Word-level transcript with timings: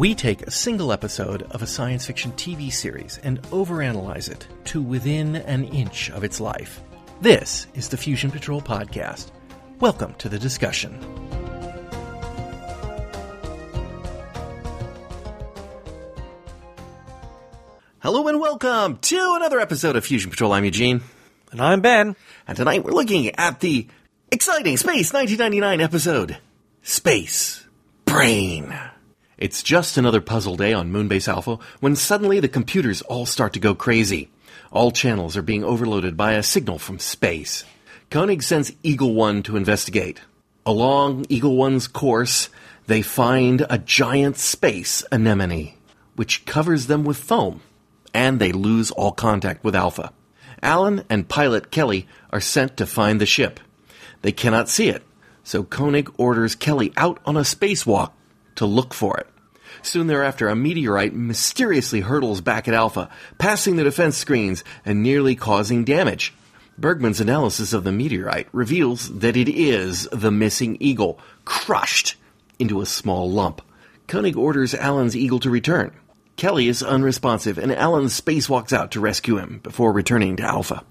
We 0.00 0.14
take 0.14 0.40
a 0.40 0.50
single 0.50 0.94
episode 0.94 1.42
of 1.50 1.60
a 1.60 1.66
science 1.66 2.06
fiction 2.06 2.32
TV 2.32 2.72
series 2.72 3.20
and 3.22 3.42
overanalyze 3.50 4.30
it 4.30 4.48
to 4.64 4.80
within 4.80 5.36
an 5.36 5.64
inch 5.64 6.10
of 6.12 6.24
its 6.24 6.40
life. 6.40 6.80
This 7.20 7.66
is 7.74 7.90
the 7.90 7.98
Fusion 7.98 8.30
Patrol 8.30 8.62
Podcast. 8.62 9.30
Welcome 9.78 10.14
to 10.14 10.30
the 10.30 10.38
discussion. 10.38 10.94
Hello 17.98 18.26
and 18.26 18.40
welcome 18.40 18.96
to 19.02 19.34
another 19.36 19.60
episode 19.60 19.96
of 19.96 20.06
Fusion 20.06 20.30
Patrol. 20.30 20.54
I'm 20.54 20.64
Eugene. 20.64 21.02
And 21.52 21.60
I'm 21.60 21.82
Ben. 21.82 22.16
And 22.48 22.56
tonight 22.56 22.84
we're 22.84 22.92
looking 22.92 23.34
at 23.34 23.60
the 23.60 23.86
exciting 24.32 24.78
Space 24.78 25.12
1999 25.12 25.82
episode 25.82 26.38
Space 26.80 27.66
Brain. 28.06 28.74
It's 29.40 29.62
just 29.62 29.96
another 29.96 30.20
puzzle 30.20 30.54
day 30.58 30.74
on 30.74 30.92
Moonbase 30.92 31.26
Alpha 31.26 31.58
when 31.80 31.96
suddenly 31.96 32.40
the 32.40 32.48
computers 32.48 33.00
all 33.00 33.24
start 33.24 33.54
to 33.54 33.58
go 33.58 33.74
crazy. 33.74 34.28
All 34.70 34.90
channels 34.90 35.34
are 35.34 35.42
being 35.42 35.64
overloaded 35.64 36.14
by 36.14 36.32
a 36.34 36.42
signal 36.42 36.78
from 36.78 36.98
space. 36.98 37.64
Koenig 38.10 38.42
sends 38.42 38.72
Eagle 38.82 39.14
One 39.14 39.42
to 39.44 39.56
investigate. 39.56 40.20
Along 40.66 41.24
Eagle 41.30 41.56
One's 41.56 41.88
course, 41.88 42.50
they 42.86 43.00
find 43.00 43.64
a 43.70 43.78
giant 43.78 44.36
space 44.36 45.02
anemone, 45.10 45.72
which 46.16 46.44
covers 46.44 46.86
them 46.86 47.04
with 47.04 47.16
foam, 47.16 47.62
and 48.12 48.40
they 48.40 48.52
lose 48.52 48.90
all 48.90 49.12
contact 49.12 49.64
with 49.64 49.74
Alpha. 49.74 50.12
Alan 50.62 51.02
and 51.08 51.30
pilot 51.30 51.70
Kelly 51.70 52.06
are 52.28 52.42
sent 52.42 52.76
to 52.76 52.84
find 52.84 53.18
the 53.18 53.24
ship. 53.24 53.58
They 54.20 54.32
cannot 54.32 54.68
see 54.68 54.90
it, 54.90 55.02
so 55.42 55.64
Koenig 55.64 56.12
orders 56.18 56.54
Kelly 56.54 56.92
out 56.98 57.18
on 57.24 57.38
a 57.38 57.40
spacewalk 57.40 58.10
to 58.60 58.66
look 58.66 58.92
for 58.92 59.16
it. 59.16 59.26
Soon 59.80 60.06
thereafter, 60.06 60.48
a 60.48 60.54
meteorite 60.54 61.14
mysteriously 61.14 62.00
hurtles 62.00 62.42
back 62.42 62.68
at 62.68 62.74
Alpha, 62.74 63.08
passing 63.38 63.76
the 63.76 63.84
defense 63.84 64.18
screens 64.18 64.62
and 64.84 65.02
nearly 65.02 65.34
causing 65.34 65.82
damage. 65.82 66.34
Bergman's 66.76 67.22
analysis 67.22 67.72
of 67.72 67.84
the 67.84 67.92
meteorite 67.92 68.48
reveals 68.52 69.08
that 69.20 69.34
it 69.34 69.48
is 69.48 70.06
the 70.12 70.30
missing 70.30 70.76
eagle, 70.78 71.18
crushed 71.46 72.16
into 72.58 72.82
a 72.82 72.86
small 72.86 73.30
lump. 73.30 73.62
Koenig 74.06 74.36
orders 74.36 74.74
Alan's 74.74 75.16
eagle 75.16 75.40
to 75.40 75.48
return. 75.48 75.92
Kelly 76.36 76.68
is 76.68 76.82
unresponsive, 76.82 77.56
and 77.56 77.72
Alan 77.72 78.06
spacewalks 78.06 78.74
out 78.74 78.90
to 78.90 79.00
rescue 79.00 79.38
him 79.38 79.60
before 79.62 79.92
returning 79.92 80.36
to 80.36 80.42
Alpha. 80.42 80.84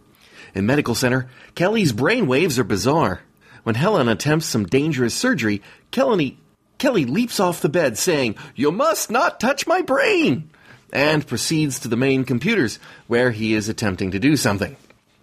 In 0.55 0.65
Medical 0.65 0.95
Center, 0.95 1.29
Kelly's 1.53 1.91
brain 1.91 2.25
waves 2.25 2.57
are 2.57 2.63
bizarre. 2.63 3.21
When 3.61 3.75
Helen 3.75 4.09
attempts 4.09 4.47
some 4.47 4.65
dangerous 4.65 5.13
surgery, 5.13 5.61
Kelly, 5.91 6.39
Kelly 6.79 7.05
leaps 7.05 7.39
off 7.39 7.61
the 7.61 7.69
bed 7.69 7.97
saying, 7.97 8.35
You 8.55 8.71
must 8.71 9.11
not 9.11 9.39
touch 9.39 9.67
my 9.67 9.81
brain! 9.81 10.49
and 10.91 11.27
proceeds 11.27 11.79
to 11.79 11.87
the 11.87 11.95
main 11.95 12.23
computers, 12.23 12.79
where 13.05 13.29
he 13.29 13.53
is 13.53 13.69
attempting 13.69 14.09
to 14.09 14.19
do 14.19 14.35
something. 14.35 14.75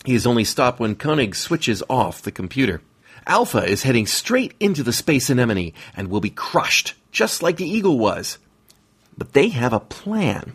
He 0.05 0.15
is 0.15 0.27
only 0.27 0.45
stopped 0.45 0.79
when 0.79 0.95
Koenig 0.95 1.35
switches 1.35 1.83
off 1.91 2.23
the 2.23 2.31
computer. 2.31 2.81
Alpha 3.27 3.65
is 3.65 3.83
heading 3.83 4.07
straight 4.07 4.55
into 4.61 4.85
the 4.85 4.93
space 4.93 5.29
anemone 5.29 5.73
and 5.97 6.09
will 6.09 6.21
be 6.21 6.31
crushed, 6.31 6.95
just 7.11 7.43
like 7.43 7.57
the 7.57 7.69
Eagle 7.69 7.99
was. 7.99 8.39
But 9.19 9.33
they 9.33 9.49
have 9.49 9.73
a 9.73 9.81
plan. 9.81 10.55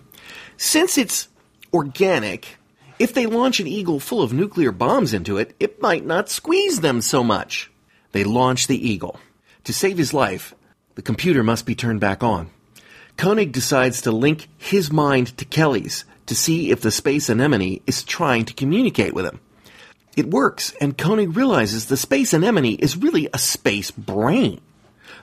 Since 0.55 0.97
it's 0.97 1.27
organic, 1.73 2.57
if 2.97 3.13
they 3.13 3.25
launch 3.25 3.59
an 3.59 3.67
Eagle 3.67 3.99
full 3.99 4.21
of 4.21 4.31
nuclear 4.31 4.71
bombs 4.71 5.13
into 5.13 5.37
it, 5.37 5.53
it 5.59 5.81
might 5.81 6.05
not 6.05 6.29
squeeze 6.29 6.79
them 6.79 7.01
so 7.01 7.23
much. 7.23 7.69
They 8.13 8.23
launch 8.23 8.67
the 8.67 8.89
Eagle. 8.89 9.19
To 9.65 9.73
save 9.73 9.97
his 9.97 10.13
life, 10.13 10.55
the 10.95 11.01
computer 11.01 11.43
must 11.43 11.65
be 11.65 11.75
turned 11.75 11.99
back 11.99 12.23
on. 12.23 12.49
Koenig 13.17 13.51
decides 13.51 14.01
to 14.01 14.11
link 14.11 14.47
his 14.57 14.91
mind 14.91 15.37
to 15.37 15.45
Kelly's 15.45 16.05
to 16.25 16.35
see 16.35 16.71
if 16.71 16.81
the 16.81 16.91
space 16.91 17.29
anemone 17.29 17.81
is 17.85 18.03
trying 18.03 18.45
to 18.45 18.53
communicate 18.53 19.13
with 19.13 19.25
him. 19.25 19.39
It 20.15 20.29
works, 20.29 20.73
and 20.81 20.97
Koenig 20.97 21.35
realizes 21.35 21.85
the 21.85 21.97
space 21.97 22.33
anemone 22.33 22.75
is 22.75 22.97
really 22.97 23.29
a 23.33 23.37
space 23.37 23.91
brain. 23.91 24.61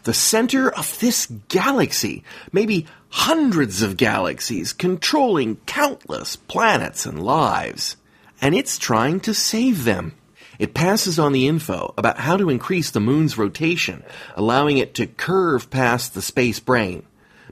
The 0.04 0.14
center 0.14 0.70
of 0.70 0.98
this 1.00 1.26
galaxy, 1.48 2.24
maybe 2.52 2.86
hundreds 3.10 3.82
of 3.82 3.96
galaxies, 3.96 4.72
controlling 4.72 5.56
countless 5.66 6.36
planets 6.36 7.04
and 7.04 7.22
lives. 7.22 7.96
And 8.40 8.54
it's 8.54 8.78
trying 8.78 9.20
to 9.20 9.34
save 9.34 9.84
them. 9.84 10.14
It 10.58 10.74
passes 10.74 11.18
on 11.18 11.32
the 11.32 11.46
info 11.46 11.94
about 11.96 12.18
how 12.18 12.36
to 12.36 12.50
increase 12.50 12.90
the 12.90 13.00
moon's 13.00 13.38
rotation, 13.38 14.02
allowing 14.34 14.78
it 14.78 14.94
to 14.94 15.06
curve 15.06 15.70
past 15.70 16.14
the 16.14 16.22
space 16.22 16.58
brain. 16.58 17.04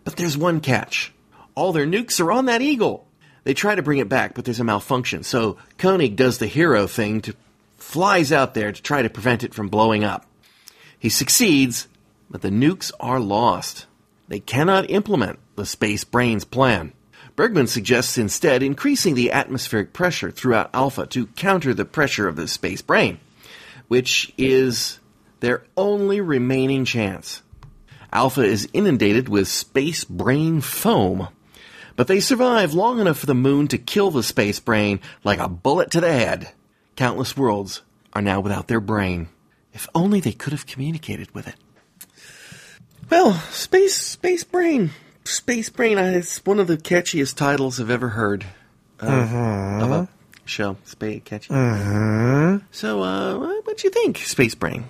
But 0.04 0.16
there's 0.16 0.36
one 0.36 0.60
catch. 0.60 1.12
All 1.54 1.72
their 1.72 1.86
nukes 1.86 2.20
are 2.20 2.32
on 2.32 2.46
that 2.46 2.62
eagle. 2.62 3.06
They 3.44 3.54
try 3.54 3.76
to 3.76 3.82
bring 3.82 3.98
it 3.98 4.08
back, 4.08 4.34
but 4.34 4.44
there's 4.44 4.60
a 4.60 4.64
malfunction. 4.64 5.22
So 5.22 5.56
Koenig 5.78 6.16
does 6.16 6.38
the 6.38 6.48
hero 6.48 6.88
thing 6.88 7.20
to 7.22 7.34
flies 7.78 8.32
out 8.32 8.54
there 8.54 8.72
to 8.72 8.82
try 8.82 9.02
to 9.02 9.10
prevent 9.10 9.44
it 9.44 9.54
from 9.54 9.68
blowing 9.68 10.02
up. 10.02 10.26
He 10.98 11.08
succeeds, 11.08 11.86
but 12.28 12.42
the 12.42 12.50
nukes 12.50 12.90
are 12.98 13.20
lost. 13.20 13.86
They 14.26 14.40
cannot 14.40 14.90
implement 14.90 15.38
the 15.54 15.64
space 15.64 16.02
brain's 16.02 16.44
plan. 16.44 16.92
Bergman 17.36 17.66
suggests 17.66 18.16
instead 18.16 18.62
increasing 18.62 19.14
the 19.14 19.30
atmospheric 19.30 19.92
pressure 19.92 20.30
throughout 20.30 20.70
Alpha 20.72 21.06
to 21.08 21.26
counter 21.28 21.74
the 21.74 21.84
pressure 21.84 22.26
of 22.26 22.36
the 22.36 22.48
space 22.48 22.80
brain, 22.80 23.20
which 23.88 24.32
is 24.38 24.98
their 25.40 25.62
only 25.76 26.22
remaining 26.22 26.86
chance. 26.86 27.42
Alpha 28.10 28.40
is 28.40 28.68
inundated 28.72 29.28
with 29.28 29.48
space 29.48 30.02
brain 30.04 30.62
foam, 30.62 31.28
but 31.94 32.06
they 32.08 32.20
survive 32.20 32.72
long 32.72 33.00
enough 33.00 33.18
for 33.18 33.26
the 33.26 33.34
moon 33.34 33.68
to 33.68 33.76
kill 33.76 34.10
the 34.10 34.22
space 34.22 34.58
brain 34.58 35.00
like 35.22 35.38
a 35.38 35.48
bullet 35.48 35.90
to 35.90 36.00
the 36.00 36.12
head. 36.12 36.50
Countless 36.96 37.36
worlds 37.36 37.82
are 38.14 38.22
now 38.22 38.40
without 38.40 38.68
their 38.68 38.80
brain. 38.80 39.28
If 39.74 39.86
only 39.94 40.20
they 40.20 40.32
could 40.32 40.54
have 40.54 40.66
communicated 40.66 41.34
with 41.34 41.48
it. 41.48 41.56
Well, 43.10 43.34
space 43.50 43.94
space 43.94 44.42
brain, 44.42 44.90
space 45.26 45.68
brain. 45.68 45.98
It's 45.98 46.44
one 46.44 46.58
of 46.58 46.66
the 46.66 46.76
catchiest 46.76 47.36
titles 47.36 47.80
I've 47.80 47.90
ever 47.90 48.10
heard 48.10 48.44
of, 49.00 49.34
of 49.34 49.90
a 49.90 50.08
show. 50.44 50.76
Space 50.84 51.22
catchy. 51.24 51.48
So, 52.70 53.02
uh, 53.02 53.36
what 53.62 53.76
do 53.76 53.86
you 53.86 53.90
think, 53.90 54.18
Space 54.18 54.54
Brain? 54.54 54.84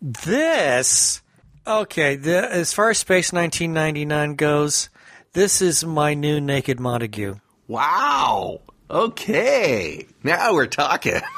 This, 0.00 1.20
okay, 1.66 2.16
the, 2.16 2.50
as 2.50 2.72
far 2.72 2.90
as 2.90 2.98
Space 2.98 3.32
1999 3.32 4.36
goes, 4.36 4.88
this 5.32 5.60
is 5.60 5.84
my 5.84 6.14
new 6.14 6.40
Naked 6.40 6.80
Montague. 6.80 7.36
Wow. 7.68 8.60
Okay, 8.90 10.06
now 10.22 10.54
we're 10.54 10.66
talking. 10.66 11.20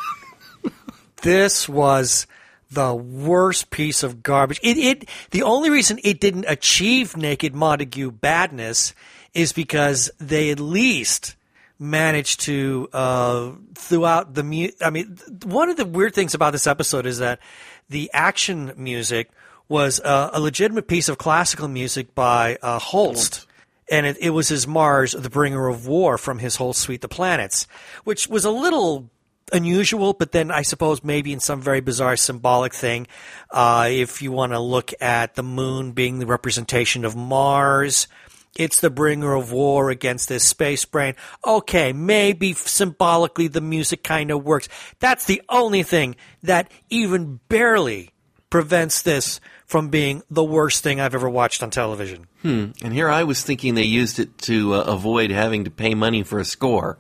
This 1.22 1.69
was 1.69 2.26
the 2.72 2.94
worst 2.94 3.71
piece 3.71 4.03
of 4.03 4.22
garbage. 4.22 4.60
It, 4.62 4.78
it, 4.78 5.09
the 5.31 5.43
only 5.43 5.71
reason 5.71 5.99
it 6.03 6.21
didn't 6.21 6.47
achieve 6.49 7.16
Naked 7.16 7.55
Montague 7.55 8.10
badness 8.12 8.94
is 9.34 9.53
because 9.53 10.10
they 10.19 10.50
at 10.50 10.60
least 10.60 11.37
managed 11.78 12.41
to 12.41 12.88
uh, 12.93 13.53
throughout 13.75 14.34
the 14.34 14.43
mu- 14.43 14.71
I 14.81 14.91
mean, 14.91 15.19
one 15.44 15.69
of 15.69 15.77
the 15.77 15.84
weird 15.84 16.15
things 16.15 16.34
about 16.34 16.53
this 16.53 16.66
episode 16.66 17.06
is 17.06 17.19
that 17.19 17.41
the 17.88 18.11
action 18.12 18.72
music 18.77 19.31
was 19.69 20.00
uh, 20.00 20.31
a 20.32 20.41
legitimate 20.41 20.87
piece 20.87 21.09
of 21.09 21.19
classical 21.19 21.69
music 21.69 22.15
by 22.15 22.59
uh, 22.62 22.78
Holst. 22.78 23.47
And 23.91 24.06
it, 24.06 24.16
it 24.21 24.31
was 24.31 24.49
his 24.49 24.66
Mars, 24.66 25.12
the 25.12 25.28
bringer 25.28 25.69
of 25.69 25.87
war, 25.87 26.16
from 26.16 26.38
his 26.38 26.56
whole 26.56 26.72
suite 26.72 27.00
The 27.00 27.09
planets, 27.09 27.66
which 28.05 28.28
was 28.28 28.44
a 28.44 28.50
little 28.50 29.11
unusual, 29.53 30.12
but 30.12 30.33
then 30.33 30.50
I 30.50 30.62
suppose 30.62 31.03
maybe 31.03 31.33
in 31.33 31.41
some 31.41 31.61
very 31.61 31.81
bizarre 31.81 32.17
symbolic 32.17 32.75
thing. 32.75 33.06
Uh, 33.50 33.89
if 33.91 34.23
you 34.23 34.33
want 34.33 34.53
to 34.53 34.61
look 34.61 34.93
at 35.00 35.35
the 35.35 35.43
moon 35.43 35.93
being 35.93 36.19
the 36.19 36.27
representation 36.27 37.05
of 37.05 37.17
Mars, 37.17 38.09
it's 38.56 38.81
the 38.81 38.91
bringer 38.91 39.35
of 39.35 39.53
war 39.53 39.91
against 39.91 40.29
this 40.29 40.44
space 40.44 40.85
brain. 40.85 41.15
Okay, 41.44 41.93
maybe 41.93 42.53
symbolically 42.53 43.49
the 43.49 43.61
music 43.61 44.03
kind 44.03 44.31
of 44.31 44.44
works. 44.44 44.69
That's 45.00 45.25
the 45.25 45.43
only 45.49 45.83
thing 45.83 46.17
that 46.43 46.71
even 46.91 47.41
barely 47.49 48.11
prevents 48.50 49.03
this 49.03 49.41
from 49.67 49.89
being 49.89 50.23
the 50.31 50.44
worst 50.44 50.83
thing 50.83 51.00
I've 51.00 51.15
ever 51.15 51.31
watched 51.31 51.62
on 51.62 51.71
television. 51.71 52.27
Hmm. 52.43 52.73
And 52.83 52.93
here 52.93 53.09
I 53.09 53.23
was 53.23 53.43
thinking 53.43 53.75
they 53.75 53.85
used 53.85 54.19
it 54.19 54.37
to 54.43 54.75
uh, 54.75 54.81
avoid 54.81 55.31
having 55.31 55.65
to 55.65 55.71
pay 55.71 55.94
money 55.94 56.23
for 56.23 56.39
a 56.39 56.44
score. 56.44 56.99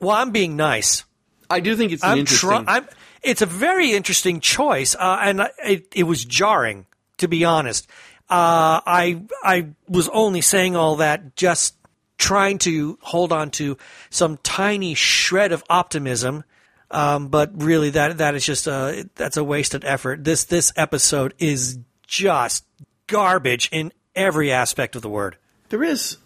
Well, 0.00 0.16
I'm 0.16 0.32
being 0.32 0.56
nice. 0.56 1.04
I 1.50 1.60
do 1.60 1.76
think 1.76 1.92
it's 1.92 2.02
an 2.02 2.10
I'm 2.10 2.18
interesting. 2.18 2.48
try- 2.48 2.64
I'm, 2.66 2.88
it's 3.22 3.42
a 3.42 3.46
very 3.46 3.92
interesting 3.92 4.40
choice, 4.40 4.94
uh, 4.94 5.18
and 5.22 5.48
it, 5.64 5.88
it 5.94 6.02
was 6.04 6.24
jarring, 6.24 6.86
to 7.18 7.28
be 7.28 7.44
honest. 7.44 7.88
Uh, 8.30 8.80
I 8.86 9.22
I 9.42 9.68
was 9.88 10.08
only 10.10 10.42
saying 10.42 10.76
all 10.76 10.96
that 10.96 11.34
just 11.34 11.74
trying 12.18 12.58
to 12.58 12.98
hold 13.00 13.32
on 13.32 13.50
to 13.52 13.78
some 14.10 14.38
tiny 14.42 14.94
shred 14.94 15.52
of 15.52 15.64
optimism, 15.70 16.44
um, 16.90 17.28
but 17.28 17.62
really 17.62 17.90
that 17.90 18.18
that 18.18 18.34
is 18.34 18.44
just 18.44 18.66
a 18.66 19.08
that's 19.14 19.36
a 19.36 19.44
wasted 19.44 19.84
effort. 19.84 20.24
This 20.24 20.44
this 20.44 20.72
episode 20.76 21.32
is 21.38 21.78
just 22.06 22.64
garbage 23.06 23.68
in 23.72 23.92
every 24.14 24.52
aspect 24.52 24.96
of 24.96 25.02
the 25.02 25.08
word. 25.08 25.36
There 25.70 25.82
is, 25.82 26.18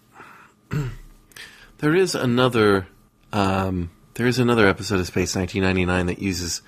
there 1.79 1.95
is 1.95 2.15
another, 2.15 2.87
um, 3.33 3.91
there 4.15 4.27
is 4.27 4.39
another 4.39 4.67
episode 4.67 5.01
of 5.01 5.07
Space 5.07 5.35
1999 5.37 6.07
that 6.07 6.23
uses 6.23 6.63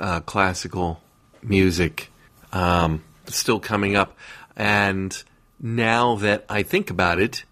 uh, 0.00 0.20
classical 0.20 1.00
music, 1.42 2.10
um, 2.52 3.02
still 3.26 3.60
coming 3.60 3.96
up. 3.96 4.16
And 4.56 5.22
now 5.60 6.16
that 6.16 6.44
I 6.48 6.62
think 6.62 6.90
about 6.90 7.20
it, 7.20 7.44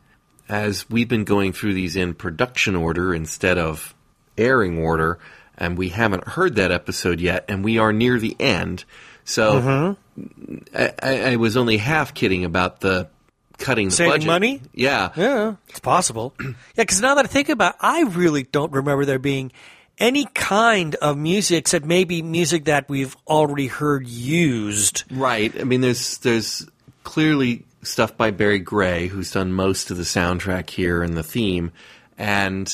as 0.49 0.89
we've 0.91 1.09
been 1.09 1.25
going 1.25 1.53
through 1.53 1.75
these 1.75 1.97
in 1.97 2.15
production 2.15 2.77
order 2.77 3.15
instead 3.15 3.59
of 3.59 3.95
airing 4.37 4.79
order, 4.79 5.19
and 5.59 5.79
we 5.79 5.89
haven't 5.89 6.27
heard 6.29 6.57
that 6.57 6.71
episode 6.71 7.21
yet, 7.21 7.45
and 7.49 7.65
we 7.65 7.79
are 7.79 7.93
near 7.93 8.19
the 8.19 8.37
end. 8.39 8.85
So 9.25 9.97
I, 10.75 10.93
I, 11.03 11.21
I 11.33 11.37
was 11.37 11.57
only 11.57 11.79
half 11.79 12.15
kidding 12.15 12.45
about 12.45 12.81
the 12.81 13.09
cutting 13.59 13.89
the 13.89 13.95
Saving 13.95 14.13
budget. 14.13 14.27
money? 14.27 14.61
Yeah. 14.75 15.11
Yeah, 15.17 15.55
it's 15.69 15.81
possible. 15.81 16.35
yeah, 16.41 16.53
because 16.77 17.01
now 17.01 17.15
that 17.15 17.25
I 17.25 17.29
think 17.29 17.49
about 17.49 17.75
it, 17.75 17.81
I 17.81 18.03
really 18.03 18.43
don't 18.45 18.73
remember 18.73 19.05
there 19.05 19.19
being 19.19 19.53
any 19.99 20.27
kind 20.35 20.95
of 20.97 21.17
music 21.17 21.59
except 21.59 21.85
maybe 21.87 22.21
music 22.23 22.67
that 22.67 22.89
we've 22.89 23.17
already 23.27 23.67
heard 23.67 24.07
used. 24.07 25.05
Right. 25.11 25.59
I 25.59 25.65
mean, 25.65 25.81
there's 25.81 26.19
there's 26.19 26.69
clearly 27.05 27.65
stuff 27.83 28.17
by 28.17 28.31
Barry 28.31 28.59
Gray, 28.59 29.07
who's 29.07 29.31
done 29.31 29.53
most 29.53 29.91
of 29.91 29.97
the 29.97 30.03
soundtrack 30.03 30.69
here 30.71 31.03
and 31.03 31.17
the 31.17 31.23
theme, 31.23 31.73
and 32.19 32.73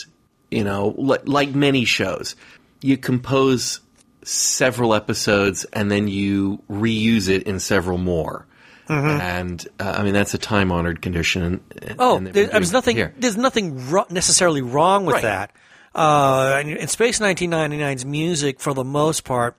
you 0.50 0.64
know, 0.64 0.94
li- 0.98 1.18
like 1.24 1.54
many 1.54 1.84
shows, 1.84 2.34
you 2.80 2.96
compose 2.96 3.80
several 4.24 4.94
episodes 4.94 5.64
and 5.72 5.90
then 5.90 6.08
you 6.08 6.62
reuse 6.70 7.28
it 7.28 7.42
in 7.44 7.58
several 7.58 7.98
more. 7.98 8.46
And 8.88 9.66
uh, 9.80 9.94
I 9.98 10.02
mean 10.02 10.12
that's 10.12 10.34
a 10.34 10.38
time 10.38 10.70
honored 10.72 11.00
condition. 11.02 11.42
and- 11.82 11.96
Oh, 11.98 12.16
and 12.18 12.26
there, 12.26 12.46
there's 12.48 12.72
nothing. 12.72 12.96
here. 12.96 13.14
There's 13.18 13.36
nothing 13.36 13.88
ro- 13.90 14.06
necessarily 14.10 14.60
wrong 14.62 15.04
with 15.06 15.14
Right. 15.14 15.22
that. 15.22 15.52
Uh, 15.94 16.56
and, 16.60 16.70
and 16.70 16.90
Space 16.90 17.18
1999's 17.20 18.04
music, 18.04 18.60
for 18.60 18.72
the 18.74 18.84
most 18.84 19.24
part, 19.24 19.56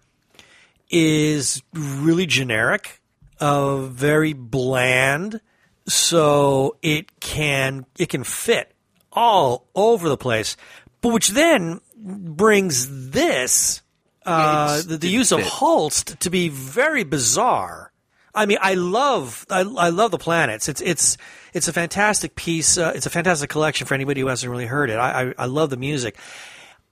is 0.89 1.61
really 1.73 2.25
generic, 2.25 3.01
uh, 3.39 3.77
very 3.77 4.33
bland. 4.33 5.41
So 5.87 6.77
it 6.81 7.19
can 7.19 7.85
it 7.97 8.09
can 8.09 8.23
fit 8.23 8.71
all 9.11 9.67
over 9.75 10.07
the 10.09 10.17
place, 10.17 10.55
but 11.01 11.09
which 11.13 11.29
then 11.29 11.81
brings 11.97 13.09
this 13.11 13.81
uh, 14.25 14.77
It's- 14.79 14.85
the, 14.85 14.97
the 14.97 15.09
use 15.09 15.31
of 15.33 15.39
fit. 15.39 15.47
Holst 15.47 16.19
to 16.21 16.29
be 16.29 16.47
very 16.49 17.03
bizarre. 17.03 17.91
I 18.35 18.45
mean, 18.45 18.57
I 18.61 18.73
love 18.73 19.45
I, 19.49 19.59
I 19.61 19.89
love 19.89 20.11
the 20.11 20.17
planets. 20.17 20.67
It's 20.69 20.81
it's 20.81 21.17
it's 21.53 21.67
a 21.67 21.73
fantastic 21.73 22.35
piece. 22.35 22.77
Uh, 22.77 22.91
it's 22.95 23.05
a 23.05 23.09
fantastic 23.09 23.49
collection 23.49 23.85
for 23.87 23.93
anybody 23.93 24.21
who 24.21 24.27
hasn't 24.27 24.49
really 24.49 24.65
heard 24.65 24.89
it. 24.89 24.95
I, 24.95 25.29
I 25.29 25.33
I 25.39 25.45
love 25.45 25.69
the 25.69 25.77
music. 25.77 26.17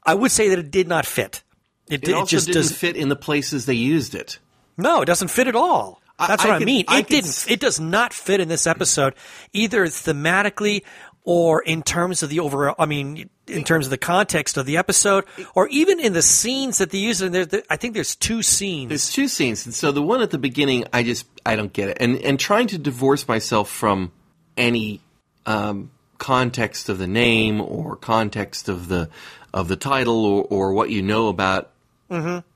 I 0.04 0.14
would 0.14 0.32
say 0.32 0.50
that 0.50 0.60
it 0.60 0.72
did 0.72 0.88
not 0.88 1.06
fit. 1.06 1.44
It, 1.90 2.04
It 2.08 2.10
it 2.10 2.28
just 2.28 2.48
didn't 2.48 2.62
does 2.62 2.72
fit 2.72 2.96
in 2.96 3.10
the 3.10 3.16
places 3.16 3.66
they 3.66 3.74
used 3.74 4.16
it. 4.16 4.40
no, 4.78 5.02
it 5.02 5.06
doesn't 5.06 5.30
fit 5.30 5.48
at 5.48 5.56
all. 5.56 6.02
That's 6.20 6.44
what 6.44 6.54
I 6.54 6.60
mean. 6.66 6.86
It 6.88 7.08
didn't. 7.08 7.30
s- 7.30 7.50
It 7.50 7.60
does 7.60 7.80
not 7.80 8.14
fit 8.14 8.40
in 8.40 8.48
this 8.48 8.68
episode, 8.68 9.16
either 9.54 9.86
thematically 9.88 10.84
or 11.24 11.62
in 11.64 11.82
terms 11.82 12.22
of 12.24 12.30
the 12.30 12.40
overall. 12.40 12.76
I 12.78 12.86
mean, 12.86 13.30
in 13.52 13.64
terms 13.64 13.86
of 13.86 13.90
the 13.92 13.98
context 13.98 14.58
of 14.58 14.66
the 14.66 14.78
episode, 14.78 15.26
or 15.56 15.68
even 15.70 16.00
in 16.00 16.14
the 16.14 16.22
scenes 16.22 16.78
that 16.80 16.90
they 16.92 16.98
use. 16.98 17.22
And 17.22 17.34
there, 17.36 17.46
there- 17.46 17.64
I 17.70 17.76
think 17.78 17.94
there's 17.94 18.16
two 18.16 18.42
scenes. 18.42 18.90
There's 18.90 19.12
two 19.12 19.28
scenes, 19.28 19.66
and 19.66 19.76
so 19.76 19.92
the 19.92 20.02
one 20.02 20.22
at 20.22 20.32
the 20.32 20.38
beginning, 20.38 20.86
I 20.94 21.04
just 21.04 21.26
I 21.46 21.56
don't 21.56 21.72
get 21.74 21.90
it, 21.90 21.98
and 22.00 22.18
and 22.18 22.40
trying 22.40 22.68
to 22.68 22.78
divorce 22.78 23.28
myself 23.28 23.70
from 23.70 24.12
any 24.58 25.02
um, 25.46 25.92
context 26.18 26.90
of 26.90 26.98
the 26.98 27.08
name 27.08 27.62
or 27.62 27.96
context 27.96 28.70
of 28.70 28.88
the 28.88 29.10
of 29.54 29.68
the 29.68 29.76
title 29.76 30.26
or, 30.26 30.44
or 30.50 30.74
what 30.74 30.90
you 30.90 31.02
know 31.02 31.28
about 31.28 31.70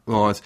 Laws. 0.08 0.42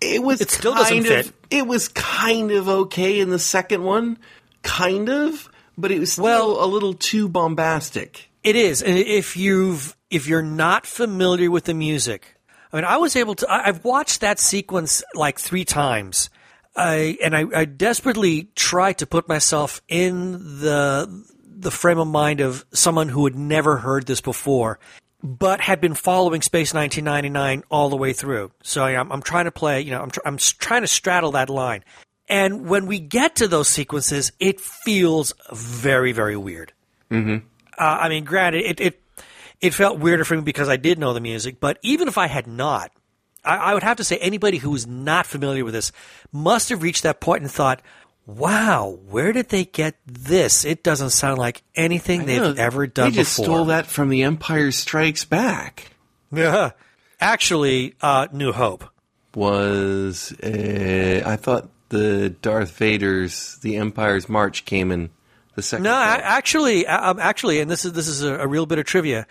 It 0.00 0.22
was 0.22 0.40
It 0.40 0.50
still 0.50 0.74
doesn't 0.74 1.04
kind 1.04 1.06
of 1.06 1.26
fit. 1.26 1.34
it 1.50 1.66
was 1.66 1.88
kind 1.88 2.50
of 2.50 2.68
okay 2.68 3.20
in 3.20 3.30
the 3.30 3.38
second 3.38 3.84
one, 3.84 4.18
kind 4.62 5.08
of, 5.08 5.48
but 5.78 5.92
it 5.92 6.00
was 6.00 6.12
still 6.12 6.24
Well- 6.24 6.64
a 6.64 6.66
little 6.66 6.94
too 6.94 7.28
bombastic. 7.28 8.28
It 8.42 8.56
is, 8.56 8.82
and 8.82 8.98
if 8.98 9.36
you've 9.36 9.96
if 10.10 10.26
you're 10.26 10.42
not 10.42 10.86
familiar 10.86 11.50
with 11.50 11.64
the 11.64 11.74
music, 11.74 12.36
I 12.72 12.76
mean, 12.76 12.84
I 12.84 12.96
was 12.96 13.14
able 13.16 13.34
to. 13.36 13.50
I, 13.50 13.68
I've 13.68 13.84
watched 13.84 14.20
that 14.20 14.38
sequence 14.38 15.02
like 15.14 15.38
three 15.38 15.64
times, 15.64 16.28
I 16.74 17.18
and 17.22 17.36
I, 17.36 17.44
I 17.54 17.64
desperately 17.64 18.48
tried 18.54 18.98
to 18.98 19.06
put 19.06 19.28
myself 19.28 19.82
in 19.88 20.60
the 20.60 21.24
the 21.44 21.70
frame 21.70 21.98
of 21.98 22.08
mind 22.08 22.40
of 22.40 22.64
someone 22.72 23.08
who 23.08 23.24
had 23.24 23.36
never 23.36 23.76
heard 23.76 24.06
this 24.06 24.20
before, 24.20 24.78
but 25.22 25.60
had 25.60 25.80
been 25.80 25.94
following 25.94 26.42
Space 26.42 26.74
1999 26.74 27.64
all 27.70 27.90
the 27.90 27.96
way 27.96 28.12
through. 28.12 28.50
So 28.62 28.82
I, 28.82 28.96
I'm, 28.96 29.12
I'm 29.12 29.22
trying 29.22 29.44
to 29.44 29.52
play. 29.52 29.82
You 29.82 29.92
know, 29.92 30.02
I'm 30.02 30.10
tr- 30.10 30.20
I'm 30.24 30.38
trying 30.38 30.82
to 30.82 30.88
straddle 30.88 31.32
that 31.32 31.50
line. 31.50 31.84
And 32.28 32.68
when 32.68 32.86
we 32.86 32.98
get 32.98 33.36
to 33.36 33.48
those 33.48 33.68
sequences, 33.68 34.32
it 34.40 34.60
feels 34.60 35.34
very, 35.52 36.12
very 36.12 36.36
weird. 36.36 36.72
Mm-hmm. 37.10 37.46
Uh, 37.78 37.98
I 38.02 38.08
mean, 38.08 38.24
granted, 38.24 38.64
it, 38.64 38.80
it 38.80 39.02
it 39.60 39.74
felt 39.74 39.98
weirder 39.98 40.24
for 40.24 40.34
me 40.36 40.42
because 40.42 40.68
I 40.68 40.76
did 40.76 40.98
know 40.98 41.14
the 41.14 41.20
music, 41.20 41.60
but 41.60 41.78
even 41.82 42.08
if 42.08 42.18
I 42.18 42.26
had 42.26 42.46
not, 42.46 42.90
I, 43.44 43.56
I 43.56 43.74
would 43.74 43.82
have 43.82 43.98
to 43.98 44.04
say 44.04 44.18
anybody 44.18 44.58
who 44.58 44.70
was 44.70 44.86
not 44.86 45.26
familiar 45.26 45.64
with 45.64 45.74
this 45.74 45.92
must 46.32 46.68
have 46.70 46.82
reached 46.82 47.04
that 47.04 47.20
point 47.20 47.42
and 47.42 47.50
thought, 47.50 47.80
"Wow, 48.26 48.98
where 49.08 49.32
did 49.32 49.48
they 49.50 49.64
get 49.64 49.96
this? 50.06 50.64
It 50.64 50.82
doesn't 50.82 51.10
sound 51.10 51.38
like 51.38 51.62
anything 51.74 52.26
they've 52.26 52.58
ever 52.58 52.86
done 52.86 53.10
They 53.10 53.16
just 53.16 53.36
before." 53.36 53.44
stole 53.44 53.64
that 53.66 53.86
from 53.86 54.08
The 54.08 54.22
Empire 54.24 54.70
Strikes 54.72 55.24
Back. 55.24 55.92
Yeah, 56.32 56.70
actually, 57.20 57.94
uh, 58.00 58.26
New 58.32 58.52
Hope. 58.52 58.84
was 59.34 60.32
uh, 60.42 61.22
I 61.24 61.36
thought 61.36 61.68
the 61.88 62.30
Darth 62.30 62.76
Vader's 62.76 63.58
The 63.58 63.76
Empire's 63.76 64.28
March 64.28 64.64
came 64.64 64.90
in 64.90 65.10
the 65.54 65.62
second. 65.62 65.84
No, 65.84 65.92
a- 65.92 65.96
actually, 65.96 66.86
uh, 66.86 67.10
um, 67.10 67.18
actually, 67.20 67.60
and 67.60 67.70
this 67.70 67.84
is 67.84 67.92
this 67.92 68.08
is 68.08 68.22
a, 68.22 68.34
a 68.40 68.46
real 68.46 68.66
bit 68.66 68.78
of 68.78 68.84
trivia. 68.84 69.26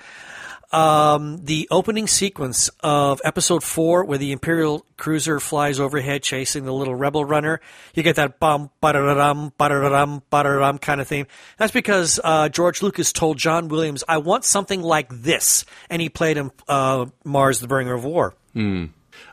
Um, 0.74 1.44
the 1.44 1.68
opening 1.70 2.08
sequence 2.08 2.70
of 2.80 3.20
Episode 3.26 3.62
Four, 3.62 4.06
where 4.06 4.18
the 4.18 4.32
Imperial 4.32 4.86
cruiser 4.96 5.42
flies 5.42 5.82
overhead 5.82 6.24
chasing 6.24 6.64
the 6.64 6.72
little 6.72 6.96
rebel 6.96 7.26
runner, 7.26 7.60
you 7.94 8.04
get 8.04 8.16
that 8.16 8.40
bum 8.40 8.70
ba-da-da-dum 8.80 9.52
ba-da-da-dum 9.58 10.24
ba-da-da-dum 10.30 10.78
kind 10.78 11.02
of 11.02 11.10
theme. 11.10 11.28
That's 11.58 11.74
because 11.74 12.22
uh, 12.24 12.48
George 12.48 12.82
Lucas 12.82 13.12
told 13.12 13.38
John 13.38 13.68
Williams, 13.68 14.06
"I 14.08 14.20
want 14.20 14.46
something 14.46 14.82
like 14.82 15.10
this," 15.10 15.66
and 15.90 16.02
he 16.02 16.08
played 16.08 16.38
him 16.38 16.52
uh, 16.70 17.08
Mars, 17.26 17.60
the 17.60 17.68
Bringer 17.68 17.94
of 17.94 18.06
War. 18.06 18.34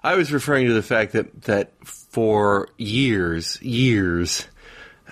I 0.02 0.14
was 0.16 0.32
referring 0.32 0.66
to 0.66 0.72
the 0.74 0.82
fact 0.82 1.12
that 1.12 1.42
that 1.42 1.70
for 1.86 2.68
years, 2.78 3.62
years, 3.62 4.48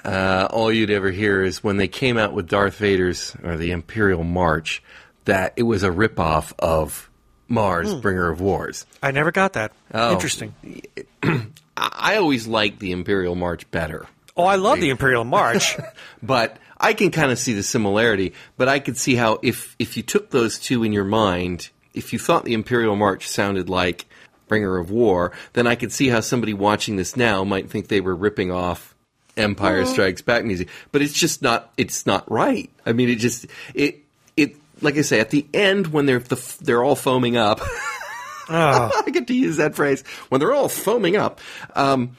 uh, 0.07 0.47
all 0.53 0.73
you'd 0.73 0.91
ever 0.91 1.11
hear 1.11 1.43
is 1.43 1.65
when 1.65 1.79
they 1.79 1.89
came 1.89 2.17
out 2.17 2.33
with 2.33 2.49
Darth 2.49 2.79
Vader's 2.79 3.37
or 3.43 3.57
the 3.57 3.73
Imperial 3.73 4.23
March, 4.23 4.83
that 5.25 5.53
it 5.57 5.65
was 5.65 5.83
a 5.83 5.91
ripoff 5.91 6.53
of 6.61 7.11
Mars, 7.49 7.93
Bringer 7.93 8.31
of 8.31 8.41
Wars. 8.41 8.87
I 9.03 9.11
never 9.11 9.33
got 9.33 9.55
that. 9.55 9.73
Oh. 9.93 10.13
Interesting. 10.13 10.55
I, 11.23 11.49
I 11.77 12.17
always 12.17 12.47
liked 12.47 12.79
the 12.79 12.93
Imperial 12.93 13.35
March 13.35 13.69
better. 13.73 14.07
Oh, 14.37 14.45
I 14.45 14.57
love 14.57 14.81
the 14.81 14.91
Imperial 14.91 15.25
March. 15.25 15.77
but 16.23 16.57
I 16.79 16.93
can 16.93 17.11
kind 17.11 17.33
of 17.33 17.39
see 17.39 17.55
the 17.55 17.65
similarity. 17.65 18.33
But 18.57 18.69
I 18.69 18.79
could 18.79 18.97
see 18.97 19.17
how 19.17 19.41
if 19.43 19.75
if 19.79 19.97
you 19.97 20.05
took 20.05 20.31
those 20.31 20.59
two 20.59 20.85
in 20.85 20.93
your 20.93 21.05
mind, 21.05 21.71
if 21.95 22.13
you 22.13 22.21
thought 22.21 22.45
the 22.45 22.55
Imperial 22.55 22.95
March 22.95 23.29
sounded 23.29 23.69
like 23.69 24.05
Bringer 24.47 24.79
of 24.79 24.93
War, 24.93 25.33
then 25.55 25.67
I 25.67 25.75
could 25.75 25.91
see 25.91 26.09
how 26.09 26.21
somebody 26.21 26.55
watching 26.55 26.95
this 26.95 27.17
now 27.17 27.43
might 27.43 27.71
think 27.71 27.89
they 27.89 28.01
were 28.01 28.15
ripping 28.15 28.53
off 28.53 28.95
Empire 29.37 29.85
Strikes 29.85 30.23
Back 30.23 30.45
music. 30.45 30.69
But 30.93 31.03
it's 31.03 31.13
just 31.13 31.43
not. 31.43 31.73
It's 31.77 32.07
not 32.07 32.31
right. 32.31 32.71
I 32.85 32.93
mean, 32.93 33.09
it 33.09 33.17
just 33.17 33.47
it 33.75 34.01
it 34.37 34.57
like 34.81 34.97
I 34.97 35.03
say 35.03 35.21
at 35.21 35.31
the 35.31 35.47
end 35.55 35.89
when 35.89 36.07
they're 36.07 36.19
the, 36.19 36.57
they're 36.63 36.83
all 36.85 36.97
foaming 36.97 37.37
up. 37.37 37.61
I 38.49 39.03
get 39.13 39.27
to 39.29 39.35
use 39.35 39.57
that 39.57 39.75
phrase 39.75 40.03
when 40.29 40.41
they're 40.41 40.55
all 40.55 40.69
foaming 40.69 41.17
up. 41.17 41.41
Um, 41.75 42.17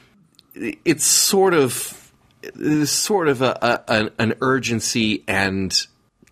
it's 0.54 1.06
sort 1.06 1.54
of 1.54 2.12
there's 2.54 2.90
sort 2.90 3.28
of 3.28 3.42
a, 3.42 3.58
a 3.88 3.92
an, 3.92 4.10
an 4.18 4.34
urgency 4.40 5.24
and 5.26 5.74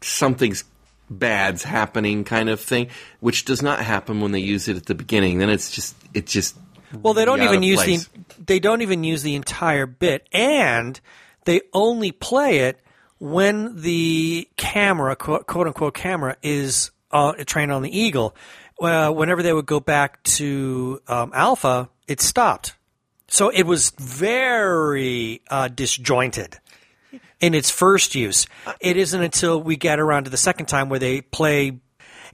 something's 0.01 0.65
bad's 1.09 1.63
happening 1.63 2.25
kind 2.25 2.49
of 2.49 2.61
thing, 2.61 2.89
which 3.21 3.45
does 3.45 3.63
not 3.63 3.81
happen 3.81 4.21
when 4.21 4.33
they 4.33 4.41
use 4.41 4.69
it 4.69 4.77
at 4.77 4.87
the 4.87 4.95
beginning. 4.95 5.39
Then 5.39 5.49
it's 5.51 5.71
just 5.71 5.97
it 6.15 6.27
just 6.27 6.57
Well, 7.01 7.15
they 7.15 7.25
don't 7.25 7.43
even 7.43 7.63
use 7.63 7.83
place. 7.83 8.07
the 8.09 8.26
they 8.45 8.59
don't 8.61 8.83
even 8.83 9.05
use 9.05 9.23
the 9.23 9.35
entire 9.35 9.87
bit, 9.87 10.29
and 10.33 11.01
they 11.45 11.63
only 11.73 12.13
play 12.13 12.61
it 12.61 12.81
when 13.19 13.77
the 13.81 14.49
camera, 14.57 15.17
quote, 15.17 15.47
quote 15.47 15.67
unquote, 15.67 15.95
camera 15.95 16.37
is 16.43 16.91
uh, 17.11 17.33
trained 17.47 17.73
on 17.73 17.83
the 17.83 17.99
Eagle. 17.99 18.35
Well, 18.79 19.15
whenever 19.15 19.43
they 19.43 19.53
would 19.53 19.67
go 19.67 19.81
back 19.81 20.23
to 20.25 21.01
um, 21.09 21.33
Alpha, 21.35 21.89
it 22.07 22.21
stopped. 22.21 22.75
So 23.29 23.49
it 23.49 23.63
was 23.65 23.91
very 23.99 25.41
uh, 25.49 25.69
disjointed. 25.69 26.59
in 27.41 27.55
its 27.55 27.71
first 27.71 28.15
use. 28.15 28.47
It 28.81 28.97
isn't 28.97 29.21
until 29.21 29.63
we 29.63 29.77
get 29.77 29.99
around 29.99 30.25
to 30.25 30.31
the 30.31 30.37
second 30.37 30.67
time 30.67 30.89
where 30.89 30.99
they 30.99 31.21
play. 31.21 31.79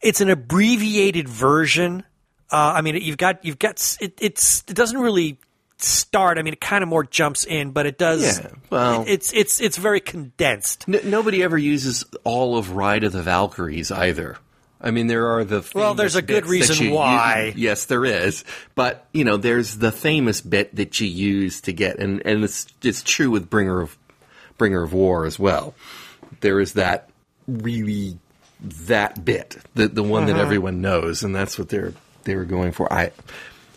It's 0.00 0.20
an 0.20 0.30
abbreviated 0.30 1.28
version. 1.28 2.04
Uh, 2.50 2.74
I 2.76 2.80
mean, 2.82 2.96
you've 2.96 3.16
got 3.16 3.44
you've 3.44 3.58
got 3.58 3.96
it, 4.00 4.18
it's 4.20 4.62
it 4.68 4.74
doesn't 4.74 4.98
really 4.98 5.38
start. 5.84 6.38
I 6.38 6.42
mean, 6.42 6.52
it 6.52 6.60
kind 6.60 6.82
of 6.82 6.88
more 6.88 7.04
jumps 7.04 7.44
in, 7.44 7.70
but 7.72 7.86
it 7.86 7.98
does. 7.98 8.38
Yeah, 8.40 8.50
well- 8.70 9.04
it's 9.06 9.32
it's 9.32 9.60
it's 9.60 9.76
very 9.76 10.00
condensed. 10.00 10.84
N- 10.88 11.00
nobody 11.10 11.42
ever 11.42 11.58
uses 11.58 12.04
all 12.24 12.56
of 12.56 12.70
Ride 12.72 13.04
of 13.04 13.12
the 13.12 13.22
Valkyries 13.22 13.90
either. 13.90 14.36
I 14.84 14.90
mean, 14.90 15.06
there 15.06 15.28
are 15.28 15.44
the 15.44 15.62
Well, 15.76 15.94
there's 15.94 16.16
a 16.16 16.22
good 16.22 16.46
reason 16.46 16.76
you- 16.84 16.90
you- 16.90 16.94
why. 16.96 17.52
yes, 17.56 17.84
there 17.84 18.04
is, 18.04 18.42
but 18.74 19.06
you 19.12 19.22
know, 19.24 19.36
there's 19.36 19.76
the 19.78 19.92
famous 19.92 20.40
bit 20.40 20.74
that 20.74 21.00
you 21.00 21.06
use 21.06 21.60
to 21.62 21.72
get, 21.72 21.98
and 22.00 22.20
and 22.24 22.42
it's 22.42 22.66
it's 22.82 23.02
true 23.02 23.30
with 23.30 23.48
Bringer 23.48 23.80
of 23.80 23.96
Bringer 24.58 24.82
of 24.82 24.92
War 24.92 25.24
as 25.24 25.38
well. 25.38 25.74
There 26.40 26.58
is 26.60 26.72
that 26.72 27.08
really 27.46 28.18
that 28.86 29.24
bit, 29.24 29.56
the 29.74 29.88
the 29.88 30.02
one 30.02 30.24
Uh-huh. 30.24 30.32
that 30.34 30.40
everyone 30.40 30.80
knows, 30.80 31.22
and 31.22 31.34
that's 31.34 31.58
what 31.58 31.68
they're 31.68 31.94
they 32.24 32.34
were 32.36 32.44
going 32.44 32.72
for. 32.72 32.92
I, 32.92 33.10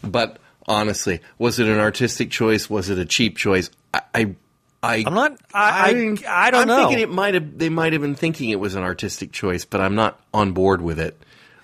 but 0.03 0.37
honestly, 0.67 1.21
was 1.37 1.59
it 1.59 1.67
an 1.67 1.79
artistic 1.79 2.31
choice? 2.31 2.69
Was 2.69 2.89
it 2.89 2.97
a 2.97 3.05
cheap 3.05 3.37
choice? 3.37 3.69
I. 3.93 4.01
I 4.13 4.35
I, 4.83 5.03
I'm 5.07 5.15
not. 5.15 5.31
I 5.51 5.89
I, 6.27 6.47
I 6.47 6.51
don't 6.51 6.61
I'm 6.61 6.67
know. 6.67 6.77
thinking 6.77 6.99
it 6.99 7.09
might 7.09 7.33
have. 7.33 7.57
They 7.57 7.69
might 7.69 7.93
have 7.93 8.03
been 8.03 8.13
thinking 8.13 8.51
it 8.51 8.59
was 8.59 8.75
an 8.75 8.83
artistic 8.83 9.31
choice, 9.31 9.65
but 9.65 9.81
I'm 9.81 9.95
not 9.95 10.19
on 10.31 10.51
board 10.51 10.79
with 10.83 10.99
it. 10.99 11.17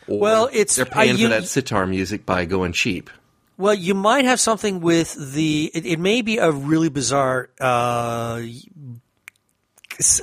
Or 0.08 0.18
Well, 0.20 0.48
it's- 0.48 0.76
they're 0.76 0.86
paying 0.86 1.12
I- 1.12 1.14
you- 1.20 1.28
for 1.28 1.30
that 1.36 1.46
sitar 1.48 1.86
music 1.86 2.26
by 2.26 2.46
going 2.46 2.72
cheap. 2.74 3.12
Well, 3.58 3.76
you 3.76 3.94
might 3.94 4.26
have 4.26 4.40
something 4.40 4.80
with 4.80 5.14
the. 5.34 5.70
It, 5.72 5.86
it 5.86 6.00
may 6.00 6.24
be 6.24 6.40
a 6.40 6.50
really 6.52 6.90
bizarre 6.90 7.50
uh, 7.60 8.42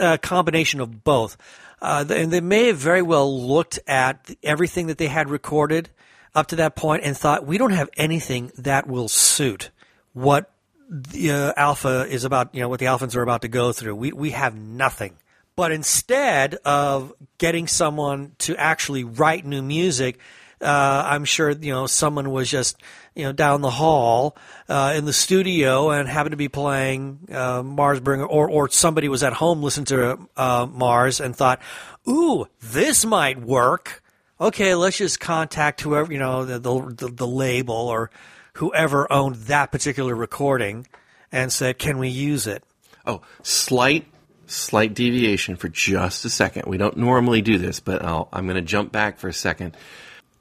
uh, 0.01 0.17
combination 0.19 0.81
of 0.81 1.05
both. 1.05 1.37
Uh, 1.81 2.05
and 2.11 2.33
they 2.33 2.41
may 2.41 2.67
have 2.67 2.79
very 2.79 3.03
well 3.03 3.47
looked 3.47 3.79
at 3.87 4.29
everything 4.43 4.89
that 4.89 4.99
they 4.99 5.07
had 5.07 5.31
recorded 5.31 5.89
up 6.39 6.49
to 6.49 6.57
that 6.57 6.77
point 6.77 7.03
and 7.05 7.17
thought, 7.17 7.47
we 7.47 7.59
don't 7.59 7.73
have 7.73 7.91
anything 7.97 8.53
that 8.59 8.87
will 8.87 9.09
suit 9.09 9.71
what 10.13 10.51
the 10.89 11.33
uh, 11.33 11.53
alpha 11.57 12.07
is 12.09 12.25
about, 12.25 12.55
you 12.55 12.61
know, 12.61 12.69
what 12.69 12.81
the 12.81 12.87
alphans 12.87 13.15
are 13.17 13.23
about 13.23 13.43
to 13.43 13.49
go 13.49 13.73
through. 13.73 13.95
We, 13.95 14.13
we 14.13 14.31
have 14.31 14.55
nothing. 14.55 15.17
But 15.57 15.73
instead 15.73 16.55
of 16.65 17.13
getting 17.39 17.67
someone 17.67 18.33
to 18.39 18.57
actually 18.57 19.05
write 19.05 19.45
new 19.45 19.61
music, 19.61 20.19
uh, 20.61 21.03
I'm 21.07 21.25
sure 21.25 21.51
you 21.51 21.73
know 21.73 21.87
someone 21.87 22.31
was 22.31 22.51
just 22.51 22.77
you 23.15 23.25
know 23.25 23.33
down 23.33 23.61
the 23.61 23.71
hall 23.71 24.37
uh, 24.69 24.95
in 24.97 25.05
the 25.05 25.13
studio 25.13 25.91
and 25.91 26.09
happened 26.09 26.33
to 26.33 26.37
be 26.37 26.49
playing 26.49 27.29
uh, 27.33 27.63
Mars 27.63 28.01
Bringer, 28.01 28.27
or 28.27 28.51
or 28.51 28.69
somebody 28.69 29.09
was 29.09 29.23
at 29.23 29.33
home 29.33 29.63
listening 29.63 29.87
to 29.87 30.29
uh, 30.37 30.67
Mars 30.71 31.21
and 31.21 31.35
thought, 31.35 31.61
"Ooh, 32.09 32.47
this 32.61 33.05
might 33.05 33.41
work." 33.41 34.03
Okay, 34.41 34.77
let's 34.77 34.97
just 34.97 35.19
contact 35.19 35.81
whoever 35.81 36.13
you 36.13 36.19
know 36.19 36.45
the 36.45 36.59
the, 36.61 37.09
the 37.09 37.27
label 37.27 37.75
or 37.75 38.11
whoever 38.55 39.11
owned 39.13 39.35
that 39.35 39.73
particular 39.73 40.15
recording 40.15 40.87
and 41.33 41.53
said, 41.53 41.79
"Can 41.79 41.99
we 41.99 42.09
use 42.09 42.47
it?" 42.47 42.63
Oh, 43.05 43.23
slight, 43.43 44.07
slight 44.47 44.95
deviation 44.95 45.57
for 45.57 45.69
just 45.69 46.25
a 46.25 46.31
second. 46.31 46.67
We 46.67 46.77
don't 46.77 46.97
normally 46.97 47.43
do 47.43 47.59
this, 47.59 47.81
but 47.81 48.05
I'll, 48.05 48.29
I'm 48.33 48.45
going 48.45 48.57
to 48.57 48.63
jump 48.63 48.93
back 48.93 49.19
for 49.19 49.29
a 49.29 49.33
second 49.33 49.77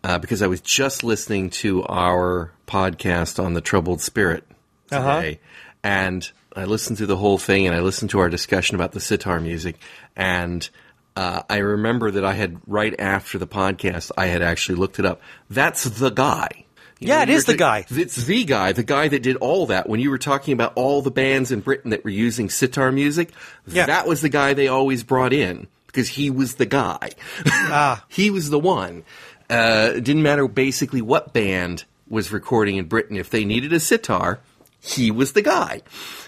uh, 0.03 0.19
because 0.19 0.41
I 0.41 0.47
was 0.47 0.61
just 0.61 1.03
listening 1.03 1.49
to 1.51 1.83
our 1.85 2.51
podcast 2.67 3.43
on 3.43 3.53
the 3.53 3.61
troubled 3.61 4.01
spirit 4.01 4.43
today, 4.89 5.39
and 5.83 6.29
I 6.55 6.65
listened 6.65 6.97
through 6.97 7.07
the 7.07 7.17
whole 7.17 7.39
thing, 7.39 7.65
and 7.65 7.75
I 7.75 7.79
listened 7.79 8.11
to 8.11 8.19
our 8.19 8.29
discussion 8.29 8.75
about 8.75 8.91
the 8.91 8.99
sitar 8.99 9.39
music, 9.39 9.77
and. 10.15 10.69
Uh, 11.17 11.41
I 11.49 11.57
remember 11.57 12.11
that 12.11 12.23
I 12.23 12.33
had 12.33 12.59
right 12.67 12.93
after 12.99 13.39
the 13.39 13.47
podcast, 13.47 14.11
I 14.15 14.27
had 14.27 14.43
actually 14.43 14.75
looked 14.75 14.99
it 14.99 15.05
up. 15.05 15.19
That's 15.49 15.83
the 15.85 16.11
guy. 16.11 16.65
You 16.99 17.07
Yeah, 17.07 17.23
it 17.23 17.29
you're 17.29 17.41
the 17.41 17.55
guy. 17.55 17.85
It's 17.89 18.15
the 18.15 18.43
guy, 18.43 18.71
the 18.71 18.83
guy 18.83 19.07
that 19.07 19.23
did 19.23 19.35
all 19.37 19.65
that. 19.67 19.89
When 19.89 19.99
you 19.99 20.11
were 20.11 20.19
talking 20.19 20.53
about 20.53 20.73
all 20.75 21.01
the 21.01 21.09
bands 21.09 21.51
in 21.51 21.61
Britain 21.61 21.89
that 21.89 22.03
were 22.03 22.11
using 22.11 22.49
sitar 22.51 22.91
music, 22.91 23.31
Yeah. 23.65 23.87
that 23.87 24.05
was 24.07 24.21
the 24.21 24.29
guy 24.29 24.53
they 24.53 24.67
always 24.67 25.01
brought 25.03 25.33
in 25.33 25.65
because 25.87 26.07
he 26.09 26.29
was 26.29 26.55
the 26.55 26.67
guy. 26.67 27.09
Ah. 27.47 28.05
he 28.09 28.29
was 28.29 28.51
the 28.51 28.59
one. 28.59 29.03
Uh, 29.49 29.93
it 29.95 30.03
didn't 30.03 30.21
matter 30.23 30.47
basically 30.47 31.01
what 31.01 31.33
band 31.33 31.85
was 32.07 32.31
recording 32.31 32.77
in 32.77 32.85
Britain. 32.85 33.17
If 33.17 33.31
they 33.31 33.43
needed 33.43 33.73
a 33.73 33.79
sitar, 33.79 34.39
he 34.79 35.09
was 35.09 35.33
the 35.33 35.41
guy. 35.41 35.81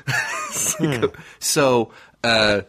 Hmm. 0.51 1.05
So 1.37 1.91
uh, 2.23 2.61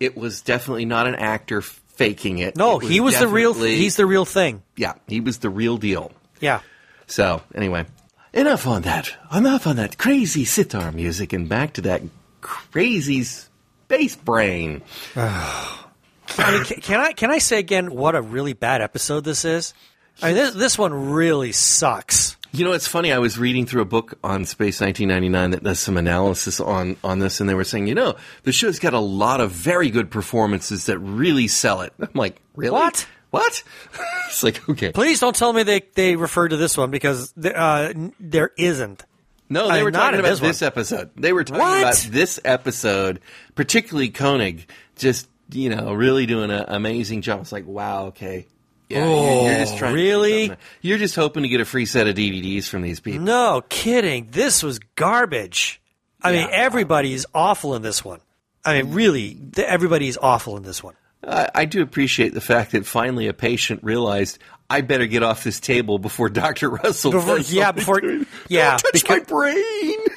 it 0.00 0.16
was 0.16 0.40
definitely 0.40 0.84
not 0.84 1.06
an 1.06 1.14
actor 1.14 1.60
faking 1.62 2.38
it. 2.38 2.56
No, 2.56 2.78
It 2.80 2.88
he 2.88 3.00
was 3.00 3.18
the 3.18 3.28
real. 3.28 3.54
He's 3.54 3.96
the 3.96 4.06
real 4.06 4.24
thing. 4.24 4.62
yeah, 4.76 4.94
he 5.06 5.20
was 5.20 5.38
the 5.38 5.50
real 5.50 5.76
deal. 5.76 6.12
Yeah. 6.40 6.60
So 7.06 7.42
anyway, 7.54 7.86
enough 8.32 8.66
on 8.66 8.82
that. 8.82 9.12
Enough 9.34 9.66
on 9.66 9.76
that 9.76 9.98
crazy 9.98 10.44
sitar 10.44 10.92
music, 10.92 11.32
and 11.32 11.48
back 11.48 11.72
to 11.74 11.80
that 11.82 12.02
crazy 12.40 13.24
space 13.24 14.16
brain. 14.16 14.82
I 15.16 16.52
mean, 16.52 16.64
can, 16.64 16.80
can 16.80 17.00
I 17.00 17.12
can 17.12 17.30
I 17.30 17.38
say 17.38 17.58
again 17.58 17.90
what 17.92 18.14
a 18.14 18.22
really 18.22 18.52
bad 18.52 18.80
episode 18.82 19.24
this 19.24 19.44
is? 19.44 19.74
I 20.22 20.28
mean, 20.28 20.36
this 20.36 20.54
this 20.54 20.78
one 20.78 21.10
really 21.10 21.52
sucks. 21.52 22.36
You 22.52 22.64
know, 22.64 22.72
it's 22.72 22.86
funny. 22.86 23.12
I 23.12 23.18
was 23.18 23.38
reading 23.38 23.66
through 23.66 23.82
a 23.82 23.86
book 23.86 24.18
on 24.24 24.44
Space 24.46 24.80
1999 24.80 25.50
that 25.50 25.62
does 25.62 25.78
some 25.80 25.96
analysis 25.98 26.60
on 26.60 26.96
on 27.04 27.18
this, 27.18 27.40
and 27.40 27.48
they 27.48 27.54
were 27.54 27.64
saying, 27.64 27.86
you 27.88 27.94
know, 27.94 28.16
the 28.44 28.52
show's 28.52 28.78
got 28.78 28.94
a 28.94 28.98
lot 29.00 29.40
of 29.40 29.50
very 29.50 29.90
good 29.90 30.10
performances 30.10 30.86
that 30.86 30.98
really 30.98 31.46
sell 31.48 31.82
it. 31.82 31.92
I'm 32.00 32.08
like, 32.14 32.40
really? 32.56 32.72
What? 32.72 33.06
What? 33.30 33.62
it's 34.28 34.42
like, 34.42 34.66
okay. 34.68 34.92
Please 34.92 35.20
don't 35.20 35.36
tell 35.36 35.52
me 35.52 35.62
they 35.62 35.82
they 35.94 36.16
refer 36.16 36.48
to 36.48 36.56
this 36.56 36.76
one 36.78 36.90
because 36.90 37.32
th- 37.32 37.54
uh, 37.54 37.92
n- 37.94 38.12
there 38.18 38.52
isn't. 38.56 39.04
No, 39.50 39.68
they 39.68 39.80
Uh, 39.80 39.84
were 39.84 39.90
talking 39.90 40.20
about 40.20 40.38
this 40.40 40.62
episode. 40.62 41.10
They 41.16 41.32
were 41.34 41.44
talking 41.44 41.60
What? 41.62 41.80
about 41.80 41.96
this 42.10 42.38
episode, 42.44 43.20
particularly 43.54 44.08
Koenig, 44.10 44.70
just 44.96 45.28
you 45.50 45.68
know, 45.70 45.92
really 45.92 46.24
doing 46.26 46.50
an 46.50 46.64
amazing 46.68 47.22
job. 47.22 47.40
It's 47.40 47.52
like, 47.52 47.66
wow, 47.66 48.06
okay, 48.08 48.46
yeah, 48.88 49.04
you're, 49.06 49.42
you're 49.50 49.58
just 49.58 49.74
Oh, 49.74 49.78
trying. 49.78 49.94
really? 49.94 50.52
You're 50.82 50.98
just 50.98 51.14
hoping 51.16 51.42
to 51.42 51.48
get 51.48 51.60
a 51.60 51.64
free 51.64 51.86
set 51.86 52.06
of 52.06 52.14
DVDs 52.14 52.68
from 52.68 52.82
these 52.82 53.00
people. 53.00 53.22
No 53.24 53.62
kidding. 53.68 54.28
This 54.30 54.62
was 54.62 54.78
garbage. 54.96 55.80
I 56.22 56.32
mean, 56.32 56.48
everybody 56.50 57.12
is 57.12 57.26
awful 57.34 57.74
in 57.74 57.82
this 57.82 58.04
one. 58.04 58.20
I 58.64 58.82
mean, 58.82 58.92
really, 58.94 59.36
everybody 59.56 60.08
is 60.08 60.18
awful 60.20 60.56
in 60.56 60.62
this 60.62 60.82
one. 60.82 60.94
I, 61.26 61.48
I 61.54 61.64
do 61.64 61.82
appreciate 61.82 62.34
the 62.34 62.40
fact 62.40 62.72
that 62.72 62.86
finally 62.86 63.26
a 63.28 63.32
patient 63.32 63.82
realized 63.84 64.38
I 64.70 64.80
better 64.82 65.06
get 65.06 65.22
off 65.22 65.44
this 65.44 65.60
table 65.60 65.98
before 65.98 66.28
Doctor 66.30 66.70
Russell. 66.70 67.12
Before- 67.12 67.38
yeah, 67.38 67.72
before- 67.72 68.02
yeah, 68.48 68.76
touch 68.76 68.92
because- 68.92 69.18
my 69.18 69.24
brain. 69.24 69.98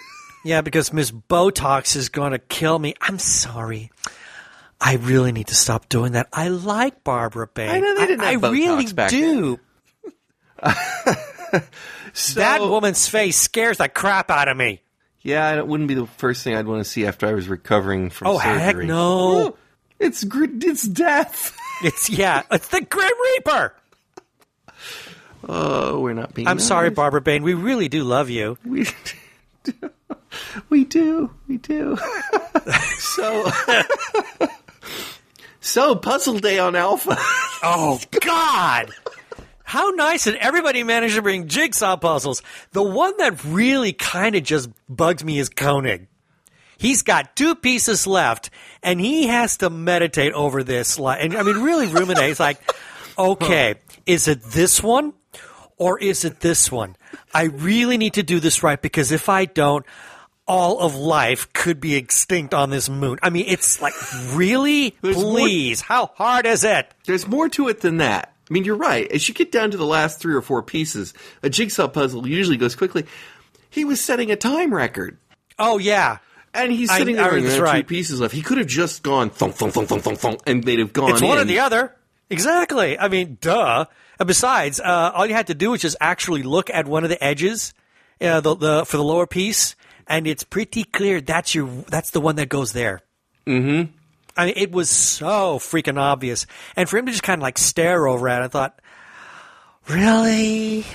Yeah, 0.43 0.61
because 0.61 0.91
Miss 0.91 1.11
Botox 1.11 1.95
is 1.95 2.09
going 2.09 2.31
to 2.31 2.39
kill 2.39 2.79
me. 2.79 2.95
I'm 2.99 3.19
sorry. 3.19 3.91
I 4.83 4.95
really 4.95 5.31
need 5.31 5.47
to 5.47 5.55
stop 5.55 5.87
doing 5.89 6.13
that. 6.13 6.27
I 6.33 6.47
like 6.47 7.03
Barbara 7.03 7.47
Bain. 7.47 7.69
I 7.69 7.79
know 7.79 7.95
they 7.95 8.07
didn't 8.07 8.21
I, 8.25 8.31
have 8.31 8.43
I 8.43 8.47
Botox 8.49 8.53
really 8.53 8.93
back 8.93 9.09
do. 9.11 9.59
that 12.35 12.61
woman's 12.61 13.07
face 13.07 13.37
scares 13.37 13.77
the 13.77 13.87
crap 13.89 14.31
out 14.31 14.47
of 14.47 14.57
me. 14.57 14.81
Yeah, 15.21 15.55
it 15.55 15.67
wouldn't 15.67 15.87
be 15.87 15.93
the 15.93 16.07
first 16.07 16.43
thing 16.43 16.55
I'd 16.55 16.65
want 16.65 16.83
to 16.83 16.89
see 16.89 17.05
after 17.05 17.27
I 17.27 17.33
was 17.33 17.47
recovering 17.47 18.09
from 18.09 18.27
Oh, 18.27 18.39
surgery. 18.39 18.59
heck 18.59 18.75
no. 18.77 19.55
It's 19.99 20.23
gr- 20.23 20.45
it's 20.61 20.87
death. 20.87 21.55
It's 21.83 22.11
yeah, 22.11 22.43
it's 22.51 22.67
the 22.67 22.81
Grim 22.81 23.09
Reaper. 23.37 23.73
Oh, 25.49 25.99
we're 25.99 26.13
not 26.13 26.35
being. 26.35 26.47
I'm 26.47 26.59
sorry. 26.59 26.91
Barbara 26.91 27.21
Bain. 27.21 27.41
We 27.41 27.55
really 27.55 27.89
do 27.89 28.03
love 28.03 28.29
you. 28.29 28.55
We 28.63 28.85
do. 29.63 29.73
We 30.69 30.85
do. 30.85 31.31
We 31.47 31.57
do. 31.57 31.97
so, 32.99 33.49
so 35.61 35.95
puzzle 35.95 36.39
day 36.39 36.59
on 36.59 36.75
Alpha. 36.75 37.17
Oh 37.63 37.99
God. 38.19 38.89
How 39.63 39.91
nice 39.91 40.23
that 40.23 40.35
everybody 40.37 40.83
managed 40.83 41.13
to 41.13 41.21
bring 41.21 41.47
jigsaw 41.47 41.95
puzzles. 41.95 42.41
The 42.71 42.81
one 42.81 43.15
that 43.17 43.43
really 43.45 43.93
kind 43.93 44.35
of 44.35 44.41
just 44.41 44.67
bugs 44.89 45.23
me 45.23 45.37
is 45.37 45.47
Koenig. 45.47 46.07
He's 46.79 47.03
got 47.03 47.35
two 47.35 47.53
pieces 47.53 48.07
left, 48.07 48.49
and 48.81 48.99
he 48.99 49.27
has 49.27 49.57
to 49.57 49.69
meditate 49.69 50.33
over 50.33 50.63
this. 50.63 50.97
And 50.97 51.37
I 51.37 51.43
mean, 51.43 51.57
really 51.61 51.85
ruminate. 51.85 52.29
He's 52.29 52.39
like, 52.39 52.57
okay, 53.17 53.75
is 54.07 54.27
it 54.27 54.41
this 54.41 54.81
one 54.81 55.13
or 55.77 55.99
is 55.99 56.25
it 56.25 56.39
this 56.39 56.71
one? 56.71 56.95
I 57.31 57.43
really 57.43 57.97
need 57.97 58.15
to 58.15 58.23
do 58.23 58.39
this 58.39 58.63
right 58.63 58.81
because 58.81 59.11
if 59.11 59.29
I 59.29 59.45
don't, 59.45 59.85
all 60.51 60.79
of 60.81 60.95
life 60.95 61.53
could 61.53 61.79
be 61.79 61.95
extinct 61.95 62.53
on 62.53 62.69
this 62.71 62.89
moon. 62.89 63.17
I 63.23 63.29
mean, 63.29 63.45
it's 63.47 63.81
like, 63.81 63.93
really? 64.33 64.97
There's 65.01 65.15
more- 65.15 65.39
Please, 65.39 65.79
how 65.79 66.07
hard 66.07 66.45
is 66.45 66.65
it? 66.65 66.93
There's 67.05 67.25
more 67.25 67.47
to 67.49 67.69
it 67.69 67.79
than 67.79 67.97
that. 67.97 68.33
I 68.49 68.53
mean, 68.53 68.65
you're 68.65 68.75
right. 68.75 69.09
As 69.09 69.29
you 69.29 69.33
get 69.33 69.53
down 69.53 69.71
to 69.71 69.77
the 69.77 69.85
last 69.85 70.19
three 70.19 70.35
or 70.35 70.41
four 70.41 70.61
pieces, 70.61 71.13
a 71.41 71.49
jigsaw 71.49 71.87
puzzle 71.87 72.27
usually 72.27 72.57
goes 72.57 72.75
quickly. 72.75 73.05
He 73.69 73.85
was 73.85 74.01
setting 74.01 74.29
a 74.29 74.35
time 74.35 74.73
record. 74.73 75.17
Oh, 75.57 75.77
yeah. 75.77 76.17
And 76.53 76.69
he's 76.69 76.91
sitting 76.93 77.17
I- 77.17 77.23
there 77.23 77.35
and 77.37 77.45
that's 77.45 77.55
there 77.55 77.63
are 77.63 77.67
two 77.67 77.73
right. 77.77 77.87
pieces 77.87 78.19
left. 78.19 78.33
He 78.33 78.41
could 78.41 78.57
have 78.57 78.67
just 78.67 79.03
gone 79.03 79.29
thunk, 79.29 79.55
thunk, 79.55 79.71
thunk, 79.73 79.87
thunk, 79.87 80.03
thunk, 80.03 80.19
thunk, 80.19 80.41
and 80.45 80.65
they'd 80.65 80.79
have 80.79 80.91
gone 80.91 81.11
It's 81.11 81.21
in. 81.21 81.29
one 81.29 81.37
or 81.37 81.45
the 81.45 81.59
other. 81.59 81.95
Exactly. 82.29 82.99
I 82.99 83.07
mean, 83.07 83.37
duh. 83.39 83.85
And 84.19 84.27
besides, 84.27 84.81
uh, 84.81 85.11
all 85.15 85.25
you 85.25 85.33
had 85.33 85.47
to 85.47 85.55
do 85.55 85.71
was 85.71 85.79
just 85.79 85.95
actually 86.01 86.43
look 86.43 86.69
at 86.69 86.87
one 86.87 87.05
of 87.05 87.09
the 87.09 87.23
edges, 87.23 87.73
uh, 88.19 88.41
the, 88.41 88.53
the 88.55 88.85
for 88.85 88.97
the 88.97 89.03
lower 89.03 89.25
piece, 89.27 89.77
and 90.11 90.27
it's 90.27 90.43
pretty 90.43 90.83
clear 90.83 91.21
that's 91.21 91.55
your 91.55 91.67
that's 91.87 92.11
the 92.11 92.21
one 92.21 92.35
that 92.35 92.49
goes 92.49 92.73
there. 92.73 93.01
Mm-hmm. 93.47 93.91
I 94.37 94.45
mean, 94.45 94.53
it 94.57 94.71
was 94.71 94.89
so 94.89 95.57
freaking 95.57 95.99
obvious, 95.99 96.45
and 96.75 96.87
for 96.87 96.97
him 96.97 97.05
to 97.07 97.11
just 97.11 97.23
kind 97.23 97.39
of 97.39 97.43
like 97.43 97.57
stare 97.57 98.07
over 98.07 98.29
at, 98.29 98.41
it, 98.41 98.45
I 98.45 98.47
thought, 98.49 98.79
really. 99.87 100.85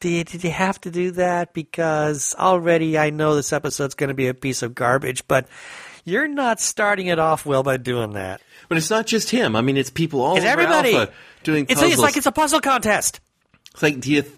Did 0.00 0.10
you, 0.10 0.24
did 0.24 0.44
you 0.44 0.50
have 0.50 0.78
to 0.82 0.90
do 0.90 1.12
that? 1.12 1.54
Because 1.54 2.34
already 2.38 2.98
I 2.98 3.08
know 3.08 3.36
this 3.36 3.52
episode's 3.54 3.94
going 3.94 4.08
to 4.08 4.14
be 4.14 4.28
a 4.28 4.34
piece 4.34 4.62
of 4.62 4.74
garbage, 4.74 5.26
but 5.26 5.46
you're 6.04 6.28
not 6.28 6.60
starting 6.60 7.06
it 7.06 7.18
off 7.18 7.46
well 7.46 7.62
by 7.62 7.78
doing 7.78 8.12
that. 8.12 8.42
But 8.68 8.76
it's 8.76 8.90
not 8.90 9.06
just 9.06 9.30
him. 9.30 9.56
I 9.56 9.62
mean, 9.62 9.78
it's 9.78 9.88
people 9.88 10.20
all 10.20 10.36
It's 10.36 10.44
over 10.44 10.52
everybody 10.60 11.10
doing 11.42 11.64
It's, 11.64 11.74
puzzles. 11.74 11.92
it's 11.92 12.02
like 12.02 12.16
it's 12.18 12.26
a 12.26 12.32
puzzle 12.32 12.60
contest. 12.60 13.20
It's 13.72 13.82
like, 13.82 14.00
do 14.00 14.12
you? 14.12 14.22
Th- 14.22 14.34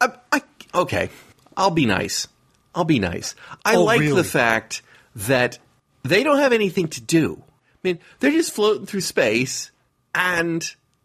I, 0.00 0.12
I, 0.32 0.42
okay, 0.74 1.10
I'll 1.58 1.70
be 1.70 1.84
nice. 1.84 2.26
I'll 2.74 2.84
be 2.84 2.98
nice. 2.98 3.34
I 3.64 3.76
Oh, 3.76 3.84
like 3.84 4.00
really? 4.00 4.14
the 4.16 4.24
fact 4.24 4.82
that 5.16 5.58
they 6.02 6.22
don't 6.22 6.38
have 6.38 6.52
anything 6.52 6.88
to 6.88 7.00
do. 7.00 7.42
I 7.42 7.78
mean, 7.82 7.98
they're 8.20 8.30
just 8.30 8.52
floating 8.52 8.86
through 8.86 9.00
space, 9.00 9.70
and 10.14 10.62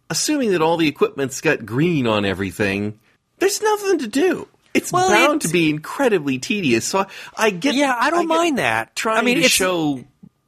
assuming 0.09 0.51
that 0.51 0.61
all 0.61 0.77
the 0.77 0.87
equipment's 0.87 1.41
got 1.41 1.65
green 1.65 2.05
on 2.07 2.25
everything, 2.25 2.99
there's 3.39 3.61
nothing 3.61 3.99
to 3.99 4.07
do. 4.07 4.47
It's 4.73 4.91
Well, 4.91 5.07
bound 5.09 5.37
it's- 5.37 5.47
to 5.49 5.53
be 5.53 5.69
incredibly 5.69 6.37
tedious. 6.37 6.85
So 6.85 6.99
I, 6.99 7.07
I 7.37 7.49
get. 7.49 7.75
Yeah, 7.75 7.95
I 7.97 8.09
don't 8.09 8.27
get 8.27 8.35
mind 8.35 8.57
that. 8.57 8.95
Trying 8.95 9.19
I 9.19 9.21
mean, 9.21 9.41
to 9.41 9.47
show 9.47 10.03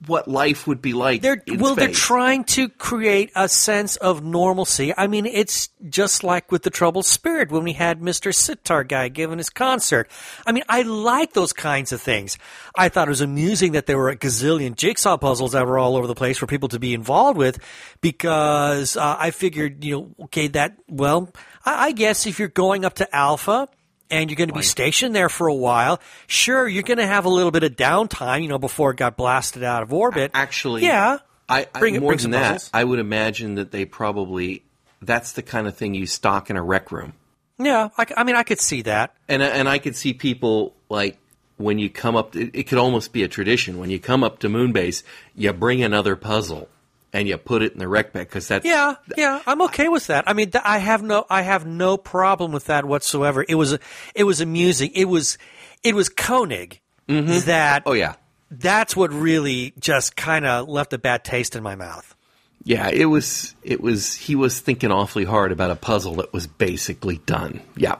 what 0.06 0.28
life 0.28 0.68
would 0.68 0.82
be 0.82 0.94
like. 0.94 1.22
They're 1.22 1.42
well, 1.58 1.74
they're 1.74 1.88
trying 1.88 2.44
to 2.46 2.70
create 2.70 3.32
a 3.36 3.50
sense 3.50 3.96
of 3.96 4.24
normalcy. 4.24 4.94
I 4.96 5.08
mean, 5.08 5.26
it's 5.26 5.70
just 5.90 6.24
like 6.24 6.52
with 6.52 6.62
the 6.62 6.70
Troubled 6.70 7.06
Spirit 7.06 7.52
when 7.52 7.64
we 7.64 7.74
had 7.74 8.00
Mr. 8.00 8.34
Sitar 8.34 8.84
guy 8.84 9.10
giving 9.10 9.40
his 9.40 9.50
concert. 9.50 10.10
I 10.46 10.52
mean, 10.52 10.64
I 10.70 10.84
like 10.84 11.34
those 11.34 11.52
kinds 11.52 11.92
of 11.92 12.02
things. 12.02 12.38
I 12.76 12.90
thought 12.90 13.08
it 13.08 13.10
was 13.10 13.22
amusing 13.22 13.72
that 13.72 13.88
there 13.88 13.98
were 13.98 14.10
a 14.10 14.16
gazillion 14.16 14.76
jigsaw 14.76 15.18
puzzles 15.18 15.54
that 15.54 15.66
were 15.66 15.80
all 15.80 15.96
over 15.96 16.06
the 16.06 16.16
place 16.16 16.38
for 16.38 16.46
people 16.46 16.70
to 16.70 16.80
be 16.80 16.94
involved 16.94 17.38
with, 17.38 17.60
because 18.00 18.96
uh, 18.98 19.16
I 19.18 19.32
figured, 19.32 19.84
you 19.84 19.96
know, 19.96 20.26
okay, 20.26 20.48
that 20.50 20.78
well, 20.88 21.32
I, 21.66 21.88
I 21.88 21.92
guess 21.92 22.28
if 22.28 22.38
you're 22.38 22.50
going 22.50 22.86
up 22.86 22.96
to 22.96 23.16
Alpha. 23.16 23.68
And 24.10 24.30
you're 24.30 24.36
going 24.38 24.50
to 24.50 24.54
be 24.56 24.62
stationed 24.62 25.16
there 25.16 25.30
for 25.30 25.48
a 25.48 25.54
while. 25.54 26.00
Sure, 26.28 26.68
you're 26.68 26.84
going 26.84 26.98
to 26.98 27.08
have 27.08 27.26
a 27.26 27.30
little 27.30 27.52
bit 27.52 27.64
of 27.64 27.76
downtime, 27.76 28.42
you 28.42 28.48
know, 28.48 28.60
before 28.60 28.92
it 28.92 28.98
got 28.98 29.18
blasted 29.18 29.64
out 29.64 29.84
of 29.84 29.94
orbit. 29.94 30.32
Actually, 30.34 30.84
yeah. 30.84 31.20
I, 31.50 31.68
I 31.74 31.80
Bring- 31.80 32.00
more 32.00 32.10
bring 32.12 32.20
than 32.24 32.32
that. 32.32 32.52
puzzles. 32.54 32.70
I 32.74 32.84
would 32.84 33.00
imagine 33.00 33.56
that 33.56 33.72
they 33.72 33.86
probably 33.86 34.64
that's 35.02 35.34
the 35.34 35.42
kind 35.44 35.68
of 35.68 35.76
thing 35.78 35.94
you 35.94 36.06
stock 36.06 36.50
in 36.50 36.58
a 36.58 36.64
rec 36.64 36.92
room, 36.92 37.14
Yeah, 37.60 37.90
I 38.16 38.24
mean, 38.24 38.36
I 38.36 38.44
could 38.44 38.60
see 38.60 38.82
that. 38.84 39.14
and 39.30 39.44
I- 39.44 39.48
and 39.48 39.70
I 39.70 39.78
could 39.78 39.96
see 39.96 40.14
people 40.14 40.74
like 40.90 41.18
when 41.58 41.80
you 41.80 41.90
come 41.90 42.16
up. 42.16 42.36
It, 42.36 42.52
it 42.54 42.64
could 42.64 42.78
almost 42.78 43.14
be 43.14 43.24
a 43.24 43.28
tradition 43.28 43.78
when 43.80 43.90
you 43.90 44.00
come 44.00 44.24
up 44.24 44.40
to 44.40 44.50
Moonbase, 44.50 45.04
you 45.36 45.52
bring 45.54 45.82
another 45.84 46.16
puzzle 46.16 46.68
and 47.14 47.28
you 47.28 47.38
put 47.38 47.62
it 47.62 47.74
in 47.74 47.80
the 47.80 47.88
rec 47.88 48.14
bag 48.14 48.28
because 48.28 48.48
that's 48.48 48.66
Yeah, 48.66 48.96
yeah, 49.16 49.42
I'm 49.46 49.62
okay 49.64 49.88
with 49.88 50.08
that. 50.08 50.26
I 50.28 50.34
mean, 50.34 50.52
th- 50.52 50.64
I 50.66 50.78
have 50.80 51.02
no, 51.02 51.26
I 51.30 51.42
have 51.42 51.66
no 51.66 51.98
problem 51.98 52.52
with 52.52 52.66
that 52.66 52.86
whatsoever. 52.86 53.46
It 53.48 53.56
was, 53.56 53.78
it 54.16 54.24
was 54.24 54.42
amusing. 54.42 54.92
It 54.94 55.06
was, 55.06 55.38
it 55.84 55.96
was 55.96 56.10
Koenig 56.10 56.82
mm-hmm. 57.08 57.46
that. 57.48 57.84
Oh 57.86 57.94
yeah, 57.94 58.16
that's 58.52 58.96
what 58.96 59.12
really 59.14 59.74
just 59.80 60.16
kind 60.16 60.46
of 60.46 60.68
left 60.68 60.94
a 60.94 60.98
bad 60.98 61.24
taste 61.24 61.56
in 61.56 61.64
my 61.64 61.76
mouth. 61.76 62.16
yeah. 62.64 62.90
It 62.90 63.06
was 63.06 63.56
it 63.64 63.82
was 63.82 64.14
he 64.16 64.36
was 64.36 64.60
thinking 64.60 64.92
awfully 64.92 65.26
hard 65.26 65.52
about 65.52 65.72
a 65.72 65.76
puzzle 65.76 66.16
that 66.16 66.34
was 66.34 66.48
basically 66.48 67.18
done. 67.26 67.62
Yeah, 67.76 67.98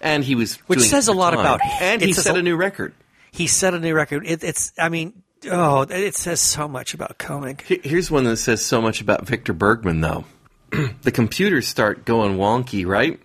and 0.00 0.22
he 0.24 0.34
was 0.34 0.56
Which 0.68 0.80
says 0.80 1.08
a 1.08 1.12
lot 1.12 1.30
time. 1.30 1.40
about 1.40 1.60
him. 1.62 1.72
and 1.80 2.02
he 2.02 2.12
set 2.12 2.36
a- 2.36 2.40
a 2.40 2.42
new 2.42 2.56
record. 2.56 2.92
He 3.32 3.46
set 3.46 3.74
a 3.74 3.78
new 3.78 3.94
record. 3.94 4.26
It, 4.26 4.42
it's, 4.42 4.72
I 4.78 4.88
mean, 4.88 5.22
oh, 5.50 5.82
it 5.82 6.14
says 6.14 6.40
so 6.40 6.68
much 6.68 6.94
about 6.94 7.18
Koenig. 7.18 7.62
Here's 7.62 8.10
one 8.10 8.24
that 8.24 8.36
says 8.36 8.64
so 8.64 8.80
much 8.80 9.00
about 9.00 9.26
Victor 9.26 9.52
Bergman, 9.52 10.00
though. 10.00 10.24
the 11.02 11.12
computers 11.12 11.68
start 11.68 12.04
going 12.04 12.36
wonky, 12.36 12.86
right? 12.86 13.20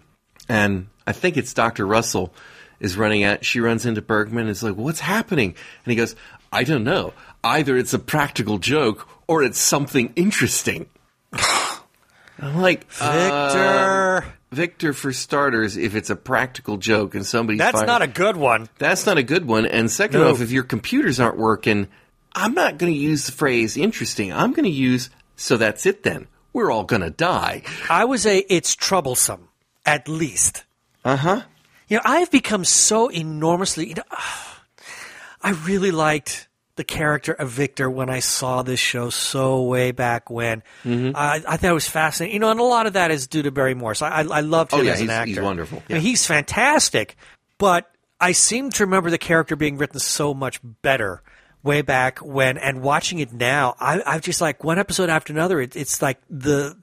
And 0.48 0.88
I 1.08 1.14
think 1.14 1.38
it's 1.38 1.54
Dr. 1.54 1.86
Russell 1.86 2.34
is 2.80 2.98
running 2.98 3.24
out. 3.24 3.46
She 3.46 3.60
runs 3.60 3.86
into 3.86 4.02
Bergman 4.02 4.42
and 4.42 4.50
is 4.50 4.64
like, 4.64 4.76
What's 4.76 5.00
happening? 5.00 5.56
And 5.86 5.92
he 5.92 5.96
goes, 5.96 6.16
I 6.52 6.64
don't 6.64 6.84
know. 6.84 7.14
Either 7.44 7.78
it's 7.78 7.94
a 7.94 8.00
practical 8.00 8.58
joke 8.58 9.08
or 9.28 9.44
it's 9.44 9.60
something 9.60 10.12
interesting. 10.16 10.88
I'm 11.34 12.58
like, 12.60 12.92
Victor, 12.92 14.18
uh, 14.18 14.22
Victor, 14.52 14.92
for 14.92 15.14
starters, 15.14 15.78
if 15.78 15.96
it's 15.96 16.10
a 16.10 16.16
practical 16.16 16.76
joke 16.78 17.16
and 17.16 17.26
somebody 17.26 17.58
that's 17.58 17.82
not 17.84 18.02
a 18.02 18.08
good 18.08 18.36
one. 18.36 18.68
that's 18.80 19.06
not 19.06 19.18
a 19.18 19.24
good 19.24 19.46
one. 19.46 19.66
And 19.66 19.90
second 19.90 20.20
No. 20.20 20.32
off, 20.32 20.42
if 20.42 20.52
your 20.52 20.64
computers 20.64 21.20
aren't 21.22 21.38
working, 21.38 21.88
I'm 22.34 22.54
not 22.54 22.78
going 22.78 22.92
to 22.92 23.00
use 23.00 23.26
the 23.26 23.32
phrase 23.32 23.78
interesting. 23.78 24.34
I'm 24.34 24.52
going 24.52 24.66
to 24.66 24.70
use, 24.70 25.10
so 25.38 25.56
that's 25.56 25.86
it 25.86 26.04
then. 26.04 26.28
We're 26.54 26.70
all 26.70 26.84
going 26.84 27.02
to 27.02 27.10
die. 27.10 27.64
I 27.90 28.04
would 28.04 28.20
say 28.20 28.40
it's 28.50 28.76
troublesome, 28.76 29.48
at 29.86 30.10
least. 30.10 30.66
Uh 31.06 31.16
huh. 31.16 31.42
You 31.88 31.98
know, 31.98 32.04
I've 32.04 32.30
become 32.30 32.66
so 32.66 33.08
enormously. 33.08 33.88
You 33.88 33.96
know, 33.96 34.04
I 35.42 35.52
really 35.66 35.92
liked 35.92 36.48
the 36.76 36.84
character 36.84 37.34
of 37.34 37.50
Victor 37.50 37.90
when 37.90 38.10
I 38.10 38.20
saw 38.20 38.64
this 38.64 38.80
show 38.80 39.10
so 39.10 39.64
way 39.64 39.92
back 39.92 40.30
when. 40.30 40.64
Mm-hmm. 40.84 41.16
I, 41.16 41.42
I 41.48 41.58
thought 41.58 41.72
it 41.72 41.74
was 41.74 41.88
fascinating. 41.90 42.34
You 42.36 42.40
know, 42.40 42.52
and 42.52 42.60
a 42.60 42.64
lot 42.64 42.88
of 42.88 42.94
that 42.94 43.12
is 43.12 43.28
due 43.28 43.42
to 43.44 43.52
Barry 43.52 43.74
Morse. 43.76 44.02
I, 44.02 44.10
I, 44.10 44.22
I 44.24 44.40
loved 44.42 44.72
him 44.74 44.80
Oh, 44.80 44.84
yeah, 44.84 44.92
as 44.94 45.02
an 45.02 45.08
he's- 45.08 45.18
actor. 45.18 45.28
he's 45.30 45.40
wonderful. 45.40 45.84
I 45.90 45.94
mean, 45.94 46.02
he's 46.02 46.26
fantastic. 46.26 47.16
But 47.58 47.92
I 48.20 48.32
seem 48.32 48.70
to 48.72 48.86
remember 48.86 49.10
the 49.10 49.18
character 49.18 49.56
being 49.56 49.78
written 49.78 50.00
so 50.00 50.34
much 50.34 50.60
better 50.82 51.22
way 51.64 51.82
back 51.84 52.20
when, 52.20 52.58
and 52.58 52.82
watching 52.82 53.20
it 53.20 53.32
now, 53.34 53.76
I, 53.80 54.02
I 54.06 54.20
just 54.20 54.42
like 54.42 54.64
one 54.64 54.80
episode 54.80 55.10
after 55.10 55.32
another. 55.34 55.62
It, 55.62 55.76
it's 55.76 56.02
like 56.02 56.20
the 56.30 56.76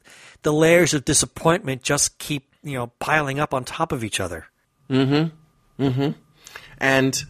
the 0.42 0.52
layers 0.52 0.94
of 0.94 1.04
disappointment 1.04 1.82
just 1.82 2.18
keep 2.18 2.54
you 2.62 2.74
know 2.78 2.88
piling 3.00 3.40
up 3.40 3.54
on 3.54 3.64
top 3.64 3.90
of 3.90 4.04
each 4.04 4.20
other. 4.20 4.46
Mm-hmm. 4.88 5.82
Mm-hmm. 5.84 6.10
And 6.78 7.24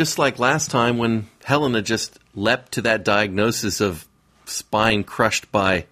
just 0.00 0.18
like 0.18 0.38
last 0.38 0.70
time 0.70 0.96
when 0.96 1.28
Helena 1.44 1.82
just 1.82 2.18
leapt 2.34 2.72
to 2.72 2.80
that 2.80 3.04
diagnosis 3.04 3.82
of 3.82 4.08
spine 4.46 5.04
crushed 5.04 5.52
by 5.52 5.84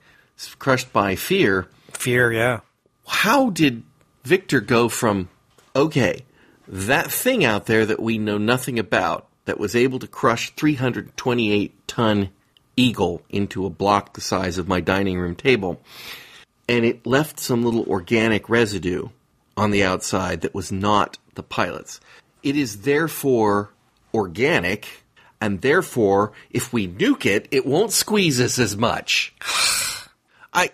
crushed 0.58 0.90
by 0.94 1.14
fear, 1.14 1.68
Fear, 1.92 2.32
yeah. 2.32 2.60
how 3.06 3.50
did 3.50 3.82
Victor 4.24 4.62
go 4.62 4.88
from 4.88 5.28
okay, 5.76 6.24
that 6.66 7.12
thing 7.12 7.44
out 7.44 7.66
there 7.66 7.84
that 7.84 8.00
we 8.00 8.16
know 8.16 8.38
nothing 8.38 8.78
about 8.78 9.28
that 9.44 9.60
was 9.60 9.76
able 9.76 9.98
to 9.98 10.06
crush 10.06 10.54
328 10.54 11.86
ton 11.86 12.30
eagle 12.76 13.20
into 13.28 13.66
a 13.66 13.70
block 13.70 14.14
the 14.14 14.22
size 14.22 14.56
of 14.56 14.66
my 14.66 14.80
dining 14.80 15.18
room 15.18 15.34
table 15.34 15.82
and 16.66 16.86
it 16.86 17.06
left 17.06 17.38
some 17.38 17.62
little 17.62 17.84
organic 17.84 18.48
residue 18.48 19.10
on 19.54 19.70
the 19.70 19.84
outside 19.84 20.40
that 20.40 20.54
was 20.54 20.72
not 20.72 21.18
the 21.34 21.42
pilot's. 21.42 22.00
It 22.42 22.56
is 22.56 22.80
therefore 22.80 23.74
organic 24.14 24.86
and 25.40 25.60
therefore 25.60 26.32
if 26.50 26.72
we 26.72 26.88
nuke 26.88 27.26
it 27.26 27.46
it 27.50 27.64
won't 27.66 27.92
squeeze 27.92 28.40
us 28.40 28.58
as 28.58 28.76
much. 28.76 29.34
I 30.52 30.70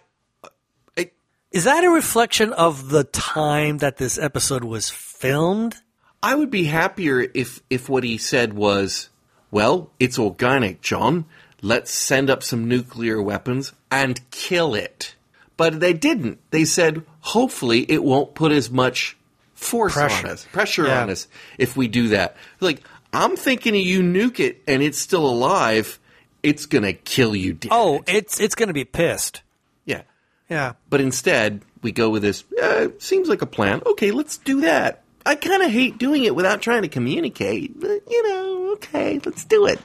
I 0.96 1.10
Is 1.52 1.64
that 1.64 1.84
a 1.84 1.90
reflection 1.90 2.52
of 2.52 2.90
the 2.90 3.04
time 3.04 3.78
that 3.78 3.96
this 3.96 4.18
episode 4.18 4.64
was 4.64 4.90
filmed? 4.90 5.76
I 6.22 6.34
would 6.34 6.50
be 6.50 6.64
happier 6.64 7.26
if 7.34 7.60
if 7.68 7.88
what 7.88 8.04
he 8.04 8.16
said 8.18 8.54
was, 8.54 9.10
"Well, 9.50 9.90
it's 10.00 10.18
organic, 10.18 10.80
John. 10.80 11.26
Let's 11.60 11.92
send 11.92 12.30
up 12.30 12.42
some 12.42 12.66
nuclear 12.68 13.20
weapons 13.20 13.72
and 13.90 14.20
kill 14.30 14.74
it." 14.74 15.14
But 15.56 15.80
they 15.80 15.92
didn't. 15.92 16.38
They 16.50 16.64
said, 16.64 17.02
"Hopefully, 17.20 17.84
it 17.90 18.02
won't 18.02 18.34
put 18.34 18.52
as 18.52 18.70
much 18.70 19.16
force 19.54 19.92
Pressure. 19.94 20.26
on 20.26 20.32
us, 20.32 20.46
pressure 20.50 20.86
Yeah. 20.86 21.02
on 21.02 21.10
us 21.10 21.28
if 21.58 21.76
we 21.76 21.88
do 21.88 22.08
that." 22.08 22.36
Like, 22.60 22.80
I'm 23.14 23.37
thinking 23.37 23.74
you 23.74 24.03
nuke 24.03 24.40
it 24.40 24.62
and 24.66 24.83
it's 24.83 24.98
still 24.98 25.27
alive, 25.27 25.98
it's 26.42 26.66
gonna 26.66 26.92
kill 26.92 27.35
you 27.35 27.53
dead. 27.55 27.70
Oh, 27.72 28.03
it's 28.07 28.40
it's 28.40 28.55
going 28.55 28.68
to 28.68 28.74
be 28.74 28.85
pissed. 28.85 29.42
yeah. 29.85 30.03
Yeah. 30.50 30.74
But 30.90 31.00
instead, 31.00 31.62
we 31.83 31.90
go 31.92 32.11
with 32.11 32.22
this. 32.22 32.44
Uh, 32.62 32.88
seems 32.98 33.29
like 33.29 33.40
a 33.42 33.46
plan. 33.46 33.81
Okay, 33.87 34.11
let's 34.11 34.37
do 34.38 34.61
that. 34.62 35.03
I 35.24 35.37
kind 35.37 35.62
of 35.62 35.70
hate 35.70 35.96
doing 35.96 36.24
it 36.24 36.35
without 36.37 36.61
trying 36.61 36.83
to 36.83 36.88
communicate. 36.88 37.81
But, 37.81 38.03
you 38.11 38.29
know, 38.29 38.72
okay, 38.74 39.18
let's 39.24 39.44
do 39.46 39.64
it. 39.66 39.79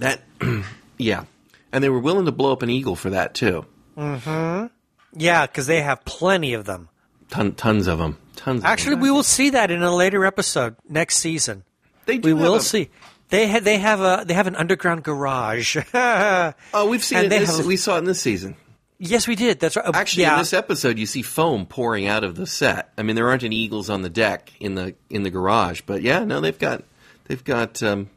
That, 0.00 0.20
yeah. 0.98 1.24
And 1.72 1.84
they 1.84 1.88
were 1.88 2.00
willing 2.00 2.24
to 2.26 2.32
blow 2.32 2.50
up 2.52 2.62
an 2.62 2.70
eagle 2.70 2.96
for 2.96 3.10
that 3.10 3.34
too. 3.34 3.66
Mhm. 3.96 4.70
Yeah, 5.12 5.46
because 5.46 5.66
they 5.68 5.80
have 5.80 6.04
plenty 6.04 6.54
of 6.54 6.64
them. 6.64 6.88
Ton, 7.30 7.52
tons 7.54 7.86
of 7.86 7.98
them. 7.98 8.18
Tons. 8.34 8.64
Actually, 8.64 8.94
of 8.94 8.98
them. 8.98 9.02
we 9.04 9.10
will 9.12 9.22
see 9.22 9.50
that 9.50 9.70
in 9.70 9.82
a 9.82 9.94
later 9.94 10.24
episode 10.26 10.74
next 10.88 11.16
season. 11.18 11.62
They 12.06 12.18
do 12.18 12.34
We 12.34 12.42
will 12.42 12.56
a- 12.56 12.60
see. 12.60 12.90
They 13.28 13.48
had 13.48 13.64
they 13.64 13.78
have 13.78 14.00
a 14.00 14.24
they 14.26 14.34
have 14.34 14.46
an 14.46 14.54
underground 14.56 15.02
garage. 15.02 15.76
Oh, 15.94 16.88
we've 16.88 17.02
seen 17.04 17.18
And 17.18 17.32
it. 17.32 17.40
This, 17.40 17.62
we 17.64 17.76
saw 17.76 17.96
it 17.96 17.98
in 17.98 18.04
this 18.04 18.20
season. 18.20 18.54
yes, 18.98 19.26
we 19.26 19.34
did. 19.34 19.58
That's 19.60 19.76
right. 19.76 19.84
Uh, 19.86 19.90
Actually, 19.94 20.22
yeah. 20.24 20.34
in 20.34 20.38
this 20.38 20.52
episode, 20.52 20.96
you 20.98 21.06
see 21.06 21.22
foam 21.22 21.66
pouring 21.66 22.06
out 22.06 22.22
of 22.24 22.36
the 22.36 22.46
set. 22.46 22.92
I 22.96 23.02
mean, 23.02 23.16
there 23.16 23.28
aren't 23.28 23.42
any 23.42 23.56
eagles 23.56 23.90
on 23.90 24.02
the 24.02 24.08
deck 24.08 24.52
in 24.60 24.74
the 24.76 24.94
in 25.10 25.22
the 25.24 25.30
garage, 25.30 25.82
but 25.86 26.02
yeah, 26.02 26.24
no, 26.24 26.40
they've 26.40 26.58
got 26.58 26.84
they've 27.24 27.42
got 27.42 27.82
um, 27.82 28.10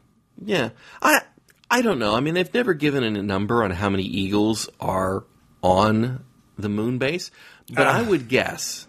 yeah. 0.44 0.70
I 1.02 1.22
I 1.70 1.82
don't 1.82 1.98
know. 1.98 2.14
I 2.14 2.20
mean, 2.20 2.34
they've 2.34 2.52
never 2.54 2.72
given 2.74 3.02
a 3.04 3.10
number 3.22 3.64
on 3.64 3.72
how 3.72 3.90
many 3.90 4.04
eagles 4.04 4.68
are 4.78 5.24
on 5.62 6.24
the 6.56 6.68
moon 6.68 6.98
base, 6.98 7.30
but 7.72 7.86
I 7.88 8.02
would 8.02 8.28
guess 8.28 8.86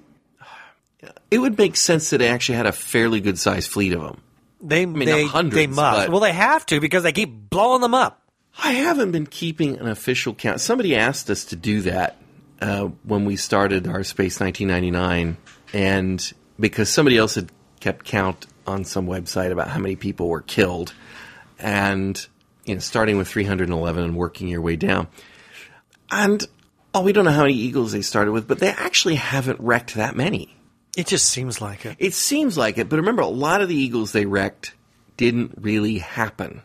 it 1.31 1.39
would 1.39 1.57
make 1.57 1.75
sense 1.77 2.11
that 2.11 2.19
they 2.19 2.27
actually 2.27 2.57
had 2.57 2.67
a 2.67 2.71
fairly 2.71 3.21
good 3.21 3.39
sized 3.39 3.71
fleet 3.71 3.93
of 3.93 4.01
them. 4.01 4.21
They 4.61 4.85
mean, 4.85 5.05
they, 5.05 5.25
hundreds, 5.25 5.55
they 5.55 5.67
must. 5.67 6.09
Well, 6.09 6.19
they 6.19 6.33
have 6.33 6.65
to 6.67 6.79
because 6.79 7.03
they 7.03 7.11
keep 7.11 7.49
blowing 7.49 7.81
them 7.81 7.93
up. 7.93 8.21
I 8.61 8.73
haven't 8.73 9.11
been 9.11 9.25
keeping 9.25 9.77
an 9.77 9.87
official 9.87 10.33
count. 10.33 10.59
Somebody 10.59 10.95
asked 10.95 11.29
us 11.29 11.45
to 11.45 11.55
do 11.55 11.81
that 11.81 12.17
uh, 12.61 12.89
when 13.03 13.25
we 13.25 13.37
started 13.37 13.87
our 13.87 14.03
Space 14.03 14.39
1999, 14.39 15.37
and 15.73 16.33
because 16.59 16.89
somebody 16.89 17.17
else 17.17 17.35
had 17.35 17.51
kept 17.79 18.05
count 18.05 18.45
on 18.67 18.85
some 18.85 19.07
website 19.07 19.51
about 19.51 19.69
how 19.69 19.79
many 19.79 19.95
people 19.95 20.27
were 20.27 20.41
killed, 20.41 20.93
and 21.59 22.27
you 22.65 22.75
know, 22.75 22.79
starting 22.79 23.17
with 23.17 23.27
311 23.27 24.03
and 24.03 24.15
working 24.15 24.47
your 24.47 24.61
way 24.61 24.75
down. 24.75 25.07
And 26.11 26.45
oh, 26.93 27.01
we 27.01 27.13
don't 27.13 27.25
know 27.25 27.31
how 27.31 27.43
many 27.43 27.55
eagles 27.55 27.93
they 27.93 28.01
started 28.01 28.31
with, 28.31 28.47
but 28.47 28.59
they 28.59 28.69
actually 28.69 29.15
haven't 29.15 29.59
wrecked 29.59 29.95
that 29.95 30.15
many. 30.15 30.55
It 30.97 31.07
just 31.07 31.27
seems 31.29 31.61
like 31.61 31.85
it. 31.85 31.95
It 31.99 32.13
seems 32.13 32.57
like 32.57 32.77
it, 32.77 32.89
but 32.89 32.97
remember, 32.97 33.21
a 33.21 33.27
lot 33.27 33.61
of 33.61 33.69
the 33.69 33.75
eagles 33.75 34.11
they 34.11 34.25
wrecked 34.25 34.73
didn't 35.17 35.53
really 35.61 35.99
happen. 35.99 36.61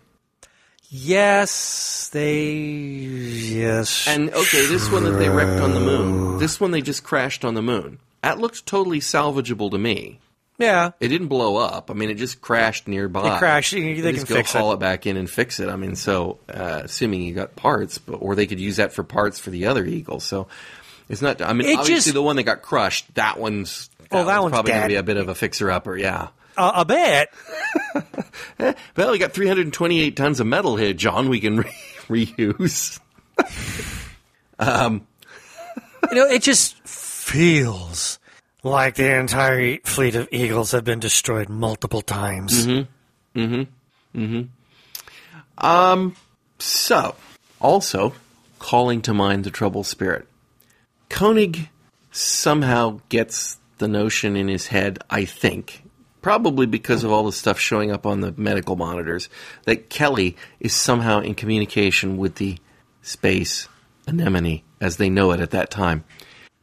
Yes, 0.89 2.09
they. 2.13 2.45
Yes. 2.53 4.07
And 4.09 4.31
okay, 4.31 4.67
this 4.67 4.91
one 4.91 5.05
that 5.05 5.13
they 5.13 5.29
wrecked 5.29 5.61
on 5.61 5.75
the 5.75 5.81
moon, 5.81 6.39
this 6.39 6.61
one 6.61 6.71
they 6.71 6.83
just 6.83 7.05
crashed 7.05 7.45
on 7.45 7.55
the 7.55 7.63
moon. 7.63 7.99
That 8.23 8.39
looked 8.39 8.67
totally 8.67 9.01
salvageable 9.01 9.71
to 9.71 9.79
me. 9.79 10.19
yeah. 10.59 10.91
It 11.01 11.09
didn't 11.09 11.29
blow 11.29 11.57
up. 11.57 11.91
I 11.91 11.95
mean, 11.95 12.11
it 12.11 12.15
just 12.15 12.41
crashed 12.41 12.89
nearby. 12.89 13.37
It 13.37 13.39
crashed. 13.39 13.73
They 13.73 14.01
They 14.01 14.13
can 14.13 14.27
just 14.27 14.29
go 14.29 14.43
haul 14.59 14.73
it. 14.73 14.75
it 14.75 14.81
back 14.81 15.07
in 15.07 15.17
and 15.17 15.29
fix 15.31 15.61
it. 15.61 15.69
I 15.69 15.77
mean, 15.77 15.95
so 15.97 16.39
uh, 16.49 16.83
assuming 16.85 17.23
you 17.23 17.35
got 17.35 17.55
parts, 17.57 17.99
but 17.99 18.15
or 18.15 18.35
they 18.35 18.47
could 18.47 18.59
use 18.61 18.77
that 18.77 18.93
for 18.93 19.03
parts 19.05 19.39
for 19.39 19.51
the 19.51 19.67
other 19.67 19.85
Eagle. 19.85 20.19
So 20.21 20.49
it's 21.09 21.23
not. 21.23 21.41
I 21.43 21.53
mean, 21.53 21.69
It 21.69 21.79
obviously 21.79 21.95
just- 21.97 22.15
the 22.15 22.23
one 22.23 22.37
that 22.37 22.43
got 22.45 22.63
crushed, 22.63 23.13
that 23.15 23.39
one's. 23.39 23.91
Oh, 24.13 24.25
that 24.25 24.43
one's 24.43 24.53
probably 24.53 24.73
going 24.73 24.83
to 24.83 24.89
be 24.89 24.95
a 24.97 25.03
bit 25.03 25.17
of 25.17 25.29
a 25.29 25.35
fixer 25.35 25.71
upper. 25.71 25.97
Yeah. 25.97 26.29
Uh, 26.57 26.73
a 26.77 26.85
bit. 26.85 27.29
Well, 28.97 29.13
we 29.13 29.19
got 29.19 29.33
328 29.33 30.17
tons 30.17 30.41
of 30.41 30.47
metal 30.47 30.77
here, 30.77 30.95
John. 30.95 31.29
We 31.29 31.41
can 31.41 31.59
re- 31.59 31.65
reuse. 32.09 32.99
You 34.59 36.15
know, 36.15 36.27
it 36.27 36.43
just 36.43 36.77
feels 36.87 38.19
like 38.63 38.95
the 38.95 39.15
entire 39.19 39.79
fleet 39.85 40.15
of 40.15 40.29
eagles 40.33 40.73
have 40.73 40.85
been 40.85 41.01
destroyed 41.01 41.49
multiple 41.51 42.01
times. 42.01 42.67
Um, 45.59 46.17
so, 46.59 47.15
also 47.61 48.15
calling 48.59 49.03
to 49.03 49.13
mind 49.13 49.45
the 49.45 49.51
trouble 49.51 49.85
spirit. 49.85 50.27
Koenig 51.11 51.69
somehow 52.11 53.01
gets 53.11 53.59
the 53.79 53.89
notion 53.89 54.37
in 54.37 54.49
his 54.49 54.69
head, 54.69 54.99
I 55.11 55.25
think, 55.25 55.83
probably 56.23 56.67
because 56.67 57.05
of 57.05 57.13
all 57.13 57.25
the 57.25 57.33
stuff 57.33 57.59
showing 57.59 57.91
up 57.91 58.07
on 58.07 58.21
the 58.21 58.33
medical 58.37 58.77
monitors, 58.77 59.29
that 59.65 59.91
Kelly 59.91 60.37
is 60.61 60.75
somehow 60.75 61.21
in 61.21 61.35
communication 61.35 62.17
with 62.17 62.37
the 62.37 62.59
space 63.03 63.69
anemone 64.07 64.63
as 64.81 64.97
they 64.97 65.09
know 65.09 65.33
it 65.33 65.41
at 65.41 65.51
that 65.51 65.71
time. 65.71 66.05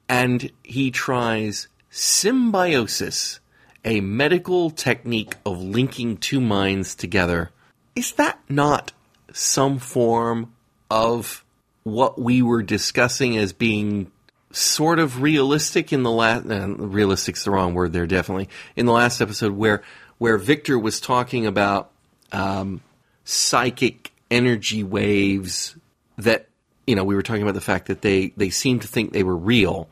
And 0.09 0.51
he 0.63 0.91
tries 0.91 1.67
symbiosis, 1.89 3.39
a 3.85 4.01
medical 4.01 4.69
technique 4.69 5.35
of 5.45 5.61
linking 5.61 6.17
two 6.17 6.41
minds 6.41 6.95
together. 6.95 7.51
Is 7.95 8.13
that 8.13 8.39
not 8.49 8.91
some 9.31 9.79
form 9.79 10.53
of 10.89 11.43
what 11.83 12.19
we 12.19 12.41
were 12.41 12.63
discussing 12.63 13.37
as 13.37 13.53
being 13.53 14.11
sort 14.53 14.99
of 14.99 15.21
realistic 15.21 15.91
in 15.91 16.03
the 16.03 16.11
last 16.11 16.45
uh, 16.45 16.67
realistic's 16.67 17.43
the 17.43 17.51
wrong 17.51 17.73
word 17.73 17.91
there 17.91 18.05
definitely 18.05 18.47
in 18.75 18.85
the 18.85 18.91
last 18.91 19.19
episode 19.19 19.51
where 19.51 19.81
where 20.19 20.37
Victor 20.37 20.77
was 20.77 21.01
talking 21.01 21.47
about 21.47 21.91
um, 22.31 22.81
psychic 23.25 24.11
energy 24.29 24.83
waves 24.83 25.75
that 26.17 26.47
you 26.85 26.95
know 26.95 27.03
we 27.03 27.15
were 27.15 27.23
talking 27.23 27.41
about 27.41 27.55
the 27.55 27.61
fact 27.61 27.87
that 27.87 28.01
they 28.01 28.27
they 28.37 28.51
seemed 28.51 28.83
to 28.83 28.87
think 28.87 29.11
they 29.11 29.23
were 29.23 29.35
real. 29.35 29.89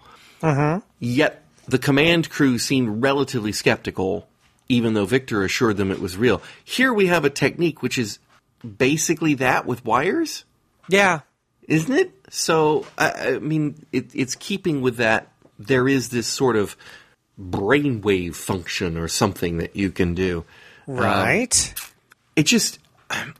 Yet 0.99 1.43
the 1.67 1.79
command 1.79 2.29
crew 2.29 2.57
seemed 2.59 3.01
relatively 3.01 3.51
skeptical 3.51 4.27
even 4.69 4.93
though 4.93 5.05
Victor 5.05 5.43
assured 5.43 5.75
them 5.75 5.91
it 5.91 5.99
was 5.99 6.15
real. 6.15 6.41
Here 6.63 6.93
we 6.93 7.07
have 7.07 7.25
a 7.25 7.29
technique 7.29 7.81
which 7.81 7.97
is 7.97 8.19
basically 8.77 9.33
that 9.35 9.65
with 9.65 9.83
wires? 9.83 10.45
Yeah. 10.87 11.21
Isn't 11.67 11.93
it? 11.93 12.11
So, 12.29 12.85
I, 12.97 13.11
I 13.11 13.39
mean, 13.39 13.85
it, 13.91 14.11
it's 14.13 14.35
keeping 14.35 14.81
with 14.81 14.97
that. 14.97 15.31
There 15.59 15.87
is 15.87 16.09
this 16.09 16.27
sort 16.27 16.55
of 16.55 16.75
brainwave 17.39 18.35
function 18.35 18.97
or 18.97 19.07
something 19.07 19.57
that 19.57 19.75
you 19.75 19.91
can 19.91 20.13
do. 20.13 20.43
Right. 20.87 21.73
It 22.35 22.43
just, 22.43 22.79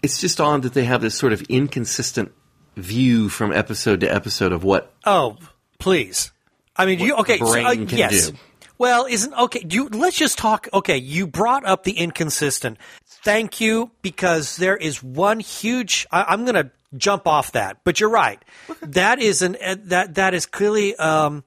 it's 0.01 0.19
just 0.19 0.39
odd 0.39 0.63
that 0.63 0.73
they 0.73 0.85
have 0.85 1.01
this 1.01 1.15
sort 1.15 1.33
of 1.33 1.41
inconsistent 1.43 2.31
view 2.75 3.29
from 3.29 3.51
episode 3.51 4.01
to 4.01 4.13
episode 4.13 4.51
of 4.51 4.63
what. 4.63 4.93
oh, 5.05 5.37
please. 5.79 6.31
I 6.75 6.85
mean, 6.85 6.99
you 6.99 7.15
okay? 7.17 7.37
so, 7.37 7.45
uh, 7.45 7.71
yes. 7.71 8.29
do. 8.29 8.37
Well, 8.81 9.05
isn't 9.05 9.31
okay? 9.31 9.63
You 9.69 9.89
let's 9.89 10.17
just 10.17 10.39
talk. 10.39 10.67
Okay, 10.73 10.97
you 10.97 11.27
brought 11.27 11.63
up 11.67 11.83
the 11.83 11.91
inconsistent. 11.91 12.79
Thank 13.05 13.61
you, 13.61 13.91
because 14.01 14.55
there 14.55 14.75
is 14.75 15.03
one 15.03 15.39
huge. 15.39 16.07
I, 16.11 16.23
I'm 16.23 16.45
going 16.45 16.55
to 16.55 16.71
jump 16.97 17.27
off 17.27 17.51
that, 17.51 17.83
but 17.83 17.99
you're 17.99 18.09
right. 18.09 18.43
That 18.81 19.19
is 19.19 19.43
an 19.43 19.55
uh, 19.63 19.75
that 19.83 20.15
that 20.15 20.33
is 20.33 20.47
clearly 20.47 20.95
um, 20.95 21.43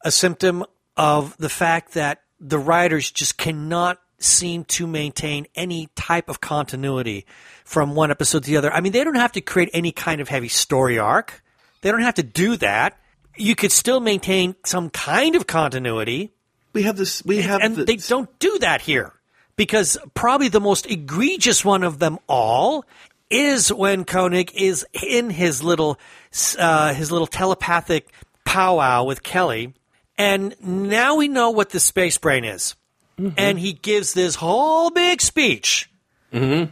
a 0.00 0.10
symptom 0.10 0.64
of 0.96 1.36
the 1.36 1.50
fact 1.50 1.92
that 1.92 2.22
the 2.40 2.58
writers 2.58 3.10
just 3.10 3.36
cannot 3.36 4.00
seem 4.18 4.64
to 4.64 4.86
maintain 4.86 5.48
any 5.54 5.90
type 5.94 6.30
of 6.30 6.40
continuity 6.40 7.26
from 7.66 7.94
one 7.94 8.10
episode 8.10 8.44
to 8.44 8.50
the 8.50 8.56
other. 8.56 8.72
I 8.72 8.80
mean, 8.80 8.92
they 8.92 9.04
don't 9.04 9.16
have 9.16 9.32
to 9.32 9.42
create 9.42 9.68
any 9.74 9.92
kind 9.92 10.22
of 10.22 10.28
heavy 10.28 10.48
story 10.48 10.98
arc. 10.98 11.42
They 11.82 11.90
don't 11.90 12.00
have 12.00 12.14
to 12.14 12.22
do 12.22 12.56
that. 12.56 12.98
You 13.36 13.56
could 13.56 13.72
still 13.72 14.00
maintain 14.00 14.56
some 14.64 14.88
kind 14.88 15.36
of 15.36 15.46
continuity, 15.46 16.31
We 16.72 16.82
have 16.82 16.96
this. 16.96 17.24
We 17.24 17.42
have 17.42 17.60
and 17.62 17.76
the, 17.76 17.84
they 17.84 17.96
don't 17.96 18.38
do 18.38 18.58
that 18.60 18.80
here 18.82 19.12
because 19.56 19.98
probably 20.14 20.48
the 20.48 20.60
most 20.60 20.90
egregious 20.90 21.64
one 21.64 21.82
of 21.82 21.98
them 21.98 22.18
all 22.28 22.84
is 23.30 23.72
when 23.72 24.04
Koenig 24.04 24.52
is 24.54 24.86
in 24.92 25.30
his 25.30 25.62
little 25.62 25.98
uh, 26.58 26.94
his 26.94 27.10
little 27.10 27.26
telepathic 27.26 28.08
powwow 28.44 29.04
with 29.04 29.22
Kelly, 29.22 29.74
and 30.18 30.54
now 30.60 31.16
we 31.16 31.28
know 31.28 31.50
what 31.50 31.70
the 31.70 31.80
space 31.80 32.18
brain 32.18 32.44
is, 32.44 32.74
and 33.36 33.58
he 33.58 33.72
gives 33.72 34.14
this 34.14 34.36
whole 34.36 34.90
big 34.90 35.20
speech 35.20 35.90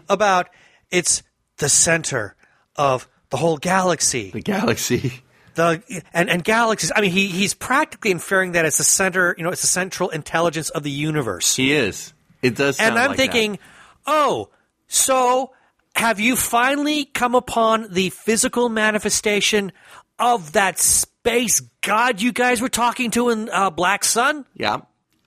about 0.08 0.48
it's 0.90 1.22
the 1.58 1.68
center 1.68 2.34
of 2.76 3.08
the 3.30 3.36
whole 3.36 3.58
galaxy 3.58 4.30
the 4.30 4.40
galaxy. 4.40 5.22
The 5.54 6.02
and, 6.12 6.30
and 6.30 6.44
galaxies. 6.44 6.92
I 6.94 7.00
mean, 7.00 7.10
he 7.10 7.26
he's 7.26 7.54
practically 7.54 8.10
inferring 8.10 8.52
that 8.52 8.64
it's 8.64 8.78
the 8.78 8.84
center. 8.84 9.34
You 9.36 9.44
know, 9.44 9.50
it's 9.50 9.62
the 9.62 9.66
central 9.66 10.10
intelligence 10.10 10.70
of 10.70 10.82
the 10.82 10.90
universe. 10.90 11.56
He 11.56 11.72
is. 11.72 12.12
It 12.42 12.56
does. 12.56 12.76
Sound 12.76 12.90
and 12.90 12.98
I'm 12.98 13.08
like 13.08 13.16
that. 13.16 13.32
thinking, 13.32 13.58
oh, 14.06 14.50
so 14.86 15.52
have 15.94 16.20
you 16.20 16.36
finally 16.36 17.04
come 17.04 17.34
upon 17.34 17.92
the 17.92 18.10
physical 18.10 18.68
manifestation 18.68 19.72
of 20.18 20.52
that 20.52 20.78
space 20.78 21.60
god 21.80 22.20
you 22.20 22.32
guys 22.32 22.60
were 22.60 22.68
talking 22.68 23.10
to 23.12 23.30
in 23.30 23.48
uh, 23.50 23.70
Black 23.70 24.04
Sun? 24.04 24.46
Yeah. 24.54 24.78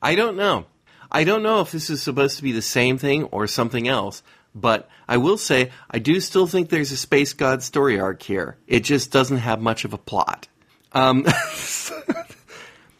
I 0.02 0.16
don't 0.16 0.36
know. 0.36 0.66
I 1.12 1.24
don't 1.24 1.44
know 1.44 1.62
if 1.62 1.72
this 1.72 1.90
is 1.90 2.02
supposed 2.02 2.38
to 2.38 2.44
be 2.44 2.52
the 2.52 2.62
same 2.62 2.98
thing 2.98 3.26
or 3.26 3.46
something 3.46 3.88
else, 3.88 4.24
but 4.56 4.89
I 5.08 5.18
will 5.18 5.38
say 5.38 5.72
I 5.89 6.00
do 6.00 6.20
still 6.20 6.48
think 6.48 6.70
there's 6.70 6.92
a 6.92 6.98
space 6.98 7.34
god 7.34 7.63
story 7.63 8.00
arc 8.00 8.22
here. 8.22 8.58
It 8.68 8.82
just 8.82 9.12
doesn't 9.12 9.38
have 9.38 9.62
much 9.62 9.86
of 9.86 9.94
a 9.94 9.98
plot. 9.98 10.48
Um, 10.92 11.26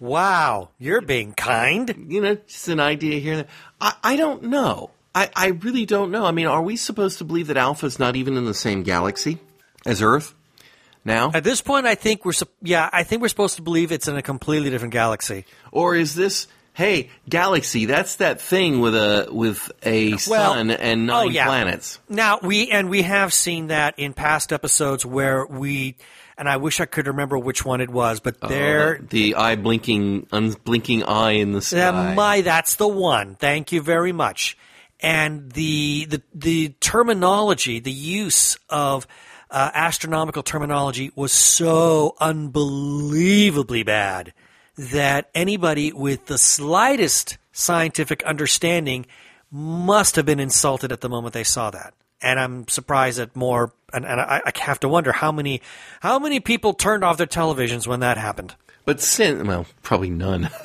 Wow, 0.04 0.72
you're 0.80 1.00
being 1.00 1.32
kind. 1.32 2.08
you 2.10 2.20
know, 2.22 2.36
just 2.36 2.68
an 2.68 2.82
idea 2.82 3.22
here. 3.22 3.34
and 3.34 3.42
there. 3.44 3.52
I, 3.80 3.94
I 4.04 4.16
don't 4.18 4.44
know. 4.44 4.92
I, 5.16 5.30
I 5.34 5.48
really 5.48 5.86
don't 5.86 6.12
know. 6.12 6.26
I 6.26 6.32
mean, 6.32 6.46
are 6.46 6.62
we 6.62 6.76
supposed 6.76 7.20
to 7.20 7.24
believe 7.24 7.48
that 7.48 7.56
Alpha's 7.56 8.00
not 8.00 8.18
even 8.18 8.36
in 8.36 8.44
the 8.44 8.54
same 8.54 8.84
galaxy 8.84 9.40
as 9.86 10.02
Earth 10.02 10.36
now? 11.06 11.32
At 11.34 11.46
this 11.46 11.62
point, 11.62 11.86
I 11.86 11.96
think 11.96 12.26
we're 12.26 12.34
yeah, 12.62 12.90
I 12.92 13.04
think 13.04 13.22
we're 13.22 13.30
supposed 13.30 13.56
to 13.56 13.62
believe 13.62 13.94
it's 13.94 14.10
in 14.10 14.18
a 14.18 14.22
completely 14.22 14.70
different 14.70 14.92
galaxy. 14.92 15.46
Or 15.72 15.96
is 15.96 16.16
this 16.16 16.48
hey, 16.74 17.10
galaxy, 17.30 17.86
that's 17.86 18.18
that 18.18 18.42
thing 18.42 18.82
with 18.82 18.96
a 18.96 19.28
with 19.32 19.72
a 19.84 20.18
sun 20.18 20.72
and 20.72 21.08
nine 21.08 21.28
oh, 21.28 21.30
yeah. 21.30 21.46
planets. 21.46 22.00
Now 22.10 22.40
we 22.42 22.70
and 22.70 22.90
we 22.90 23.04
have 23.04 23.34
seen 23.34 23.68
that 23.68 23.98
in 23.98 24.14
past 24.14 24.52
episodes 24.52 25.06
where 25.06 25.46
we 25.46 25.96
and 26.38 26.50
I 26.50 26.58
wish 26.58 26.80
I 26.80 26.86
could 26.86 27.08
remember 27.08 27.38
which 27.38 27.64
one 27.64 27.80
it 27.80 27.90
was, 27.90 28.20
but 28.20 28.42
there 28.42 29.00
The 29.10 29.36
eye 29.36 29.56
blinking, 29.56 30.28
unblinking 30.32 31.04
eye 31.04 31.34
in 31.34 31.52
the 31.52 31.62
sky. 31.62 31.88
Uh, 31.88 32.16
my, 32.16 32.42
that's 32.42 32.76
the 32.76 32.88
one. 32.88 33.36
Thank 33.36 33.72
you 33.72 33.82
very 33.82 34.12
much. 34.12 34.58
And 35.00 35.52
the 35.52 36.06
the 36.06 36.22
the 36.34 36.70
terminology, 36.80 37.80
the 37.80 37.92
use 37.92 38.58
of 38.70 39.06
uh, 39.52 39.70
astronomical 39.74 40.42
terminology 40.42 41.12
was 41.16 41.32
so 41.32 42.16
unbelievably 42.20 43.84
bad 43.84 44.34
that 44.78 45.30
anybody 45.36 45.92
with 45.94 46.26
the 46.26 46.38
slightest 46.38 47.38
scientific 47.52 48.24
understanding 48.24 49.06
must 49.52 50.16
have 50.16 50.26
been 50.26 50.40
insulted 50.40 50.92
at 50.92 51.02
the 51.02 51.10
moment 51.10 51.34
they 51.34 51.44
saw 51.44 51.70
that. 51.72 51.94
And 52.22 52.40
I'm 52.40 52.68
surprised 52.68 53.20
that 53.20 53.36
more, 53.36 53.74
and, 53.92 54.06
and 54.06 54.20
I, 54.20 54.42
I 54.46 54.52
have 54.60 54.80
to 54.80 54.90
wonder 54.90 55.12
how 55.12 55.32
many, 55.32 55.62
how 56.00 56.18
many 56.20 56.40
people 56.40 56.74
turned 56.74 57.04
off 57.04 57.18
their 57.18 57.28
televisions 57.28 57.86
when 57.86 58.00
that 58.00 58.18
happened. 58.18 58.56
But 58.86 59.00
since, 59.00 59.46
well, 59.48 59.66
probably 59.82 60.10
none. 60.10 60.50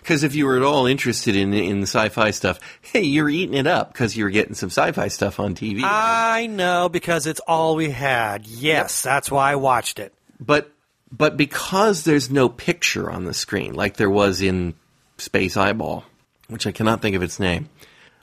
Because 0.00 0.22
if 0.24 0.34
you 0.34 0.46
were 0.46 0.56
at 0.56 0.62
all 0.62 0.86
interested 0.86 1.36
in 1.36 1.52
in 1.52 1.82
sci-fi 1.82 2.30
stuff, 2.30 2.58
hey, 2.80 3.02
you're 3.02 3.28
eating 3.28 3.54
it 3.54 3.66
up 3.66 3.92
because 3.92 4.16
you're 4.16 4.30
getting 4.30 4.54
some 4.54 4.70
sci-fi 4.70 5.08
stuff 5.08 5.38
on 5.38 5.54
TV. 5.54 5.82
I 5.84 6.46
know 6.46 6.88
because 6.88 7.26
it's 7.26 7.40
all 7.40 7.76
we 7.76 7.90
had. 7.90 8.46
Yes, 8.46 9.02
that's 9.02 9.30
why 9.30 9.52
I 9.52 9.56
watched 9.56 9.98
it. 9.98 10.14
but 10.40 10.72
but 11.10 11.36
because 11.36 12.04
there's 12.04 12.30
no 12.30 12.48
picture 12.48 13.10
on 13.10 13.24
the 13.24 13.34
screen 13.34 13.74
like 13.74 13.96
there 13.96 14.10
was 14.10 14.40
in 14.40 14.74
Space 15.16 15.56
Eyeball, 15.56 16.04
which 16.48 16.66
I 16.66 16.72
cannot 16.72 17.02
think 17.02 17.16
of 17.16 17.22
its 17.22 17.40
name, 17.40 17.68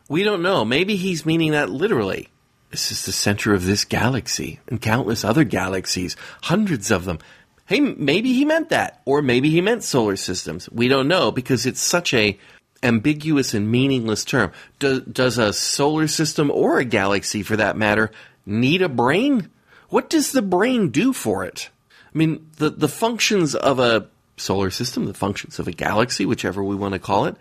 we 0.08 0.24
don't 0.24 0.43
know. 0.43 0.63
Maybe 0.63 0.95
he's 0.95 1.26
meaning 1.26 1.52
that 1.52 1.69
literally. 1.69 2.30
This 2.71 2.91
is 2.91 3.06
the 3.06 3.12
center 3.12 3.54
of 3.54 3.65
this 3.65 3.86
galaxy 3.86 4.60
and 4.67 4.82
countless 4.82 5.24
other 5.24 5.43
galaxies, 5.43 6.15
hundreds 6.43 6.91
of 6.91 7.06
them. 7.06 7.19
Hey, 7.67 7.80
maybe 7.80 8.34
he 8.34 8.45
meant 8.45 8.69
that, 8.69 9.02
or 9.06 9.21
maybe 9.21 9.50
he 9.50 9.62
meant 9.62 9.84
solar 9.84 10.15
systems. 10.15 10.69
We 10.69 10.88
don't 10.88 11.08
know 11.08 11.32
because 11.32 11.65
it's 11.65 11.82
such 11.82 12.13
a 12.13 12.38
ambiguous 12.84 13.54
and 13.54 13.71
meaningless 13.71 14.24
term. 14.24 14.52
Do, 14.78 15.02
does 15.02 15.38
a 15.38 15.54
solar 15.54 16.08
system 16.08 16.52
or 16.52 16.78
a 16.78 16.86
galaxy, 16.86 17.41
for 17.41 17.56
that 17.56 17.78
matter, 17.78 18.12
need 18.45 18.82
a 18.82 18.89
brain? 18.89 19.50
What 19.89 20.10
does 20.10 20.32
the 20.32 20.41
brain 20.41 20.89
do 20.89 21.13
for 21.13 21.43
it? 21.45 21.69
I 22.15 22.17
mean, 22.17 22.49
the 22.56 22.69
the 22.69 22.88
functions 22.88 23.56
of 23.56 23.78
a 23.78 24.08
solar 24.38 24.71
system, 24.71 25.06
the 25.06 25.13
functions 25.13 25.60
of 25.60 25.67
a 25.67 25.73
galaxy, 25.73 26.25
whichever 26.25 26.63
we 26.63 26.75
want 26.75 26.93
to 26.93 26.99
call 26.99 27.25
it, 27.25 27.36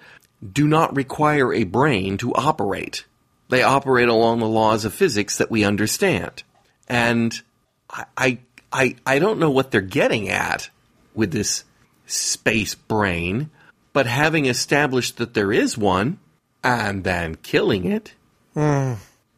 do 0.53 0.67
not 0.67 0.97
require 0.97 1.55
a 1.55 1.65
brain 1.65 2.19
to 2.19 2.35
operate. 2.35 3.05
They 3.49 3.63
operate 3.63 4.09
along 4.09 4.41
the 4.41 4.49
laws 4.49 4.85
of 4.85 4.93
physics 4.93 5.39
that 5.39 5.51
we 5.51 5.65
understand. 5.65 6.43
And 6.89 7.41
I, 7.89 8.05
I, 8.17 8.39
I, 8.73 8.97
I 9.07 9.19
don't 9.19 9.39
know 9.39 9.51
what 9.51 9.71
they're 9.71 9.81
getting 9.81 10.29
at 10.29 10.71
with 11.15 11.31
this 11.31 11.65
space 12.07 12.75
brain, 12.75 13.51
but 13.93 14.07
having 14.07 14.47
established 14.47 15.19
that 15.19 15.35
there 15.35 15.53
is 15.53 15.79
one 15.79 16.19
and 16.63 17.05
then 17.05 17.37
killing 17.37 17.85
it, 17.85 18.15
hmm. 18.55 18.95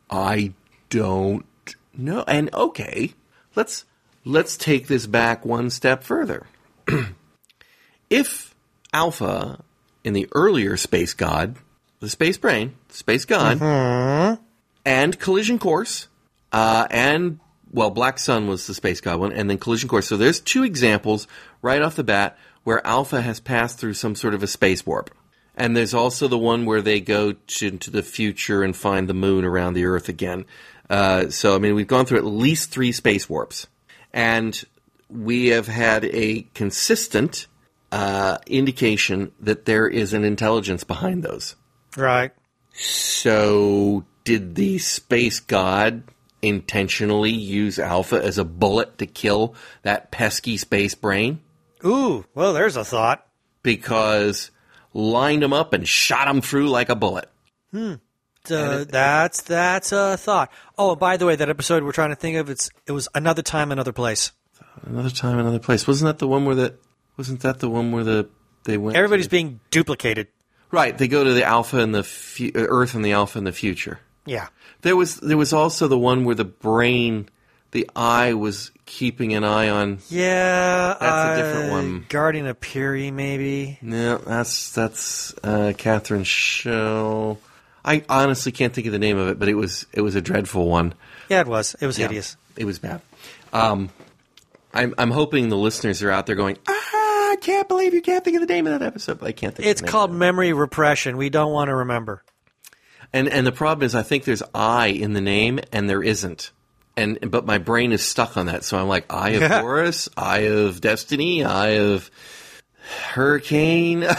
I 0.08 0.54
don't 0.88 1.44
know. 1.92 2.24
And 2.26 2.52
okay, 2.54 3.12
let's 3.54 3.84
let's 4.26 4.56
take 4.56 4.88
this 4.88 5.06
back 5.06 5.46
one 5.46 5.70
step 5.70 6.02
further. 6.02 6.46
if 8.10 8.54
Alpha 8.92 9.62
in 10.04 10.12
the 10.12 10.28
earlier 10.34 10.76
Space 10.76 11.14
God, 11.14 11.56
the 12.00 12.10
Space 12.10 12.36
Brain, 12.36 12.74
Space 12.90 13.24
God, 13.24 13.60
and 14.84 15.18
Collision 15.18 15.58
Course, 15.58 16.08
uh, 16.52 16.86
and 16.90 17.40
well, 17.72 17.90
Black 17.90 18.18
Sun 18.18 18.48
was 18.48 18.66
the 18.66 18.74
Space 18.74 19.00
God 19.00 19.20
one, 19.20 19.32
and 19.32 19.48
then 19.48 19.58
Collision 19.58 19.88
Course. 19.88 20.08
So 20.08 20.16
there's 20.16 20.40
two 20.40 20.64
examples 20.64 21.26
right 21.62 21.80
off 21.80 21.96
the 21.96 22.04
bat 22.04 22.36
where 22.64 22.84
Alpha 22.86 23.22
has 23.22 23.38
passed 23.38 23.78
through 23.78 23.94
some 23.94 24.16
sort 24.16 24.34
of 24.34 24.42
a 24.42 24.46
space 24.46 24.84
warp. 24.84 25.10
And 25.58 25.74
there's 25.74 25.94
also 25.94 26.28
the 26.28 26.36
one 26.36 26.66
where 26.66 26.82
they 26.82 27.00
go 27.00 27.32
to, 27.32 27.66
into 27.66 27.90
the 27.90 28.02
future 28.02 28.62
and 28.62 28.76
find 28.76 29.08
the 29.08 29.14
moon 29.14 29.44
around 29.44 29.74
the 29.74 29.86
Earth 29.86 30.08
again. 30.08 30.44
Uh, 30.90 31.30
so, 31.30 31.54
I 31.54 31.58
mean, 31.58 31.74
we've 31.74 31.86
gone 31.86 32.04
through 32.04 32.18
at 32.18 32.24
least 32.24 32.70
three 32.70 32.92
space 32.92 33.28
warps. 33.28 33.66
And 34.16 34.64
we 35.10 35.48
have 35.48 35.68
had 35.68 36.06
a 36.06 36.46
consistent 36.54 37.46
uh, 37.92 38.38
indication 38.46 39.30
that 39.40 39.66
there 39.66 39.86
is 39.86 40.14
an 40.14 40.24
intelligence 40.24 40.84
behind 40.84 41.22
those. 41.22 41.54
Right. 41.96 42.32
So, 42.72 44.06
did 44.24 44.54
the 44.54 44.78
space 44.78 45.38
god 45.38 46.02
intentionally 46.40 47.30
use 47.30 47.78
Alpha 47.78 48.22
as 48.22 48.38
a 48.38 48.44
bullet 48.44 48.98
to 48.98 49.06
kill 49.06 49.54
that 49.82 50.10
pesky 50.10 50.56
space 50.56 50.94
brain? 50.94 51.40
Ooh, 51.84 52.24
well, 52.34 52.52
there's 52.52 52.76
a 52.76 52.84
thought. 52.84 53.26
Because 53.62 54.50
lined 54.94 55.44
him 55.44 55.52
up 55.52 55.74
and 55.74 55.86
shot 55.86 56.26
him 56.26 56.40
through 56.40 56.68
like 56.68 56.88
a 56.88 56.96
bullet. 56.96 57.28
Uh, 58.50 58.84
that's 58.88 59.42
that's 59.42 59.92
a 59.92 60.16
thought. 60.16 60.50
Oh, 60.78 60.96
by 60.96 61.16
the 61.16 61.26
way, 61.26 61.36
that 61.36 61.48
episode 61.48 61.82
we're 61.82 61.92
trying 61.92 62.10
to 62.10 62.16
think 62.16 62.36
of 62.36 62.50
it's 62.50 62.70
it 62.86 62.92
was 62.92 63.08
another 63.14 63.42
time, 63.42 63.72
another 63.72 63.92
place. 63.92 64.32
Another 64.82 65.10
time, 65.10 65.38
another 65.38 65.58
place. 65.58 65.86
Wasn't 65.86 66.06
that 66.08 66.18
the 66.18 66.28
one 66.28 66.44
where 66.44 66.54
the 66.54 66.74
wasn't 67.16 67.40
that 67.40 67.60
the 67.60 67.68
one 67.70 67.92
where 67.92 68.04
the 68.04 68.28
they 68.64 68.76
went? 68.76 68.96
Everybody's 68.96 69.26
to- 69.26 69.30
being 69.30 69.60
duplicated. 69.70 70.28
right. 70.70 70.96
They 70.96 71.08
go 71.08 71.24
to 71.24 71.32
the 71.32 71.44
Alpha 71.44 71.78
and 71.78 71.94
the 71.94 72.02
fu- 72.04 72.52
uh, 72.54 72.58
Earth 72.68 72.94
and 72.94 73.04
the 73.04 73.12
Alpha 73.12 73.38
in 73.38 73.44
the 73.44 73.52
future. 73.52 74.00
Yeah. 74.26 74.48
There 74.82 74.96
was 74.96 75.16
there 75.16 75.36
was 75.36 75.52
also 75.52 75.88
the 75.88 75.98
one 75.98 76.24
where 76.24 76.34
the 76.34 76.44
brain, 76.44 77.28
the 77.70 77.88
eye 77.96 78.34
was 78.34 78.70
keeping 78.84 79.34
an 79.34 79.44
eye 79.44 79.68
on. 79.70 79.98
Yeah. 80.08 80.96
That's 81.00 81.38
a 81.40 81.42
different 81.42 81.70
uh, 81.70 81.72
one. 81.72 82.06
Guardian 82.08 82.46
of 82.46 82.60
Piri, 82.60 83.10
maybe. 83.10 83.78
No, 83.80 84.18
that's 84.18 84.72
that's 84.72 85.32
uh, 85.42 85.72
Catherine 85.78 86.24
Shell. 86.24 87.38
I 87.86 88.04
honestly 88.08 88.52
can't 88.52 88.74
think 88.74 88.88
of 88.88 88.92
the 88.92 88.98
name 88.98 89.16
of 89.16 89.28
it, 89.28 89.38
but 89.38 89.48
it 89.48 89.54
was 89.54 89.86
it 89.92 90.00
was 90.00 90.16
a 90.16 90.20
dreadful 90.20 90.68
one. 90.68 90.94
Yeah, 91.28 91.40
it 91.40 91.46
was. 91.46 91.76
It 91.80 91.86
was 91.86 91.98
Yeah, 91.98 92.08
hideous. 92.08 92.36
It 92.56 92.64
was 92.64 92.78
bad. 92.80 93.00
Um, 93.52 93.90
I'm 94.74 94.92
I'm 94.98 95.10
hoping 95.12 95.48
the 95.48 95.56
listeners 95.56 96.02
are 96.02 96.10
out 96.10 96.26
there 96.26 96.36
going, 96.36 96.58
ah, 96.68 96.72
I 96.72 97.36
can't 97.40 97.68
believe 97.68 97.94
you 97.94 98.02
can't 98.02 98.24
think 98.24 98.36
of 98.36 98.46
the 98.46 98.52
name 98.52 98.66
of 98.66 98.78
that 98.78 98.84
episode. 98.84 99.20
But 99.20 99.28
I 99.28 99.32
can't 99.32 99.54
think. 99.54 99.68
It's 99.68 99.80
of 99.80 99.86
the 99.86 99.86
name 99.86 99.92
called 99.92 100.12
memory 100.12 100.52
repression. 100.52 101.16
We 101.16 101.30
don't 101.30 101.52
want 101.52 101.68
to 101.68 101.76
remember. 101.76 102.24
And 103.12 103.28
and 103.28 103.46
the 103.46 103.52
problem 103.52 103.86
is, 103.86 103.94
I 103.94 104.02
think 104.02 104.24
there's 104.24 104.42
I 104.54 104.88
in 104.88 105.12
the 105.12 105.20
name, 105.20 105.60
and 105.72 105.88
there 105.88 106.02
isn't. 106.02 106.50
And 106.96 107.30
but 107.30 107.46
my 107.46 107.58
brain 107.58 107.92
is 107.92 108.02
stuck 108.02 108.36
on 108.36 108.46
that, 108.46 108.64
so 108.64 108.78
I'm 108.78 108.88
like, 108.88 109.12
Eye 109.12 109.30
of 109.30 109.42
Horus, 109.50 110.08
Eye 110.16 110.48
of 110.48 110.80
Destiny, 110.80 111.44
Eye 111.44 111.78
of 111.78 112.10
Hurricane. 113.12 114.04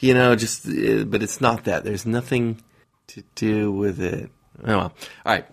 you 0.00 0.14
know, 0.14 0.34
just 0.34 0.66
uh, 0.66 1.04
but 1.04 1.22
it's 1.22 1.40
not 1.40 1.64
that. 1.64 1.84
There's 1.84 2.06
nothing 2.06 2.62
to 3.08 3.22
do 3.34 3.70
with 3.70 4.00
it. 4.00 4.30
Oh 4.64 4.76
well. 4.76 4.92
All 5.24 5.32
right. 5.32 5.46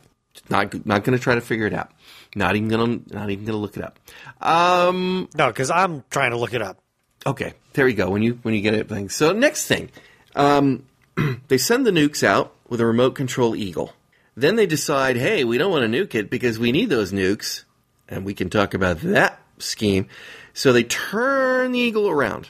Not 0.50 0.86
not 0.86 1.04
going 1.04 1.18
to 1.18 1.24
try 1.24 1.36
to 1.36 1.42
figure 1.42 1.66
it 1.66 1.74
out. 1.74 1.92
Not 2.36 2.56
even 2.56 2.70
going 2.70 3.04
to 3.04 3.16
not 3.16 3.30
even 3.30 3.46
going 3.46 3.56
to 3.56 3.62
look 3.62 3.78
it 3.78 3.84
up. 3.84 4.00
Um 4.42 5.30
No, 5.36 5.48
because 5.48 5.70
I'm 5.70 6.04
trying 6.10 6.32
to 6.32 6.38
look 6.38 6.54
it 6.54 6.62
up. 6.62 6.80
Okay, 7.26 7.54
there 7.74 7.88
you 7.88 7.96
go. 7.96 8.10
When 8.10 8.22
you 8.22 8.40
when 8.44 8.54
you 8.54 8.62
get 8.62 8.74
it, 8.74 8.88
thing. 8.88 9.10
So 9.10 9.34
next 9.34 9.66
thing, 9.66 9.90
um, 10.36 10.86
they 11.48 11.58
send 11.58 11.86
the 11.86 11.92
nukes 11.92 12.24
out 12.24 12.56
with 12.70 12.80
a 12.80 12.86
remote 12.86 13.16
control 13.16 13.56
Eagle. 13.56 13.94
Then 14.36 14.56
they 14.56 14.68
decide, 14.68 15.18
hey, 15.18 15.44
we 15.44 15.58
don't 15.58 15.72
want 15.72 15.92
to 15.92 16.06
nuke 16.06 16.14
it 16.14 16.30
because 16.30 16.60
we 16.60 16.72
need 16.72 16.90
those 16.90 17.12
nukes, 17.12 17.64
and 18.08 18.24
we 18.24 18.36
can 18.36 18.50
talk 18.50 18.74
about 18.74 19.00
that 19.00 19.42
scheme. 19.58 20.08
So 20.54 20.72
they 20.72 20.84
turn 20.84 21.72
the 21.72 21.80
Eagle 21.80 22.08
around, 22.08 22.50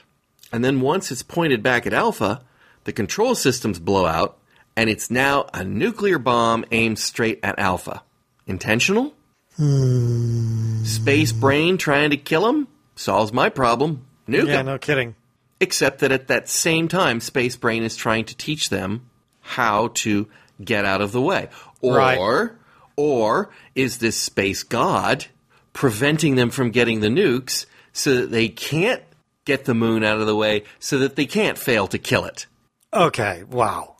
and 0.51 0.63
then 0.63 0.81
once 0.81 1.11
it's 1.11 1.23
pointed 1.23 1.61
back 1.63 1.85
at 1.85 1.93
Alpha, 1.93 2.41
the 2.85 2.93
control 2.93 3.35
systems 3.35 3.79
blow 3.79 4.05
out, 4.05 4.37
and 4.75 4.89
it's 4.89 5.09
now 5.11 5.47
a 5.53 5.63
nuclear 5.63 6.19
bomb 6.19 6.63
aimed 6.71 6.99
straight 6.99 7.39
at 7.43 7.57
Alpha. 7.59 8.03
Intentional? 8.45 9.13
Hmm. 9.57 10.83
Space 10.83 11.31
brain 11.31 11.77
trying 11.77 12.11
to 12.11 12.17
kill 12.17 12.47
him 12.47 12.67
solves 12.95 13.33
my 13.33 13.49
problem. 13.49 14.05
Nuke 14.27 14.47
Yeah, 14.47 14.59
him. 14.59 14.65
no 14.67 14.77
kidding. 14.77 15.15
Except 15.59 15.99
that 15.99 16.11
at 16.11 16.27
that 16.27 16.47
same 16.47 16.87
time, 16.87 17.19
Space 17.19 17.55
Brain 17.55 17.81
is 17.83 17.95
trying 17.95 18.25
to 18.25 18.37
teach 18.37 18.69
them 18.69 19.09
how 19.41 19.87
to 19.95 20.27
get 20.63 20.85
out 20.85 21.01
of 21.01 21.11
the 21.11 21.21
way. 21.21 21.49
Or, 21.81 21.95
Right. 21.97 22.51
or 22.95 23.49
is 23.73 23.97
this 23.97 24.15
space 24.17 24.61
god 24.63 25.25
preventing 25.73 26.35
them 26.35 26.49
from 26.51 26.69
getting 26.71 26.99
the 26.99 27.07
nukes 27.07 27.65
so 27.93 28.15
that 28.15 28.31
they 28.31 28.49
can't 28.49 29.01
get 29.47 29.65
the 29.65 29.73
moon 29.73 30.03
out 30.03 30.19
of 30.19 30.27
the 30.27 30.35
way 30.35 30.63
so 30.77 30.99
that 30.99 31.15
they 31.15 31.25
can't 31.25 31.57
fail 31.57 31.87
to 31.87 31.97
kill 31.97 32.25
it? 32.25 32.45
Okay, 32.93 33.43
wow. 33.49 33.95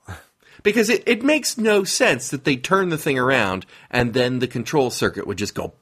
Because 0.62 0.90
it, 0.90 1.04
it 1.08 1.24
makes 1.24 1.58
no 1.58 1.84
sense 1.84 2.30
that 2.30 2.44
they 2.44 2.58
turn 2.58 2.90
the 2.90 2.98
thing 2.98 3.18
around 3.18 3.66
and 3.90 4.14
then 4.14 4.40
the 4.40 4.48
control 4.48 4.92
circuit 4.92 5.26
would 5.26 5.38
just 5.38 5.56
go 5.56 5.74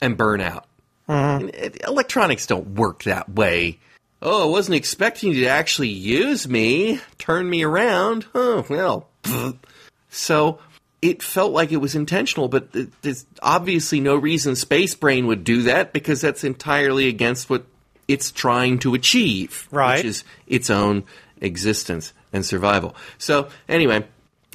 and 0.00 0.16
burn 0.16 0.40
out. 0.40 0.66
Mm-hmm. 1.08 1.46
And 1.46 1.54
it- 1.54 1.82
electronics 1.84 2.46
don't 2.46 2.74
work 2.74 3.02
that 3.04 3.28
way. 3.28 3.78
Oh, 4.22 4.48
I 4.48 4.50
wasn't 4.50 4.76
expecting 4.76 5.32
you 5.32 5.40
to 5.42 5.48
actually 5.48 5.88
use 5.88 6.48
me, 6.48 7.00
turn 7.18 7.48
me 7.48 7.62
around. 7.62 8.26
Oh, 8.34 8.64
well. 8.70 9.08
So 10.08 10.60
it 11.02 11.22
felt 11.22 11.52
like 11.52 11.72
it 11.72 11.76
was 11.76 11.94
intentional, 11.94 12.48
but 12.48 12.68
there's 13.02 13.26
obviously 13.42 14.00
no 14.00 14.16
reason 14.16 14.56
Space 14.56 14.94
Brain 14.94 15.26
would 15.26 15.44
do 15.44 15.62
that 15.64 15.92
because 15.92 16.22
that's 16.22 16.44
entirely 16.44 17.08
against 17.08 17.50
what 17.50 17.66
it's 18.08 18.30
trying 18.30 18.78
to 18.80 18.94
achieve, 18.94 19.68
Right. 19.70 19.96
which 19.98 20.04
is 20.06 20.24
its 20.46 20.70
own 20.70 21.04
existence 21.40 22.12
and 22.32 22.44
survival. 22.44 22.94
So 23.18 23.48
anyway, 23.68 24.04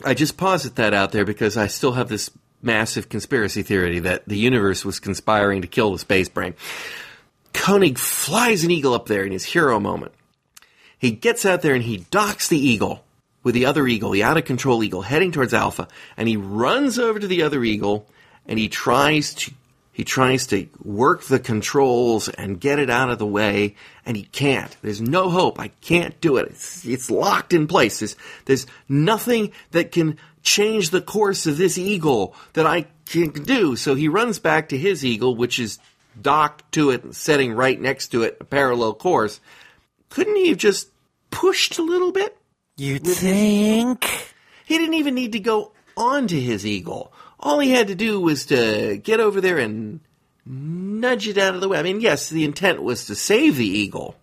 I 0.03 0.13
just 0.13 0.37
posit 0.37 0.75
that 0.75 0.93
out 0.93 1.11
there 1.11 1.25
because 1.25 1.57
I 1.57 1.67
still 1.67 1.93
have 1.93 2.09
this 2.09 2.29
massive 2.61 3.09
conspiracy 3.09 3.63
theory 3.63 3.99
that 3.99 4.27
the 4.27 4.37
universe 4.37 4.83
was 4.83 4.99
conspiring 4.99 5.61
to 5.61 5.67
kill 5.67 5.91
the 5.93 5.99
Space 5.99 6.29
Brain. 6.29 6.53
Koenig 7.53 7.97
flies 7.97 8.63
an 8.63 8.71
eagle 8.71 8.93
up 8.93 9.07
there 9.07 9.23
in 9.23 9.31
his 9.31 9.45
hero 9.45 9.79
moment. 9.79 10.11
He 10.97 11.11
gets 11.11 11.45
out 11.45 11.61
there 11.61 11.73
and 11.73 11.83
he 11.83 12.05
docks 12.11 12.47
the 12.47 12.59
eagle 12.59 13.03
with 13.43 13.55
the 13.55 13.65
other 13.65 13.87
eagle, 13.87 14.11
the 14.11 14.23
out 14.23 14.37
of 14.37 14.43
control 14.45 14.83
eagle, 14.83 15.01
heading 15.01 15.31
towards 15.31 15.53
Alpha, 15.53 15.87
and 16.17 16.27
he 16.27 16.35
runs 16.35 16.99
over 16.99 17.19
to 17.19 17.27
the 17.27 17.41
other 17.43 17.63
eagle 17.63 18.05
and 18.45 18.59
he 18.59 18.67
tries 18.67 19.33
to 19.33 19.51
he 19.99 20.05
tries 20.05 20.47
to 20.47 20.65
work 20.81 21.23
the 21.23 21.39
controls 21.41 22.29
and 22.29 22.57
get 22.57 22.79
it 22.79 22.89
out 22.89 23.09
of 23.09 23.19
the 23.19 23.25
way, 23.25 23.75
and 24.05 24.15
he 24.15 24.23
can't. 24.23 24.73
There's 24.81 25.01
no 25.01 25.29
hope. 25.29 25.59
I 25.59 25.67
can't 25.81 26.21
do 26.21 26.37
it. 26.37 26.47
It's, 26.47 26.85
it's 26.85 27.11
locked 27.11 27.51
in 27.51 27.67
place. 27.67 27.99
There's, 27.99 28.15
there's 28.45 28.65
nothing 28.87 29.51
that 29.71 29.91
can 29.91 30.17
change 30.41 30.91
the 30.91 31.01
course 31.01 31.47
of 31.47 31.57
this 31.57 31.77
eagle 31.77 32.33
that 32.53 32.65
I 32.65 32.85
can 33.07 33.31
do. 33.31 33.75
So 33.75 33.93
he 33.93 34.07
runs 34.07 34.39
back 34.39 34.69
to 34.69 34.77
his 34.77 35.03
eagle, 35.03 35.35
which 35.35 35.59
is 35.59 35.79
docked 36.21 36.71
to 36.75 36.91
it 36.91 37.03
and 37.03 37.13
setting 37.13 37.51
right 37.51 37.77
next 37.77 38.07
to 38.13 38.23
it, 38.23 38.37
a 38.39 38.45
parallel 38.45 38.93
course. 38.93 39.41
Couldn't 40.07 40.37
he 40.37 40.47
have 40.47 40.57
just 40.57 40.87
pushed 41.29 41.77
a 41.77 41.83
little 41.83 42.13
bit? 42.13 42.37
You 42.77 42.99
think? 42.99 44.05
He 44.65 44.77
didn't 44.77 44.93
even 44.93 45.15
need 45.15 45.33
to 45.33 45.41
go 45.41 45.73
onto 45.97 46.39
his 46.39 46.65
eagle. 46.65 47.11
All 47.39 47.59
he 47.59 47.71
had 47.71 47.87
to 47.87 47.95
do 47.95 48.19
was 48.19 48.45
to 48.47 48.97
get 48.97 49.19
over 49.19 49.39
there 49.39 49.57
and 49.57 50.01
nudge 50.45 51.27
it 51.27 51.37
out 51.37 51.55
of 51.55 51.61
the 51.61 51.69
way. 51.69 51.79
I 51.79 51.83
mean, 51.83 52.01
yes, 52.01 52.29
the 52.29 52.43
intent 52.43 52.83
was 52.83 53.05
to 53.05 53.15
save 53.15 53.55
the 53.55 53.67
eagle 53.67 54.15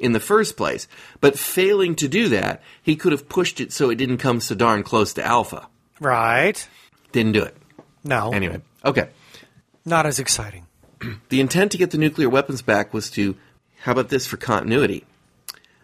in 0.00 0.12
the 0.12 0.20
first 0.20 0.56
place, 0.56 0.88
but 1.20 1.38
failing 1.38 1.94
to 1.96 2.08
do 2.08 2.28
that, 2.30 2.62
he 2.82 2.96
could 2.96 3.12
have 3.12 3.28
pushed 3.28 3.60
it 3.60 3.72
so 3.72 3.90
it 3.90 3.96
didn't 3.96 4.18
come 4.18 4.40
so 4.40 4.54
darn 4.54 4.82
close 4.82 5.12
to 5.14 5.24
Alpha. 5.24 5.68
Right. 6.00 6.68
Didn't 7.12 7.32
do 7.32 7.42
it. 7.42 7.56
No. 8.02 8.32
Anyway, 8.32 8.60
okay. 8.84 9.08
Not 9.84 10.06
as 10.06 10.18
exciting. 10.18 10.66
The 11.28 11.40
intent 11.40 11.72
to 11.72 11.78
get 11.78 11.90
the 11.90 11.98
nuclear 11.98 12.30
weapons 12.30 12.62
back 12.62 12.94
was 12.94 13.10
to, 13.10 13.36
how 13.80 13.92
about 13.92 14.08
this 14.08 14.26
for 14.26 14.36
continuity? 14.36 15.04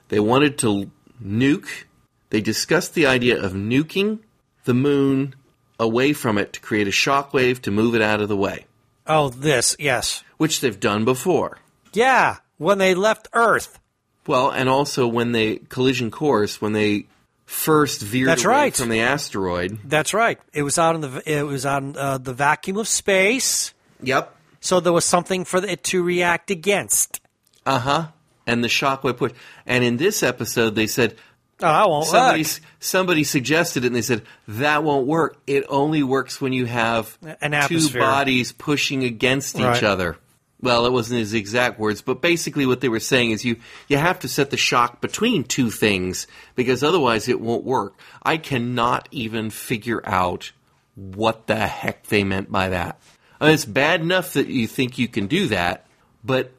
They 0.08 0.18
wanted 0.18 0.56
to 0.58 0.90
nuke, 1.22 1.84
they 2.30 2.40
discussed 2.40 2.94
the 2.94 3.06
idea 3.06 3.40
of 3.40 3.52
nuking 3.52 4.20
the 4.64 4.74
moon 4.74 5.34
away 5.80 6.12
from 6.12 6.38
it 6.38 6.52
to 6.52 6.60
create 6.60 6.86
a 6.86 6.92
shockwave 6.92 7.60
to 7.62 7.70
move 7.72 7.94
it 7.96 8.02
out 8.02 8.20
of 8.20 8.28
the 8.28 8.36
way, 8.36 8.66
Oh, 9.06 9.30
this, 9.30 9.74
yes. 9.80 10.22
which 10.36 10.60
they've 10.60 10.78
done 10.78 11.04
before. 11.04 11.58
Yeah, 11.92 12.36
when 12.58 12.78
they 12.78 12.94
left 12.94 13.26
Earth. 13.32 13.80
Well, 14.26 14.50
and 14.50 14.68
also 14.68 15.08
when 15.08 15.32
they 15.32 15.56
collision 15.56 16.10
course, 16.12 16.60
when 16.60 16.72
they 16.74 17.06
first 17.46 18.00
veered 18.02 18.28
That's 18.28 18.44
away 18.44 18.54
right. 18.54 18.76
from 18.76 18.90
the 18.90 19.00
asteroid. 19.00 19.78
That's 19.84 20.14
right. 20.14 20.38
It 20.52 20.62
was 20.62 20.78
out 20.78 20.94
in 20.94 21.00
the 21.00 21.22
it 21.26 21.42
was 21.42 21.66
on 21.66 21.96
uh, 21.96 22.18
the 22.18 22.32
vacuum 22.34 22.76
of 22.76 22.86
space, 22.86 23.74
Yep. 24.02 24.32
so 24.60 24.78
there 24.78 24.92
was 24.92 25.04
something 25.04 25.44
for 25.44 25.64
it 25.64 25.82
to 25.84 26.02
react 26.04 26.50
against. 26.52 27.20
Uh 27.66 27.78
huh. 27.80 28.06
And 28.46 28.62
the 28.62 28.68
shockwave 28.68 29.16
push. 29.16 29.32
And 29.66 29.82
in 29.82 29.96
this 29.96 30.22
episode, 30.22 30.74
they 30.76 30.86
said 30.86 31.16
Oh, 31.62 31.66
that 31.66 31.88
won't 31.88 32.06
somebody 32.06 32.42
work. 32.42 32.60
somebody 32.78 33.24
suggested 33.24 33.84
it, 33.84 33.88
and 33.88 33.96
they 33.96 34.02
said 34.02 34.22
that 34.48 34.82
won't 34.84 35.06
work. 35.06 35.36
It 35.46 35.64
only 35.68 36.02
works 36.02 36.40
when 36.40 36.52
you 36.52 36.66
have 36.66 37.16
An 37.22 37.50
two 37.52 37.56
atmosphere. 37.56 38.00
bodies 38.00 38.52
pushing 38.52 39.04
against 39.04 39.56
each 39.56 39.82
other. 39.82 40.16
Well, 40.62 40.84
it 40.84 40.92
wasn't 40.92 41.20
his 41.20 41.32
exact 41.32 41.78
words, 41.78 42.02
but 42.02 42.20
basically 42.20 42.66
what 42.66 42.82
they 42.82 42.90
were 42.90 43.00
saying 43.00 43.30
is 43.30 43.44
you 43.46 43.56
you 43.88 43.96
have 43.96 44.18
to 44.20 44.28
set 44.28 44.50
the 44.50 44.58
shock 44.58 45.00
between 45.00 45.44
two 45.44 45.70
things 45.70 46.26
because 46.54 46.82
otherwise 46.82 47.28
it 47.28 47.40
won't 47.40 47.64
work. 47.64 47.94
I 48.22 48.36
cannot 48.36 49.08
even 49.10 49.48
figure 49.48 50.02
out 50.04 50.52
what 50.94 51.46
the 51.46 51.56
heck 51.56 52.06
they 52.08 52.24
meant 52.24 52.52
by 52.52 52.68
that. 52.70 53.00
I 53.40 53.46
mean, 53.46 53.54
it's 53.54 53.64
bad 53.64 54.02
enough 54.02 54.34
that 54.34 54.48
you 54.48 54.66
think 54.66 54.98
you 54.98 55.08
can 55.08 55.28
do 55.28 55.46
that, 55.48 55.86
but 56.22 56.52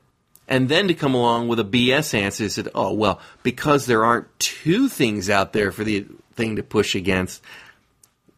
and 0.51 0.67
then 0.67 0.89
to 0.89 0.93
come 0.93 1.15
along 1.15 1.47
with 1.47 1.61
a 1.61 1.63
BS 1.63 2.13
answer 2.13 2.43
is 2.43 2.55
that 2.55 2.67
oh 2.75 2.93
well 2.93 3.21
because 3.41 3.85
there 3.85 4.03
aren't 4.03 4.27
two 4.37 4.89
things 4.89 5.29
out 5.29 5.53
there 5.53 5.71
for 5.71 5.85
the 5.85 6.05
thing 6.33 6.57
to 6.57 6.63
push 6.63 6.93
against, 6.93 7.41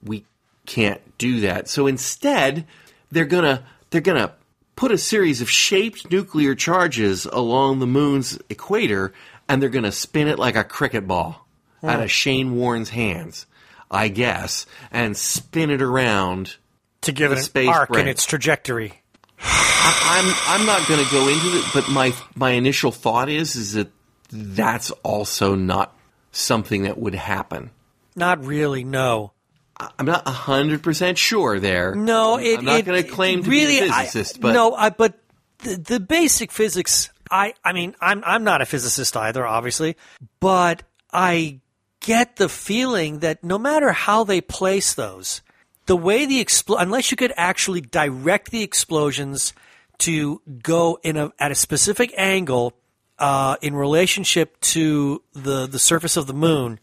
we 0.03 0.23
can't 0.67 1.01
do 1.17 1.41
that. 1.41 1.67
So 1.67 1.87
instead, 1.87 2.67
they're 3.11 3.25
gonna 3.25 3.65
they're 3.89 3.99
gonna 3.99 4.33
put 4.75 4.91
a 4.91 4.97
series 4.97 5.41
of 5.41 5.49
shaped 5.49 6.11
nuclear 6.11 6.53
charges 6.55 7.25
along 7.25 7.79
the 7.79 7.87
moon's 7.87 8.39
equator, 8.47 9.11
and 9.49 9.61
they're 9.61 9.69
gonna 9.69 9.91
spin 9.91 10.27
it 10.27 10.37
like 10.37 10.55
a 10.55 10.63
cricket 10.63 11.07
ball 11.07 11.47
out 11.83 12.01
of 12.01 12.11
Shane 12.11 12.55
Warne's 12.55 12.89
hands, 12.89 13.45
I 13.89 14.07
guess, 14.07 14.65
and 14.91 15.17
spin 15.17 15.69
it 15.69 15.81
around. 15.81 16.55
to 17.01 17.11
give 17.11 17.31
it 17.31 17.39
an 17.39 17.43
space 17.43 17.67
arc 17.67 17.95
in 17.97 18.07
its 18.07 18.25
trajectory. 18.25 19.02
I'm 19.45 20.33
I'm 20.47 20.65
not 20.65 20.87
going 20.87 21.03
to 21.03 21.11
go 21.11 21.27
into 21.27 21.57
it, 21.57 21.65
but 21.73 21.89
my 21.89 22.13
my 22.35 22.51
initial 22.51 22.91
thought 22.91 23.29
is 23.29 23.55
is 23.55 23.73
that 23.73 23.89
that's 24.31 24.91
also 25.03 25.55
not 25.55 25.95
something 26.31 26.83
that 26.83 26.97
would 26.97 27.15
happen. 27.15 27.71
Not 28.15 28.45
really. 28.45 28.83
No. 28.83 29.33
I'm 29.77 30.05
not 30.05 30.27
hundred 30.27 30.83
percent 30.83 31.17
sure 31.17 31.59
there. 31.59 31.95
No. 31.95 32.37
It, 32.37 32.59
I'm 32.59 32.65
not 32.65 32.85
going 32.85 33.03
to 33.03 33.09
claim 33.09 33.43
to 33.43 33.49
really, 33.49 33.79
be 33.79 33.87
a 33.87 33.91
I- 33.91 34.05
physicist, 34.05 34.39
but 34.39 34.53
no. 34.53 34.73
I, 34.73 34.89
but 34.89 35.19
the, 35.59 35.75
the 35.75 35.99
basic 35.99 36.51
physics. 36.51 37.09
I. 37.29 37.53
I 37.63 37.73
mean, 37.73 37.95
I'm. 37.99 38.23
I'm 38.25 38.43
not 38.43 38.61
a 38.61 38.65
physicist 38.65 39.17
either, 39.17 39.45
obviously, 39.45 39.97
but 40.39 40.83
I 41.11 41.59
get 41.99 42.35
the 42.35 42.49
feeling 42.49 43.19
that 43.19 43.43
no 43.43 43.57
matter 43.57 43.91
how 43.91 44.23
they 44.23 44.41
place 44.41 44.93
those, 44.93 45.41
the 45.85 45.95
way 45.97 46.25
the 46.25 46.43
expl- 46.43 46.77
unless 46.79 47.11
you 47.11 47.17
could 47.17 47.33
actually 47.35 47.81
direct 47.81 48.51
the 48.51 48.63
explosions 48.63 49.53
to 49.99 50.41
go 50.61 50.99
in 51.03 51.17
a 51.17 51.31
at 51.39 51.51
a 51.51 51.55
specific 51.55 52.13
angle 52.17 52.73
uh, 53.19 53.55
in 53.61 53.75
relationship 53.75 54.59
to 54.61 55.21
the 55.33 55.67
the 55.67 55.79
surface 55.79 56.17
of 56.17 56.25
the 56.27 56.33
moon, 56.33 56.79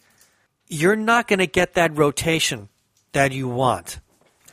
you're 0.69 0.97
not 0.97 1.27
going 1.29 1.39
to 1.41 1.47
get 1.47 1.75
that 1.75 1.97
rotation 1.97 2.69
that 3.13 3.33
you 3.33 3.49
want. 3.49 3.99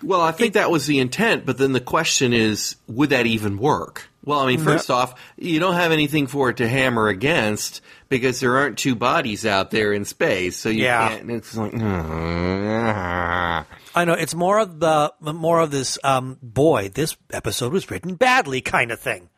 well, 0.04 0.22
I 0.22 0.32
think 0.32 0.54
that 0.56 0.72
was 0.72 0.88
the 0.88 1.00
intent. 1.00 1.46
But 1.46 1.58
then 1.60 1.72
the 1.74 1.80
question 1.82 2.34
is, 2.34 2.76
would 2.88 3.10
that 3.12 3.26
even 3.28 3.58
work? 3.58 4.10
Well, 4.26 4.40
I 4.42 4.48
mean, 4.48 4.60
first 4.60 4.90
off, 4.92 5.14
you 5.38 5.60
don't 5.60 5.76
have 5.76 5.92
anything 5.94 6.28
for 6.28 6.50
it 6.50 6.58
to 6.58 6.68
hammer 6.68 7.08
against 7.08 7.80
because 8.10 8.42
there 8.42 8.58
aren't 8.58 8.78
two 8.78 8.94
bodies 8.96 9.46
out 9.46 9.72
there 9.72 9.94
in 9.94 10.04
space, 10.04 10.58
so 10.58 10.68
you 10.70 10.84
Yeah. 10.84 11.08
can't. 11.10 11.32
It's 11.32 11.56
like. 11.56 11.72
I 13.98 14.06
know 14.06 14.14
it's 14.14 14.36
more 14.36 14.60
of 14.60 14.80
the 14.80 15.12
more 15.22 15.60
of 15.60 15.72
this 15.72 15.98
um, 16.04 16.38
boy. 16.42 16.90
This 16.90 17.18
episode 17.32 17.74
was 17.74 17.90
written 17.90 18.14
badly 18.14 18.62
kind 18.62 18.92
of 18.92 19.00
thing. 19.00 19.30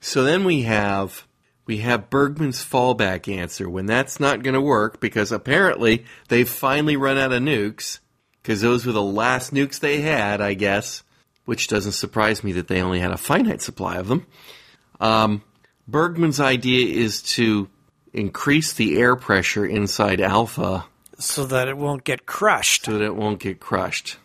So 0.00 0.24
then 0.24 0.44
we 0.44 0.62
have 0.62 1.26
we 1.64 1.78
have 1.78 2.10
Bergman's 2.10 2.64
fallback 2.64 3.32
answer 3.32 3.70
when 3.70 3.86
that's 3.86 4.18
not 4.18 4.42
going 4.42 4.54
to 4.54 4.60
work 4.60 5.00
because 5.00 5.30
apparently 5.30 6.04
they've 6.28 6.48
finally 6.48 6.96
run 6.96 7.18
out 7.18 7.32
of 7.32 7.40
nukes 7.40 8.00
because 8.42 8.60
those 8.60 8.84
were 8.84 8.92
the 8.92 9.02
last 9.02 9.54
nukes 9.54 9.78
they 9.78 10.00
had, 10.00 10.40
I 10.40 10.54
guess. 10.54 11.04
Which 11.44 11.68
doesn't 11.68 11.92
surprise 11.92 12.42
me 12.42 12.50
that 12.52 12.66
they 12.66 12.82
only 12.82 12.98
had 12.98 13.12
a 13.12 13.16
finite 13.16 13.62
supply 13.62 13.98
of 13.98 14.08
them. 14.08 14.26
Um, 14.98 15.44
Bergman's 15.86 16.40
idea 16.40 16.92
is 16.92 17.22
to 17.34 17.68
increase 18.12 18.72
the 18.72 18.98
air 18.98 19.14
pressure 19.14 19.64
inside 19.64 20.20
Alpha 20.20 20.86
so 21.18 21.46
that 21.46 21.68
it 21.68 21.76
won't 21.76 22.04
get 22.04 22.26
crushed. 22.26 22.86
so 22.86 22.98
that 22.98 23.04
it 23.04 23.16
won't 23.16 23.40
get 23.40 23.60
crushed. 23.60 24.16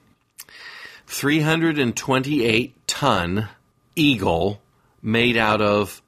328 1.08 2.88
ton 2.88 3.50
Eagle 3.96 4.62
made 5.02 5.38
out 5.38 5.62
of 5.62 6.02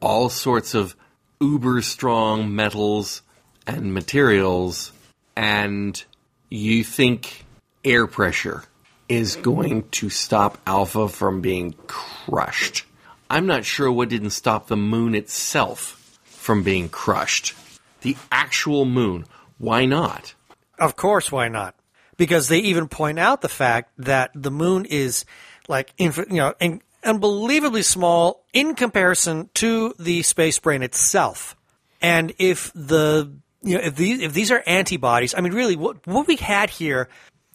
all 0.00 0.28
sorts 0.28 0.74
of 0.74 0.94
uber 1.40 1.80
strong 1.82 2.54
metals 2.54 3.22
and 3.66 3.94
materials, 3.94 4.92
and 5.36 6.02
you 6.50 6.84
think 6.84 7.44
air 7.84 8.06
pressure 8.06 8.64
is 9.08 9.36
going 9.36 9.88
to 9.90 10.08
stop 10.10 10.58
Alpha 10.66 11.08
from 11.08 11.40
being 11.40 11.74
crushed. 11.86 12.84
I'm 13.28 13.46
not 13.46 13.64
sure 13.64 13.90
what 13.90 14.08
didn't 14.08 14.30
stop 14.30 14.66
the 14.66 14.76
moon 14.76 15.14
itself 15.14 16.18
from 16.24 16.62
being 16.62 16.88
crushed. 16.88 17.54
The 18.02 18.16
actual 18.30 18.84
moon. 18.84 19.26
Why 19.62 19.86
not? 19.86 20.34
Of 20.76 20.96
course, 20.96 21.30
why 21.30 21.46
not? 21.46 21.76
Because 22.16 22.48
they 22.48 22.58
even 22.58 22.88
point 22.88 23.20
out 23.20 23.42
the 23.42 23.48
fact 23.48 23.92
that 23.98 24.32
the 24.34 24.50
moon 24.50 24.86
is 24.86 25.24
like, 25.68 25.94
you 25.98 26.10
know, 26.30 26.52
in, 26.58 26.82
unbelievably 27.04 27.82
small 27.82 28.44
in 28.52 28.74
comparison 28.74 29.50
to 29.54 29.94
the 30.00 30.24
space 30.24 30.58
brain 30.58 30.82
itself. 30.82 31.54
And 32.00 32.34
if 32.40 32.72
the 32.74 33.32
you 33.62 33.78
know 33.78 33.84
if 33.84 33.94
these 33.94 34.20
if 34.20 34.32
these 34.32 34.50
are 34.50 34.64
antibodies, 34.66 35.32
I 35.32 35.40
mean, 35.40 35.54
really, 35.54 35.76
what 35.76 36.04
what 36.08 36.26
we 36.26 36.34
had 36.34 36.68
here 36.68 37.08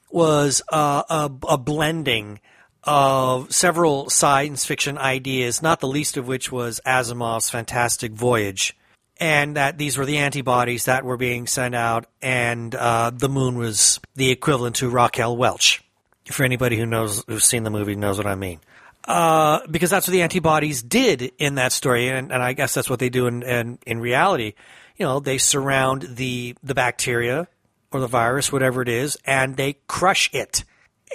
was 0.10 0.62
uh, 0.72 1.04
a, 1.10 1.32
a 1.50 1.58
blending 1.58 2.40
of 2.86 3.52
several 3.54 4.10
science 4.10 4.64
fiction 4.64 4.98
ideas, 4.98 5.62
not 5.62 5.82
the 5.82 5.90
least 5.90 6.16
of 6.16 6.26
which 6.26 6.54
was 6.54 6.80
Asimov's 6.86 7.50
Fantastic 7.50 8.14
Voyage, 8.14 8.77
and 9.20 9.56
that 9.56 9.78
these 9.78 9.98
were 9.98 10.06
the 10.06 10.18
antibodies 10.18 10.86
that 10.86 11.04
were 11.04 11.18
being 11.18 11.48
sent 11.48 11.76
out, 11.76 12.06
and 12.22 12.74
uh, 12.76 13.12
the 13.14 13.30
moon 13.30 13.58
was 13.58 14.00
the 14.16 14.32
equivalent 14.32 14.78
to 14.78 14.90
Raquel 14.90 15.36
Welch. 15.36 15.84
For 16.30 16.44
anybody 16.44 16.78
who 16.78 16.86
knows 16.86 17.24
who's 17.28 17.46
seen 17.46 17.64
the 17.64 17.70
movie 17.70 17.96
knows 17.96 18.18
what 18.18 18.28
I 18.28 18.36
mean. 18.36 18.60
Uh, 19.06 19.66
because 19.72 19.90
that's 19.90 20.08
what 20.08 20.12
the 20.12 20.22
antibodies 20.22 20.82
did 20.82 21.32
in 21.38 21.56
that 21.56 21.72
story, 21.72 22.10
and, 22.10 22.32
and 22.32 22.44
I 22.44 22.52
guess 22.52 22.74
that's 22.74 22.90
what 22.90 23.00
they 23.00 23.10
do 23.10 23.28
in, 23.28 23.44
in 23.44 23.80
in 23.86 24.00
reality. 24.02 24.54
You 24.98 25.06
know, 25.06 25.20
they 25.22 25.38
surround 25.38 26.02
the 26.02 26.56
the 26.62 26.76
bacteria 26.76 27.48
or 27.92 28.02
the 28.02 28.08
virus, 28.08 28.52
whatever 28.52 28.82
it 28.82 28.90
is, 28.90 29.18
and 29.24 29.56
they 29.56 29.78
crush 29.88 30.30
it. 30.34 30.66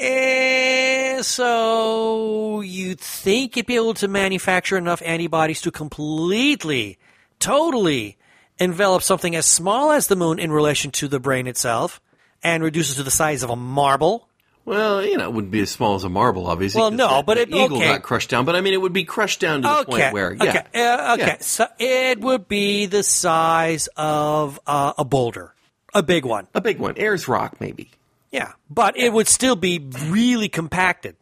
And 0.00 1.24
so 1.24 2.62
you'd 2.62 3.00
think 3.00 3.56
you'd 3.56 3.66
be 3.66 3.76
able 3.76 3.94
to 3.94 4.08
manufacture 4.08 4.78
enough 4.78 5.02
antibodies 5.04 5.60
to 5.62 5.70
completely, 5.70 6.98
totally 7.42 8.16
envelops 8.58 9.06
something 9.06 9.34
as 9.36 9.46
small 9.46 9.90
as 9.90 10.06
the 10.06 10.16
moon 10.16 10.38
in 10.38 10.52
relation 10.52 10.90
to 10.92 11.08
the 11.08 11.18
brain 11.20 11.46
itself 11.46 12.00
and 12.42 12.62
reduces 12.62 12.94
it 12.94 12.96
to 12.98 13.02
the 13.02 13.10
size 13.10 13.42
of 13.42 13.50
a 13.50 13.56
marble. 13.56 14.28
Well, 14.64 15.04
you 15.04 15.16
know, 15.16 15.24
it 15.24 15.32
wouldn't 15.32 15.50
be 15.50 15.60
as 15.60 15.70
small 15.70 15.96
as 15.96 16.04
a 16.04 16.08
marble, 16.08 16.46
obviously. 16.46 16.80
Well, 16.80 16.92
no, 16.92 17.22
but 17.24 17.34
the 17.34 17.42
it- 17.42 17.48
eagle 17.48 17.78
okay. 17.78 17.88
got 17.88 18.02
crushed 18.04 18.30
down. 18.30 18.44
But 18.44 18.54
I 18.54 18.60
mean, 18.60 18.74
it 18.74 18.80
would 18.80 18.92
be 18.92 19.04
crushed 19.04 19.40
down 19.40 19.62
to 19.62 19.68
the 19.68 19.74
Okay. 19.80 19.90
point 20.02 20.12
where, 20.14 20.34
yeah, 20.34 20.42
okay. 20.44 20.58
uh, 20.84 21.14
okay. 21.14 21.26
Yeah. 21.26 21.36
So 21.40 21.66
it 21.80 22.20
would 22.20 22.46
be 22.46 22.86
the 22.86 23.02
size 23.02 23.88
of 23.96 24.60
uh, 24.66 24.92
a 24.96 25.04
boulder, 25.04 25.52
a 25.94 26.02
big 26.02 26.24
one. 26.24 26.46
a 26.54 26.60
big 26.60 26.78
one, 26.78 26.94
Ayers 26.96 27.26
Rock, 27.26 27.60
maybe. 27.60 27.90
Yeah, 28.30 28.52
but 28.70 28.96
it 28.96 29.12
would 29.12 29.26
still 29.28 29.56
be 29.56 29.78
really 30.06 30.48
compacted. 30.48 31.16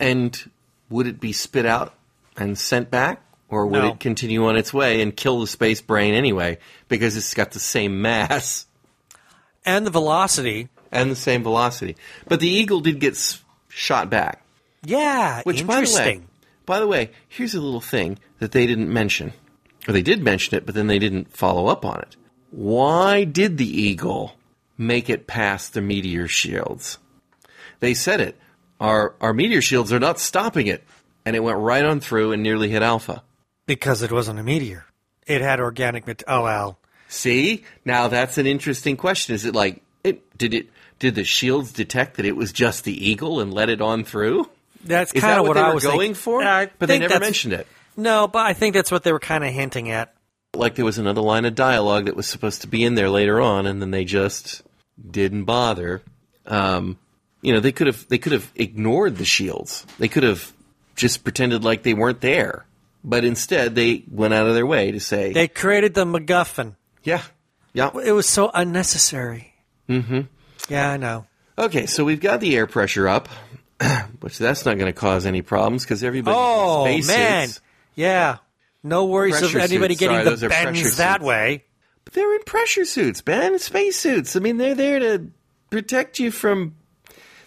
And 0.00 0.50
would 0.90 1.06
it 1.06 1.20
be 1.20 1.32
spit 1.32 1.66
out 1.66 1.94
and 2.36 2.58
sent 2.58 2.90
back, 2.90 3.22
or 3.54 3.66
would 3.66 3.82
No. 3.82 3.88
it 3.90 4.00
continue 4.00 4.46
on 4.46 4.56
its 4.56 4.74
way 4.74 5.00
and 5.00 5.16
kill 5.16 5.40
the 5.40 5.46
space 5.46 5.80
brain 5.80 6.12
anyway 6.14 6.58
because 6.88 7.16
it's 7.16 7.32
got 7.34 7.52
the 7.52 7.60
same 7.60 8.02
mass 8.02 8.66
And 9.64 9.86
the 9.86 9.90
velocity. 9.90 10.68
and 10.92 11.10
the 11.10 11.16
same 11.16 11.42
velocity? 11.42 11.96
But 12.28 12.40
the 12.40 12.48
eagle 12.48 12.80
did 12.80 13.00
get 13.00 13.12
s- 13.14 13.42
shot 13.68 14.10
back. 14.10 14.42
Yeah, 14.84 15.40
Which, 15.44 15.66
by 15.66 15.80
the 15.82 15.94
way, 15.94 16.20
by 16.66 16.78
the 16.80 16.86
way, 16.86 17.10
here's 17.28 17.54
a 17.54 17.60
little 17.60 17.80
thing 17.80 18.18
that 18.38 18.52
they 18.52 18.66
didn't 18.66 18.92
mention, 18.92 19.32
or 19.88 19.92
they 19.92 20.02
did 20.02 20.22
mention 20.22 20.56
it, 20.56 20.66
but 20.66 20.74
then 20.74 20.88
they 20.88 20.98
didn't 20.98 21.32
follow 21.32 21.68
up 21.68 21.84
on 21.86 22.00
it. 22.00 22.16
Why 22.50 23.24
did 23.24 23.56
the 23.58 23.66
eagle 23.68 24.34
make 24.76 25.08
it 25.08 25.26
past 25.26 25.72
the 25.72 25.80
meteor 25.80 26.28
shields? 26.28 26.98
They 27.80 27.94
said 27.94 28.20
it. 28.20 28.38
Our 28.80 29.14
our 29.20 29.32
meteor 29.32 29.62
shields 29.62 29.92
are 29.92 29.98
not 30.00 30.18
stopping 30.20 30.66
it, 30.66 30.84
and 31.24 31.34
it 31.34 31.40
went 31.42 31.58
right 31.58 31.84
on 31.84 32.00
through 32.00 32.32
and 32.32 32.42
nearly 32.42 32.68
hit 32.68 32.82
Alpha. 32.82 33.22
Because 33.66 34.02
it 34.02 34.12
wasn't 34.12 34.38
a 34.38 34.42
meteor. 34.42 34.86
It 35.26 35.40
had 35.40 35.60
organic 35.60 36.06
mat- 36.06 36.22
Oh, 36.28 36.42
well. 36.42 36.78
See, 37.08 37.64
now 37.84 38.08
that's 38.08 38.38
an 38.38 38.46
interesting 38.46 38.96
question. 38.96 39.34
Is 39.34 39.44
it 39.44 39.54
like 39.54 39.82
it 40.02 40.36
did 40.36 40.52
it? 40.54 40.68
Did 40.98 41.14
the 41.14 41.24
shields 41.24 41.72
detect 41.72 42.16
that 42.16 42.26
it 42.26 42.36
was 42.36 42.52
just 42.52 42.84
the 42.84 42.92
eagle 43.10 43.40
and 43.40 43.52
let 43.52 43.68
it 43.68 43.80
on 43.80 44.04
through? 44.04 44.48
That's 44.84 45.12
kind 45.12 45.24
that 45.24 45.38
of 45.40 45.46
what, 45.46 45.56
I 45.56 45.72
was 45.74 45.82
going 45.84 45.98
thinking. 45.98 46.14
for? 46.14 46.42
I 46.42 46.70
but 46.78 46.86
they 46.88 46.98
never 46.98 47.18
mentioned 47.20 47.54
it. 47.54 47.66
No, 47.96 48.26
but 48.28 48.44
I 48.46 48.52
think 48.52 48.74
that's 48.74 48.90
what 48.90 49.02
they 49.02 49.12
were 49.12 49.20
kind 49.20 49.44
of 49.44 49.52
hinting 49.52 49.90
at. 49.90 50.14
like 50.54 50.74
there 50.74 50.84
was 50.84 50.98
another 50.98 51.20
line 51.20 51.44
of 51.44 51.54
dialogue 51.54 52.06
that 52.06 52.16
was 52.16 52.26
supposed 52.26 52.62
to 52.62 52.68
be 52.68 52.82
in 52.84 52.94
there 52.94 53.08
later 53.08 53.40
on, 53.40 53.66
and 53.66 53.80
then 53.80 53.90
they 53.90 54.04
just 54.04 54.62
didn't 55.10 55.44
bother. 55.44 56.02
Um, 56.46 56.98
you 57.42 57.52
know, 57.52 57.60
they 57.60 57.72
could 57.72 57.86
have 57.86 58.06
they 58.08 58.18
could 58.18 58.32
have 58.32 58.50
ignored 58.54 59.16
the 59.16 59.24
shields. 59.24 59.86
They 59.98 60.08
could 60.08 60.22
have 60.22 60.52
just 60.96 61.24
pretended 61.24 61.64
like 61.64 61.82
they 61.82 61.94
weren't 61.94 62.20
there. 62.20 62.66
But 63.04 63.24
instead, 63.24 63.74
they 63.74 64.04
went 64.10 64.32
out 64.34 64.46
of 64.46 64.54
their 64.54 64.64
way 64.66 64.90
to 64.92 65.00
say, 65.00 65.32
They 65.32 65.46
created 65.48 65.92
the 65.94 66.06
MacGuffin. 66.06 66.74
"Yeah, 67.02 67.20
yeah." 67.74 67.90
It 68.02 68.12
was 68.12 68.26
so 68.26 68.50
unnecessary. 68.54 69.52
Mm-hmm. 69.88 70.20
Yeah, 70.70 70.90
I 70.92 70.96
know. 70.96 71.26
Okay, 71.58 71.84
so 71.86 72.04
we've 72.04 72.20
got 72.20 72.40
the 72.40 72.56
air 72.56 72.66
pressure 72.66 73.06
up, 73.06 73.28
which 74.20 74.38
that's 74.38 74.64
not 74.64 74.78
going 74.78 74.92
to 74.92 74.98
cause 74.98 75.26
any 75.26 75.42
problems 75.42 75.84
because 75.84 76.02
everybody 76.02 76.34
Oh, 76.38 76.84
space 76.86 77.08
man. 77.08 77.48
suits. 77.48 77.60
Yeah. 77.94 78.38
No 78.82 79.04
worries 79.04 79.38
Pressure 79.38 79.58
of 79.58 79.64
anybody 79.64 79.94
suits. 79.94 80.00
getting 80.00 80.16
Sorry, 80.24 80.36
the 80.36 80.46
are 80.46 80.48
pressure 80.48 80.64
bends 80.72 80.96
that 80.96 81.16
suits. 81.20 81.24
way. 81.26 81.64
But 82.04 82.14
they're 82.14 82.34
in 82.34 82.42
pressure 82.44 82.84
suits, 82.84 83.20
Ben. 83.20 83.58
Space 83.58 83.98
suits. 83.98 84.34
I 84.36 84.40
mean, 84.40 84.56
they're 84.56 84.74
there 84.74 84.98
to 84.98 85.30
protect 85.70 86.18
you 86.18 86.30
from 86.30 86.74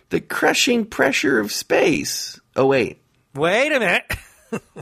the 0.09 0.19
crushing 0.21 0.85
pressure 0.85 1.39
of 1.39 1.51
space. 1.51 2.39
Oh, 2.55 2.67
wait. 2.67 3.01
Wait 3.35 3.71
a 3.71 3.79
minute. 3.79 4.03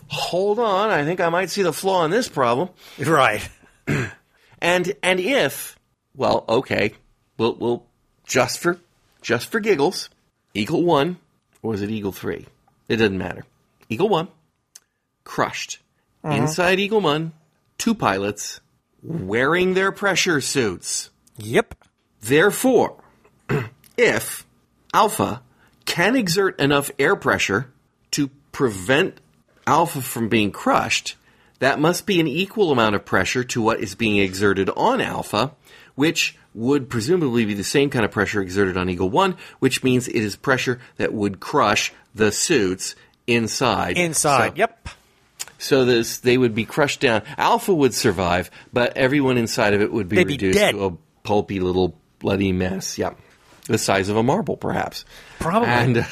Hold 0.07 0.59
on. 0.59 0.89
I 0.89 1.03
think 1.03 1.19
I 1.19 1.29
might 1.29 1.49
see 1.49 1.63
the 1.63 1.73
flaw 1.73 2.05
in 2.05 2.11
this 2.11 2.27
problem. 2.27 2.69
right. 2.99 3.47
And 4.65 4.93
and 5.03 5.19
if, 5.19 5.77
well, 6.15 6.43
okay, 6.49 6.93
we'll 7.37 7.55
we'll 7.55 7.85
just 8.23 8.57
for 8.57 8.79
just 9.21 9.51
for 9.51 9.59
giggles, 9.59 10.09
Eagle 10.55 10.83
one 10.83 11.17
or 11.61 11.75
is 11.75 11.81
it 11.81 11.91
Eagle 11.91 12.11
three? 12.11 12.47
It 12.87 12.95
doesn't 12.97 13.17
matter. 13.17 13.45
Eagle 13.89 14.09
one 14.09 14.29
crushed 15.23 15.79
mm-hmm. 16.23 16.43
inside 16.43 16.79
Eagle 16.79 17.01
one, 17.01 17.33
two 17.77 17.93
pilots 17.93 18.61
wearing 19.03 19.73
their 19.73 19.91
pressure 19.91 20.41
suits. 20.41 21.09
Yep. 21.37 21.75
Therefore, 22.21 23.03
if 23.97 24.45
Alpha 24.93 25.41
can 25.85 26.15
exert 26.15 26.59
enough 26.59 26.89
air 26.97 27.15
pressure 27.15 27.71
to 28.11 28.29
prevent 28.51 29.19
Alpha 29.67 30.01
from 30.01 30.29
being 30.29 30.51
crushed, 30.51 31.15
that 31.59 31.79
must 31.79 32.05
be 32.05 32.19
an 32.19 32.27
equal 32.27 32.71
amount 32.71 32.95
of 32.95 33.05
pressure 33.05 33.43
to 33.45 33.61
what 33.61 33.79
is 33.79 33.95
being 33.95 34.17
exerted 34.17 34.69
on 34.71 35.01
Alpha, 35.01 35.51
which 35.95 36.37
would 36.53 36.89
presumably 36.89 37.45
be 37.45 37.53
the 37.53 37.63
same 37.63 37.89
kind 37.89 38.05
of 38.05 38.11
pressure 38.11 38.41
exerted 38.41 38.77
on 38.77 38.89
Eagle 38.89 39.09
1, 39.09 39.35
which 39.59 39.83
means 39.83 40.07
it 40.07 40.15
is 40.15 40.35
pressure 40.35 40.79
that 40.97 41.13
would 41.13 41.39
crush 41.39 41.91
the 42.13 42.31
suits 42.31 42.95
inside. 43.27 43.97
Inside. 43.97 44.49
So- 44.51 44.55
Yep. 44.55 44.89
so 45.57 45.85
this 45.85 46.19
they 46.19 46.37
would 46.37 46.53
be 46.55 46.65
crushed 46.65 46.99
down. 47.01 47.23
Alpha 47.37 47.73
would 47.73 47.93
survive, 47.93 48.51
but 48.71 48.95
everyone 48.95 49.37
inside 49.37 49.73
of 49.73 49.81
it 49.81 49.91
would 49.91 50.07
be 50.07 50.17
reduced 50.23 50.57
dead. 50.57 50.71
to 50.71 50.85
a 50.85 50.91
pulpy 51.23 51.59
little 51.59 51.97
bloody 52.19 52.51
mess. 52.51 52.97
Yep, 52.97 53.17
the 53.67 53.77
size 53.77 54.09
of 54.09 54.15
a 54.15 54.23
marble, 54.23 54.55
perhaps. 54.57 55.03
Probably. 55.39 55.67
And 55.69 55.97
uh, 55.99 56.03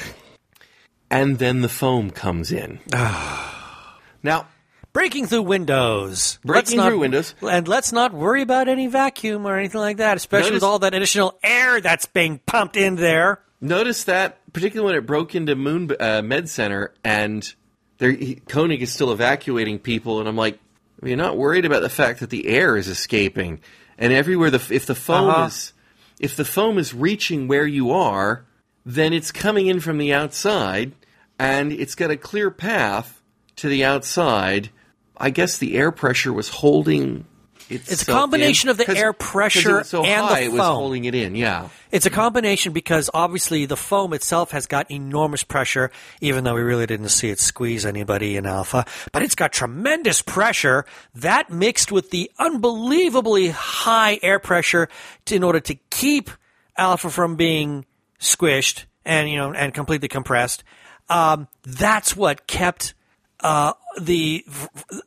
and 1.10 1.38
then 1.38 1.60
the 1.62 1.68
foam 1.68 2.10
comes 2.10 2.50
in. 2.52 2.78
now, 4.22 4.46
Breaking 4.92 5.26
through 5.26 5.42
windows. 5.42 6.38
Breaking 6.44 6.54
Let's 6.54 6.74
not- 6.74 6.88
through 6.90 6.98
windows. 7.00 7.34
And 7.42 7.66
let's 7.66 7.90
not 7.92 8.12
worry 8.14 8.42
about 8.42 8.68
any 8.68 8.86
vacuum 8.86 9.44
or 9.44 9.58
anything 9.58 9.80
like 9.80 9.96
that, 9.96 10.16
especially 10.16 10.50
Notice- 10.50 10.56
with 10.58 10.62
all 10.62 10.78
that 10.80 10.94
additional 10.94 11.36
air 11.42 11.80
that's 11.80 12.06
being 12.06 12.38
pumped 12.46 12.76
in 12.76 12.94
there. 12.96 13.40
notice 13.60 14.04
that 14.04 14.38
particularly 14.52 14.92
when 14.92 14.98
it 15.02 15.06
broke 15.06 15.34
into 15.34 15.56
Moon 15.56 15.90
uh, 15.98 16.22
Med 16.22 16.48
Center, 16.48 16.92
and 17.02 17.52
there, 17.98 18.12
he, 18.12 18.36
Koenig 18.36 18.82
is 18.82 18.92
still 18.92 19.10
evacuating 19.10 19.80
people, 19.80 20.20
and 20.20 20.28
I'm 20.28 20.36
like, 20.36 20.60
you're 21.02 21.16
not 21.16 21.36
worried 21.36 21.64
about 21.64 21.82
the 21.82 21.88
fact 21.88 22.20
that 22.20 22.30
the 22.30 22.46
air 22.46 22.76
is 22.76 22.86
escaping, 22.86 23.60
and 23.98 24.12
everywhere 24.12 24.50
the 24.50 24.62
if 24.72 24.86
the 24.86 24.94
foam 24.94 25.28
Uh-huh. 25.28 25.46
is 25.46 25.72
if 26.20 26.36
the 26.36 26.44
foam 26.44 26.78
is 26.78 26.94
reaching 26.94 27.48
where 27.48 27.66
you 27.66 27.90
are, 27.90 28.44
then 28.84 29.12
it's 29.12 29.32
coming 29.32 29.66
in 29.66 29.80
from 29.80 29.98
the 29.98 30.12
outside, 30.12 30.92
and 31.38 31.72
it's 31.72 31.94
got 31.94 32.10
a 32.10 32.16
clear 32.16 32.50
path 32.50 33.22
to 33.56 33.68
the 33.68 33.84
outside. 33.84 34.70
I 35.16 35.30
guess 35.30 35.58
the 35.58 35.76
air 35.76 35.90
pressure 35.90 36.32
was 36.32 36.48
holding. 36.48 37.26
It's 37.70 38.02
a 38.02 38.06
combination 38.06 38.68
of 38.68 38.76
the 38.76 38.88
air 38.90 39.14
pressure 39.14 39.84
so 39.84 40.04
and 40.04 40.28
the 40.28 40.34
foam. 40.34 40.44
it 40.44 40.52
was 40.52 40.60
holding 40.60 41.04
it 41.06 41.14
in. 41.14 41.34
Yeah. 41.34 41.70
It's 41.90 42.04
a 42.04 42.10
combination 42.10 42.74
because 42.74 43.08
obviously 43.14 43.64
the 43.64 43.76
foam 43.76 44.12
itself 44.12 44.50
has 44.50 44.66
got 44.66 44.90
enormous 44.90 45.44
pressure, 45.44 45.90
even 46.20 46.44
though 46.44 46.54
we 46.54 46.60
really 46.60 46.84
didn't 46.84 47.08
see 47.08 47.30
it 47.30 47.40
squeeze 47.40 47.86
anybody 47.86 48.36
in 48.36 48.44
alpha. 48.44 48.84
But 49.12 49.22
it's 49.22 49.34
got 49.34 49.52
tremendous 49.52 50.20
pressure. 50.20 50.84
That 51.14 51.48
mixed 51.48 51.90
with 51.90 52.10
the 52.10 52.30
unbelievably 52.38 53.48
high 53.48 54.18
air 54.22 54.38
pressure 54.38 54.90
to, 55.24 55.34
in 55.34 55.42
order 55.42 55.60
to 55.60 55.74
keep 55.88 56.30
alpha 56.76 57.08
from 57.08 57.36
being 57.36 57.86
squished 58.24 58.84
and 59.04 59.28
you 59.28 59.36
know 59.36 59.52
and 59.52 59.72
completely 59.72 60.08
compressed. 60.08 60.64
Um, 61.08 61.48
that's 61.62 62.16
what 62.16 62.46
kept 62.46 62.94
uh, 63.40 63.74
the 64.00 64.44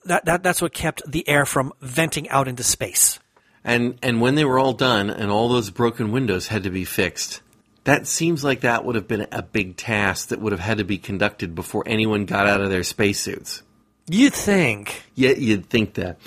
that, 0.05 0.26
that 0.26 0.43
that's 0.43 0.61
what 0.61 0.74
kept 0.74 1.01
the 1.09 1.28
air 1.28 1.45
from 1.45 1.74
venting 1.82 2.30
out 2.30 2.47
into 2.47 2.63
space. 2.63 3.20
And 3.63 3.97
and 4.01 4.22
when 4.22 4.36
they 4.36 4.45
were 4.45 4.59
all 4.59 4.74
done 4.74 5.09
and 5.09 5.32
all 5.32 5.49
those 5.49 5.70
broken 5.70 6.11
windows 6.11 6.47
had 6.47 6.63
to 6.63 6.70
be 6.70 6.86
fixed, 6.86 7.41
That 7.84 8.05
seems 8.05 8.43
like 8.43 8.61
that 8.61 8.86
would 8.86 8.95
have 8.95 9.07
been 9.07 9.28
a 9.32 9.41
big 9.41 9.76
task 9.76 10.30
that 10.30 10.39
would 10.39 10.51
have 10.51 10.61
had 10.61 10.78
to 10.78 10.84
be 10.84 10.97
conducted 10.97 11.55
before 11.55 11.84
anyone 11.86 12.26
got 12.26 12.47
out 12.47 12.61
of 12.61 12.70
their 12.70 12.84
spacesuits. 12.84 13.63
You'd 14.09 14.34
think? 14.34 15.03
Yeah, 15.15 15.32
you'd 15.32 15.70
think 15.70 15.95
that. 15.95 16.18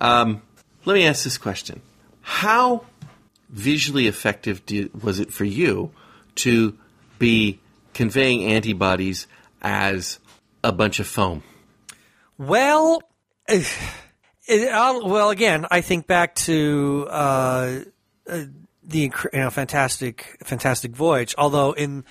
Um, 0.00 0.42
let 0.84 0.94
me 0.94 1.06
ask 1.06 1.24
this 1.24 1.38
question: 1.38 1.80
How 2.20 2.84
visually 3.48 4.06
effective 4.06 4.62
was 5.02 5.18
it 5.20 5.32
for 5.32 5.44
you 5.44 5.92
to 6.36 6.76
be 7.18 7.58
conveying 7.92 8.44
antibodies 8.52 9.26
as 9.62 10.18
a 10.62 10.72
bunch 10.72 11.00
of 11.00 11.06
foam? 11.06 11.42
Well, 12.38 13.02
it, 13.48 13.66
I'll- 14.72 15.08
well, 15.08 15.30
again, 15.30 15.66
I 15.70 15.80
think 15.80 16.06
back 16.06 16.34
to 16.36 17.06
uh, 17.10 17.80
uh, 18.28 18.42
the 18.82 18.98
you 18.98 19.10
know, 19.34 19.50
fantastic, 19.50 20.36
fantastic 20.44 20.92
voyage. 20.92 21.34
Although 21.38 21.72
in 21.72 22.04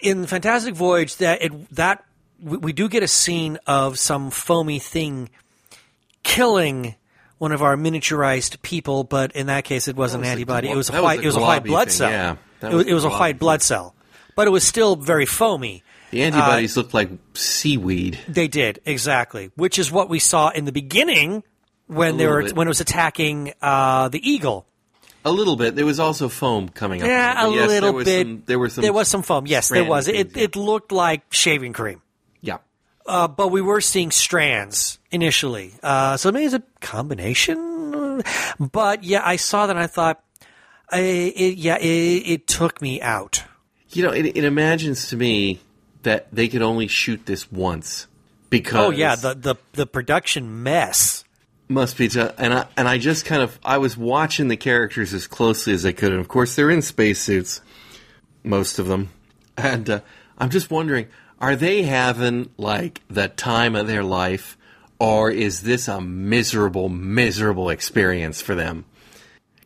in 0.00 0.26
Fantastic 0.26 0.74
Voyage, 0.74 1.16
that 1.16 1.42
it 1.42 1.70
that 1.74 2.04
we, 2.40 2.58
we 2.58 2.72
do 2.72 2.88
get 2.88 3.02
a 3.02 3.08
scene 3.08 3.58
of 3.66 3.98
some 3.98 4.30
foamy 4.30 4.78
thing 4.78 5.30
killing 6.22 6.94
one 7.38 7.52
of 7.52 7.62
our 7.62 7.76
miniaturized 7.76 8.62
people, 8.62 9.02
but 9.04 9.32
in 9.32 9.46
that 9.48 9.64
case, 9.64 9.88
it 9.88 9.96
wasn't 9.96 10.22
an 10.22 10.22
was 10.22 10.28
a 10.28 10.32
antibody. 10.32 10.66
glo- 10.68 10.74
it 10.74 10.76
was 10.76 10.88
a 10.90 10.92
was 10.92 11.02
white. 11.02 11.18
a 11.18 11.22
it 11.22 11.26
was 11.26 11.36
a 11.36 11.40
white 11.40 11.64
blood 11.64 11.88
thing, 11.88 11.96
cell. 11.96 12.10
yeah. 12.10 12.36
That 12.64 12.72
it 12.72 12.76
was, 12.76 12.86
it 12.86 12.94
was 12.94 13.04
a 13.04 13.10
white 13.10 13.38
blood 13.38 13.62
cell, 13.62 13.94
but 14.34 14.46
it 14.46 14.50
was 14.50 14.64
still 14.66 14.96
very 14.96 15.26
foamy. 15.26 15.82
The 16.10 16.22
antibodies 16.22 16.76
looked 16.76 16.94
like 16.94 17.10
seaweed. 17.34 18.18
They 18.28 18.48
did 18.48 18.80
exactly, 18.84 19.50
which 19.56 19.78
is 19.78 19.90
what 19.90 20.08
we 20.08 20.18
saw 20.18 20.50
in 20.50 20.64
the 20.64 20.72
beginning 20.72 21.42
when 21.86 22.16
they 22.16 22.26
were 22.26 22.42
bit. 22.42 22.56
when 22.56 22.66
it 22.66 22.70
was 22.70 22.80
attacking 22.80 23.52
uh, 23.60 24.08
the 24.08 24.20
eagle. 24.28 24.66
A 25.24 25.32
little 25.32 25.56
bit. 25.56 25.74
There 25.74 25.86
was 25.86 25.98
also 26.00 26.28
foam 26.28 26.68
coming 26.68 27.00
up. 27.02 27.08
Yeah, 27.08 27.46
a 27.46 27.50
yes, 27.50 27.68
little 27.68 27.92
there 27.94 28.04
bit. 28.04 28.26
Some, 28.26 28.42
there 28.46 28.58
was 28.58 28.72
some. 28.74 28.82
There 28.82 28.92
was 28.92 29.08
some 29.08 29.22
foam. 29.22 29.46
Yes, 29.46 29.68
there 29.70 29.84
was. 29.84 30.06
things, 30.06 30.18
It 30.18 30.36
yeah. 30.36 30.44
it 30.44 30.56
looked 30.56 30.92
like 30.92 31.22
shaving 31.32 31.72
cream, 31.72 32.02
Yeah. 32.42 32.58
uh, 33.06 33.28
but 33.28 33.48
we 33.48 33.60
were 33.62 33.80
seeing 33.80 34.10
strands 34.10 34.98
initially. 35.10 35.72
Uh, 35.82 36.16
so 36.16 36.30
maybe 36.30 36.44
it's 36.46 36.54
a 36.54 36.62
combination. 36.80 38.22
But 38.60 39.02
yeah, 39.02 39.22
I 39.24 39.36
saw 39.36 39.66
that 39.66 39.74
and 39.74 39.82
I 39.82 39.88
thought, 39.88 40.22
I, 40.94 41.00
it, 41.00 41.58
yeah, 41.58 41.76
it, 41.78 41.86
it 41.86 42.46
took 42.46 42.80
me 42.80 43.00
out. 43.02 43.44
You 43.90 44.04
know, 44.04 44.12
it, 44.12 44.26
it 44.26 44.44
imagines 44.44 45.08
to 45.08 45.16
me 45.16 45.60
that 46.02 46.28
they 46.32 46.48
could 46.48 46.62
only 46.62 46.86
shoot 46.86 47.26
this 47.26 47.50
once 47.50 48.06
because. 48.50 48.86
Oh 48.86 48.90
yeah, 48.90 49.14
the 49.16 49.34
the 49.34 49.54
the 49.72 49.86
production 49.86 50.62
mess. 50.62 51.24
must 51.68 51.98
be. 51.98 52.08
T- 52.08 52.20
and 52.38 52.54
I 52.54 52.66
and 52.76 52.88
I 52.88 52.98
just 52.98 53.24
kind 53.24 53.42
of 53.42 53.58
I 53.64 53.78
was 53.78 53.96
watching 53.96 54.48
the 54.48 54.56
characters 54.56 55.12
as 55.12 55.26
closely 55.26 55.72
as 55.72 55.84
I 55.84 55.92
could, 55.92 56.12
and 56.12 56.20
of 56.20 56.28
course 56.28 56.54
they're 56.54 56.70
in 56.70 56.82
spacesuits, 56.82 57.60
most 58.42 58.78
of 58.78 58.86
them, 58.86 59.10
and 59.56 59.88
uh, 59.88 60.00
I'm 60.38 60.50
just 60.50 60.70
wondering, 60.70 61.08
are 61.40 61.56
they 61.56 61.82
having 61.82 62.50
like 62.56 63.00
the 63.08 63.28
time 63.28 63.74
of 63.74 63.86
their 63.86 64.04
life, 64.04 64.56
or 64.98 65.30
is 65.30 65.62
this 65.62 65.88
a 65.88 66.00
miserable, 66.00 66.88
miserable 66.88 67.70
experience 67.70 68.40
for 68.40 68.54
them? 68.54 68.84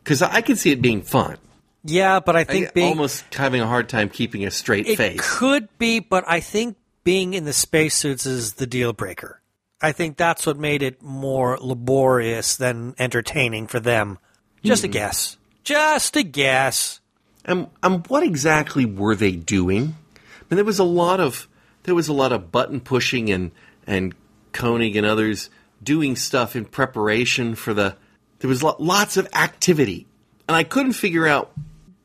Because 0.09 0.23
I 0.23 0.41
can 0.41 0.55
see 0.55 0.71
it 0.71 0.81
being 0.81 1.03
fun. 1.03 1.37
Yeah, 1.83 2.19
but 2.19 2.35
I 2.35 2.43
think 2.43 2.69
I- 2.69 2.71
being 2.71 2.87
almost 2.87 3.31
having 3.35 3.61
a 3.61 3.67
hard 3.67 3.89
time 3.89 4.09
keeping 4.09 4.43
a 4.43 4.49
straight 4.49 4.87
It 4.87 4.97
face. 4.97 5.19
could 5.21 5.69
be, 5.77 5.99
but 5.99 6.23
I 6.25 6.39
think 6.39 6.77
being 7.03 7.35
in 7.35 7.45
the 7.45 7.53
spacesuits 7.53 8.25
is 8.25 8.53
the 8.53 8.65
deal 8.65 8.91
breaker. 8.91 9.39
I 9.79 9.91
think 9.91 10.17
that's 10.17 10.47
what 10.47 10.57
made 10.57 10.81
it 10.81 11.03
more 11.03 11.59
laborious 11.61 12.55
than 12.55 12.95
entertaining 12.97 13.67
for 13.67 13.79
them. 13.79 14.17
Just 14.63 14.83
a 14.83 14.87
hmm. 14.87 14.93
guess. 14.93 15.37
Just 15.63 16.15
a 16.15 16.23
guess. 16.23 17.01
And, 17.45 17.67
and 17.83 18.07
what 18.07 18.23
exactly 18.23 18.85
were 18.85 19.13
they 19.13 19.33
doing? 19.33 19.95
I 20.15 20.19
mean, 20.49 20.55
there 20.55 20.65
was 20.65 20.79
a 20.79 20.83
lot 20.83 21.19
of 21.19 21.47
there 21.83 21.93
was 21.93 22.07
a 22.07 22.13
lot 22.13 22.31
of 22.31 22.51
button 22.51 22.79
pushing 22.79 23.29
and 23.29 23.51
and 23.85 24.15
Koenig 24.53 24.95
and 24.95 25.05
others 25.05 25.51
doing 25.83 26.15
stuff 26.15 26.55
in 26.55 26.65
preparation 26.65 27.53
for 27.53 27.75
the. 27.75 27.95
There 28.39 28.49
was 28.49 28.63
lots 28.63 29.17
of 29.17 29.27
activity, 29.33 30.07
and 30.47 30.55
I 30.55 30.63
couldn't 30.63 30.93
figure 30.93 31.27
out 31.27 31.51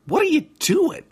what 0.07 0.23
are 0.23 0.27
you 0.27 0.43
doing. 0.59 1.05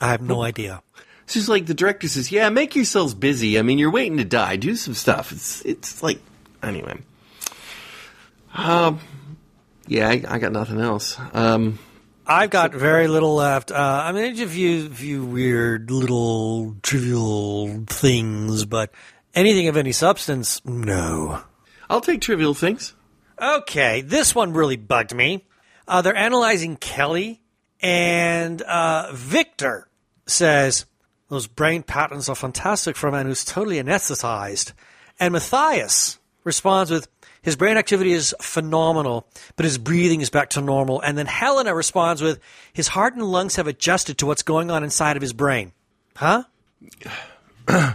I 0.00 0.08
have 0.08 0.22
no 0.22 0.42
idea. 0.42 0.82
It's 1.24 1.34
just 1.34 1.48
like 1.48 1.66
the 1.66 1.74
director 1.74 2.08
says, 2.08 2.32
"Yeah, 2.32 2.48
make 2.48 2.74
yourselves 2.74 3.14
busy. 3.14 3.58
I 3.58 3.62
mean, 3.62 3.78
you're 3.78 3.90
waiting 3.90 4.16
to 4.16 4.24
die. 4.24 4.56
Do 4.56 4.74
some 4.74 4.94
stuff." 4.94 5.32
It's 5.32 5.64
it's 5.64 6.02
like 6.02 6.20
anyway. 6.62 6.98
Um, 8.54 9.00
yeah, 9.86 10.08
I, 10.08 10.22
I 10.26 10.38
got 10.38 10.52
nothing 10.52 10.80
else. 10.80 11.16
Um, 11.32 11.78
I've 12.26 12.50
got 12.50 12.72
very 12.72 13.08
little 13.08 13.34
left. 13.34 13.72
Uh, 13.72 14.02
I 14.04 14.12
mean, 14.12 14.22
there's 14.22 14.40
a 14.40 14.48
few, 14.48 14.88
few 14.88 15.24
weird 15.24 15.90
little 15.90 16.76
trivial 16.82 17.84
things, 17.86 18.64
but 18.64 18.92
anything 19.34 19.68
of 19.68 19.76
any 19.76 19.92
substance, 19.92 20.64
no. 20.64 21.42
I'll 21.88 22.00
take 22.00 22.20
trivial 22.20 22.54
things. 22.54 22.94
Okay, 23.40 24.02
this 24.02 24.34
one 24.34 24.52
really 24.52 24.76
bugged 24.76 25.14
me. 25.14 25.44
Uh, 25.88 26.02
they're 26.02 26.16
analyzing 26.16 26.76
Kelly, 26.76 27.40
and 27.80 28.60
uh, 28.62 29.10
Victor 29.12 29.88
says, 30.26 30.84
Those 31.28 31.46
brain 31.46 31.82
patterns 31.82 32.28
are 32.28 32.34
fantastic 32.34 32.96
for 32.96 33.08
a 33.08 33.12
man 33.12 33.26
who's 33.26 33.44
totally 33.44 33.82
anesthetized. 33.82 34.72
And 35.18 35.32
Mathias 35.32 36.18
responds 36.44 36.90
with, 36.90 37.08
His 37.42 37.56
brain 37.56 37.76
activity 37.76 38.12
is 38.12 38.34
phenomenal, 38.40 39.26
but 39.56 39.64
his 39.64 39.78
breathing 39.78 40.20
is 40.20 40.30
back 40.30 40.50
to 40.50 40.60
normal. 40.60 41.00
And 41.00 41.16
then 41.16 41.26
Helena 41.26 41.74
responds 41.74 42.22
with, 42.22 42.38
His 42.72 42.88
heart 42.88 43.14
and 43.14 43.24
lungs 43.24 43.56
have 43.56 43.66
adjusted 43.66 44.18
to 44.18 44.26
what's 44.26 44.42
going 44.42 44.70
on 44.70 44.84
inside 44.84 45.16
of 45.16 45.22
his 45.22 45.32
brain. 45.32 45.72
Huh? 46.16 46.44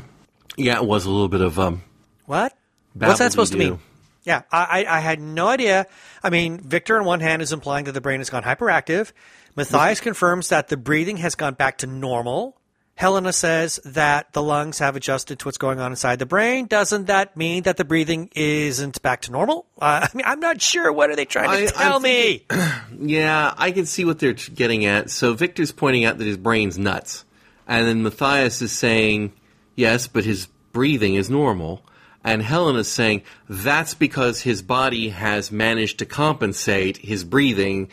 Yeah, 0.57 0.77
it 0.77 0.85
was 0.85 1.05
a 1.05 1.09
little 1.09 1.27
bit 1.27 1.41
of 1.41 1.59
um. 1.59 1.83
What? 2.27 2.53
What's 2.93 3.19
that 3.19 3.31
supposed 3.31 3.51
to 3.51 3.57
mean? 3.57 3.79
Yeah, 4.25 4.41
I, 4.51 4.85
I, 4.89 4.99
had 5.01 5.19
no 5.19 5.47
idea. 5.47 5.85
I 6.23 6.31
mean, 6.31 6.59
Victor 6.59 6.99
on 6.99 7.05
one 7.05 7.19
hand 7.19 7.43
is 7.43 7.53
implying 7.53 7.85
that 7.85 7.91
the 7.91 8.01
brain 8.01 8.19
has 8.19 8.31
gone 8.31 8.41
hyperactive. 8.41 9.11
Mathias 9.55 9.99
confirms 10.01 10.49
that 10.49 10.67
the 10.67 10.77
breathing 10.77 11.17
has 11.17 11.35
gone 11.35 11.53
back 11.53 11.77
to 11.79 11.87
normal. 11.87 12.57
Helena 12.95 13.33
says 13.33 13.79
that 13.83 14.31
the 14.31 14.41
lungs 14.41 14.79
have 14.79 14.95
adjusted 14.95 15.37
to 15.39 15.45
what's 15.45 15.57
going 15.57 15.79
on 15.79 15.91
inside 15.91 16.17
the 16.17 16.25
brain. 16.25 16.65
Doesn't 16.65 17.05
that 17.05 17.35
mean 17.35 17.63
that 17.63 17.75
the 17.75 17.83
breathing 17.83 18.29
isn't 18.33 19.01
back 19.01 19.21
to 19.23 19.31
normal? 19.31 19.67
Uh, 19.77 20.07
I 20.11 20.17
mean, 20.17 20.25
I'm 20.25 20.39
not 20.39 20.61
sure. 20.61 20.91
What 20.91 21.09
are 21.09 21.15
they 21.15 21.25
trying 21.25 21.67
to 21.67 21.75
I- 21.77 21.83
tell 21.83 21.99
me? 21.99 22.45
Yeah, 22.97 23.53
I 23.57 23.71
can 23.71 23.85
see 23.85 24.05
what 24.05 24.19
they're 24.19 24.33
getting 24.33 24.85
at. 24.85 25.09
So 25.09 25.33
Victor's 25.33 25.73
pointing 25.73 26.05
out 26.05 26.17
that 26.17 26.25
his 26.25 26.37
brain's 26.37 26.77
nuts, 26.77 27.25
and 27.67 27.85
then 27.85 28.03
Mathias 28.03 28.61
is 28.61 28.71
saying 28.71 29.33
yes, 29.75 30.07
but 30.07 30.23
his 30.23 30.47
breathing 30.71 31.15
is 31.15 31.29
normal. 31.29 31.81
And 32.25 32.41
Helen 32.41 32.75
is 32.75 32.87
saying 32.91 33.21
that's 33.47 33.93
because 33.93 34.41
his 34.41 34.61
body 34.61 35.09
has 35.09 35.51
managed 35.51 35.99
to 35.99 36.05
compensate 36.05 36.97
his 36.97 37.23
breathing 37.23 37.89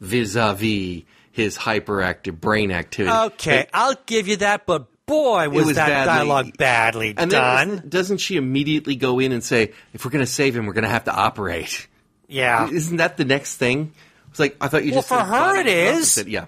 vis-a-vis 0.00 1.02
his 1.30 1.58
hyperactive 1.58 2.40
brain 2.40 2.70
activity. 2.70 3.14
Okay, 3.34 3.66
I'll 3.74 3.96
give 4.06 4.28
you 4.28 4.36
that, 4.36 4.66
but 4.66 4.86
boy, 5.06 5.48
was, 5.48 5.66
was 5.66 5.76
that 5.76 5.88
badly- 5.88 6.12
dialogue 6.14 6.56
badly 6.56 7.14
And 7.16 7.30
done. 7.30 7.68
isn't- 7.70 7.90
doesn't 7.90 8.18
she 8.18 8.36
immediately 8.36 8.94
go 8.96 9.18
in 9.18 9.32
and 9.32 9.42
say, 9.42 9.72
"If 9.92 10.04
we're 10.04 10.12
going 10.12 10.24
to 10.24 10.30
save 10.30 10.54
him, 10.56 10.66
we're 10.66 10.72
going 10.74 10.84
to 10.84 10.90
have 10.90 11.04
to 11.04 11.14
operate"? 11.14 11.88
yeah. 12.28 12.68
Isn't 12.70 12.98
that 12.98 13.16
the 13.16 13.24
next 13.24 13.56
thing? 13.56 13.92
It's 14.30 14.38
like 14.38 14.56
I 14.60 14.68
thought 14.68 14.84
you 14.84 14.92
Well, 14.92 14.98
just 15.02 15.08
for 15.08 15.18
her 15.18 15.56
it 15.60 15.66
is. 15.66 16.24
Yeah. 16.26 16.46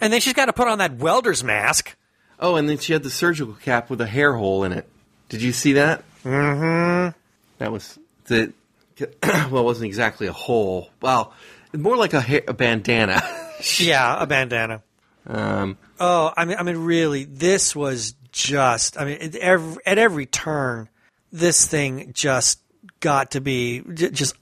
And 0.00 0.12
then 0.12 0.20
she's 0.20 0.32
got 0.34 0.46
to 0.46 0.52
put 0.52 0.68
on 0.68 0.78
that 0.78 0.96
welder's 0.96 1.42
mask. 1.42 1.96
Oh, 2.38 2.56
and 2.56 2.68
then 2.68 2.78
she 2.78 2.92
had 2.92 3.02
the 3.02 3.10
surgical 3.10 3.54
cap 3.54 3.90
with 3.90 4.00
a 4.00 4.06
hair 4.06 4.34
hole 4.34 4.64
in 4.64 4.72
it. 4.72 4.88
Did 5.28 5.42
you 5.42 5.52
see 5.52 5.72
that? 5.74 6.02
Mm-hmm. 6.24 7.16
That 7.58 7.72
was 7.72 7.98
the 8.26 8.52
well, 9.22 9.58
it 9.58 9.64
wasn't 9.64 9.86
exactly 9.86 10.26
a 10.26 10.32
hole. 10.32 10.90
Well, 11.00 11.32
more 11.72 11.96
like 11.96 12.12
a, 12.12 12.20
hair, 12.20 12.42
a 12.48 12.52
bandana. 12.54 13.22
Yeah, 13.78 14.16
a 14.22 14.26
bandana. 14.26 14.82
um, 15.26 15.76
Oh, 15.98 16.32
I 16.34 16.46
mean, 16.46 16.56
I 16.58 16.62
mean, 16.62 16.78
really, 16.78 17.24
this 17.24 17.76
was 17.76 18.14
just. 18.32 18.98
I 18.98 19.04
mean, 19.04 19.18
at 19.20 19.34
every, 19.36 19.82
at 19.84 19.98
every 19.98 20.24
turn, 20.24 20.88
this 21.30 21.66
thing 21.66 22.12
just 22.14 22.58
got 23.00 23.32
to 23.32 23.42
be 23.42 23.82
j- 23.92 24.12
just 24.12 24.34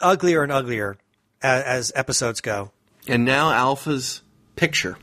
uglier 0.00 0.42
and 0.42 0.50
uglier 0.50 0.96
as, 1.42 1.62
as 1.64 1.92
episodes 1.94 2.40
go. 2.40 2.70
and 3.06 3.26
now 3.26 3.50
Alpha's 3.52 4.22
picture 4.56 4.96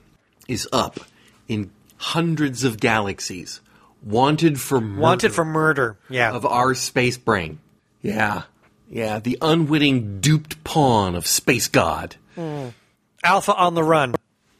is 0.47 0.67
up 0.74 0.99
in 1.47 1.69
hundreds 1.97 2.63
of 2.63 2.80
galaxies, 2.80 3.61
wanted 4.03 4.59
for 4.59 4.79
murder 4.81 5.01
Wanted 5.01 5.33
for 5.33 5.45
murder. 5.45 5.97
Yeah. 6.09 6.31
of 6.33 6.45
our 6.45 6.73
space 6.73 7.17
brain. 7.17 7.59
Yeah, 8.01 8.43
yeah, 8.89 9.19
the 9.19 9.37
unwitting 9.41 10.19
duped 10.21 10.63
pawn 10.63 11.15
of 11.15 11.27
space 11.27 11.67
god. 11.67 12.15
Hmm. 12.35 12.69
Alpha 13.23 13.53
on 13.55 13.75
the 13.75 13.83
run. 13.83 14.15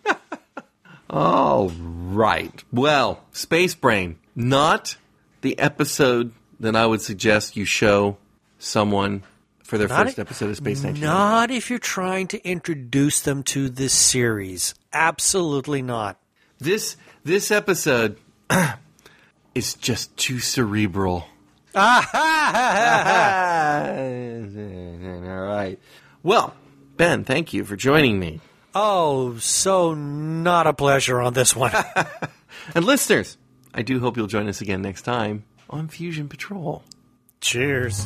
All 1.10 1.70
right. 1.70 2.64
Well, 2.72 3.24
Space 3.32 3.76
Brain, 3.76 4.18
not 4.36 4.96
the 5.42 5.58
episode 5.60 6.32
that 6.60 6.76
I 6.76 6.86
would 6.86 7.02
suggest 7.02 7.58
you 7.58 7.66
show 7.66 8.18
someone 8.60 9.24
for 9.64 9.78
their 9.78 9.88
Not 9.88 10.06
first 10.06 10.20
i- 10.20 10.22
episode 10.22 10.50
of 10.52 10.58
Space 10.58 10.84
Nation. 10.84 11.02
Not 11.04 11.52
if 11.52 11.70
you're 11.70 11.80
trying 11.80 12.28
to 12.28 12.48
introduce 12.48 13.22
them 13.22 13.44
to 13.44 13.68
this 13.70 13.94
series. 13.94 14.74
Absolutely 14.94 15.82
not. 15.82 16.18
This 16.60 16.96
this 17.24 17.50
episode 17.52 18.18
is 19.56 19.74
just 19.76 20.16
too 20.18 20.40
cerebral. 20.40 21.26
Ah, 21.76 22.08
All 23.92 25.42
right. 25.46 25.80
Well, 26.24 26.54
Ben, 26.98 27.24
thank 27.24 27.54
you 27.54 27.64
for 27.66 27.76
joining 27.76 28.20
me. 28.20 28.42
oh, 28.76 29.38
so 29.38 29.94
not 29.94 30.68
a 30.68 30.74
pleasure 30.74 31.22
on 31.22 31.34
this 31.34 31.56
one. 31.56 31.72
And 32.76 32.86
listeners, 32.86 33.38
I 33.74 33.82
do 33.82 34.00
hope 34.00 34.18
you'll 34.18 34.28
join 34.28 34.48
us 34.48 34.62
again 34.62 34.82
next 34.84 35.02
time 35.02 35.46
on 35.70 35.88
Fusion 35.88 36.28
Patrol. 36.30 36.84
Cheers. 37.40 38.06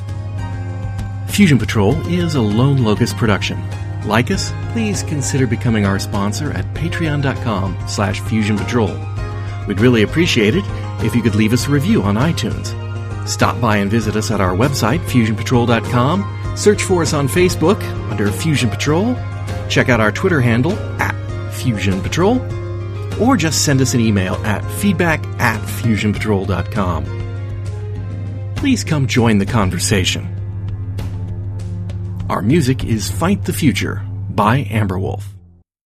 Fusion 1.27 1.57
Patrol 1.57 1.93
is 2.07 2.35
a 2.35 2.41
Lone 2.41 2.83
Locust 2.83 3.17
production. 3.17 3.59
Like 4.05 4.31
us, 4.31 4.53
please 4.71 5.03
consider 5.03 5.45
becoming 5.45 5.85
our 5.85 5.99
sponsor 5.99 6.51
at 6.51 6.63
patreon.com 6.73 7.77
slash 7.87 8.21
fusion 8.21 8.57
patrol. 8.57 8.95
We'd 9.67 9.79
really 9.79 10.03
appreciate 10.03 10.55
it 10.55 10.63
if 11.03 11.15
you 11.15 11.21
could 11.21 11.35
leave 11.35 11.53
us 11.53 11.67
a 11.67 11.71
review 11.71 12.03
on 12.03 12.15
iTunes. 12.15 12.73
Stop 13.27 13.59
by 13.59 13.77
and 13.77 13.89
visit 13.89 14.15
us 14.15 14.29
at 14.31 14.41
our 14.41 14.55
website, 14.55 14.99
fusionpatrol.com. 14.99 16.55
Search 16.55 16.83
for 16.83 17.01
us 17.01 17.13
on 17.13 17.27
Facebook 17.27 17.81
under 18.09 18.31
Fusion 18.31 18.69
Patrol. 18.69 19.15
Check 19.67 19.89
out 19.89 19.99
our 19.99 20.11
Twitter 20.11 20.41
handle 20.41 20.73
at 21.01 21.15
Fusion 21.53 22.01
Patrol. 22.01 22.39
Or 23.21 23.35
just 23.37 23.65
send 23.65 23.81
us 23.81 23.93
an 23.93 24.01
email 24.01 24.35
at 24.45 24.63
feedback 24.79 25.25
at 25.39 25.61
fusionpatrol.com. 25.61 28.53
Please 28.55 28.83
come 28.83 29.07
join 29.07 29.37
the 29.37 29.45
conversation. 29.45 30.31
Our 32.29 32.41
music 32.41 32.83
is 32.83 33.11
Fight 33.11 33.45
the 33.45 33.53
Future 33.53 34.03
by 34.29 34.63
Amberwolf. 34.65 35.34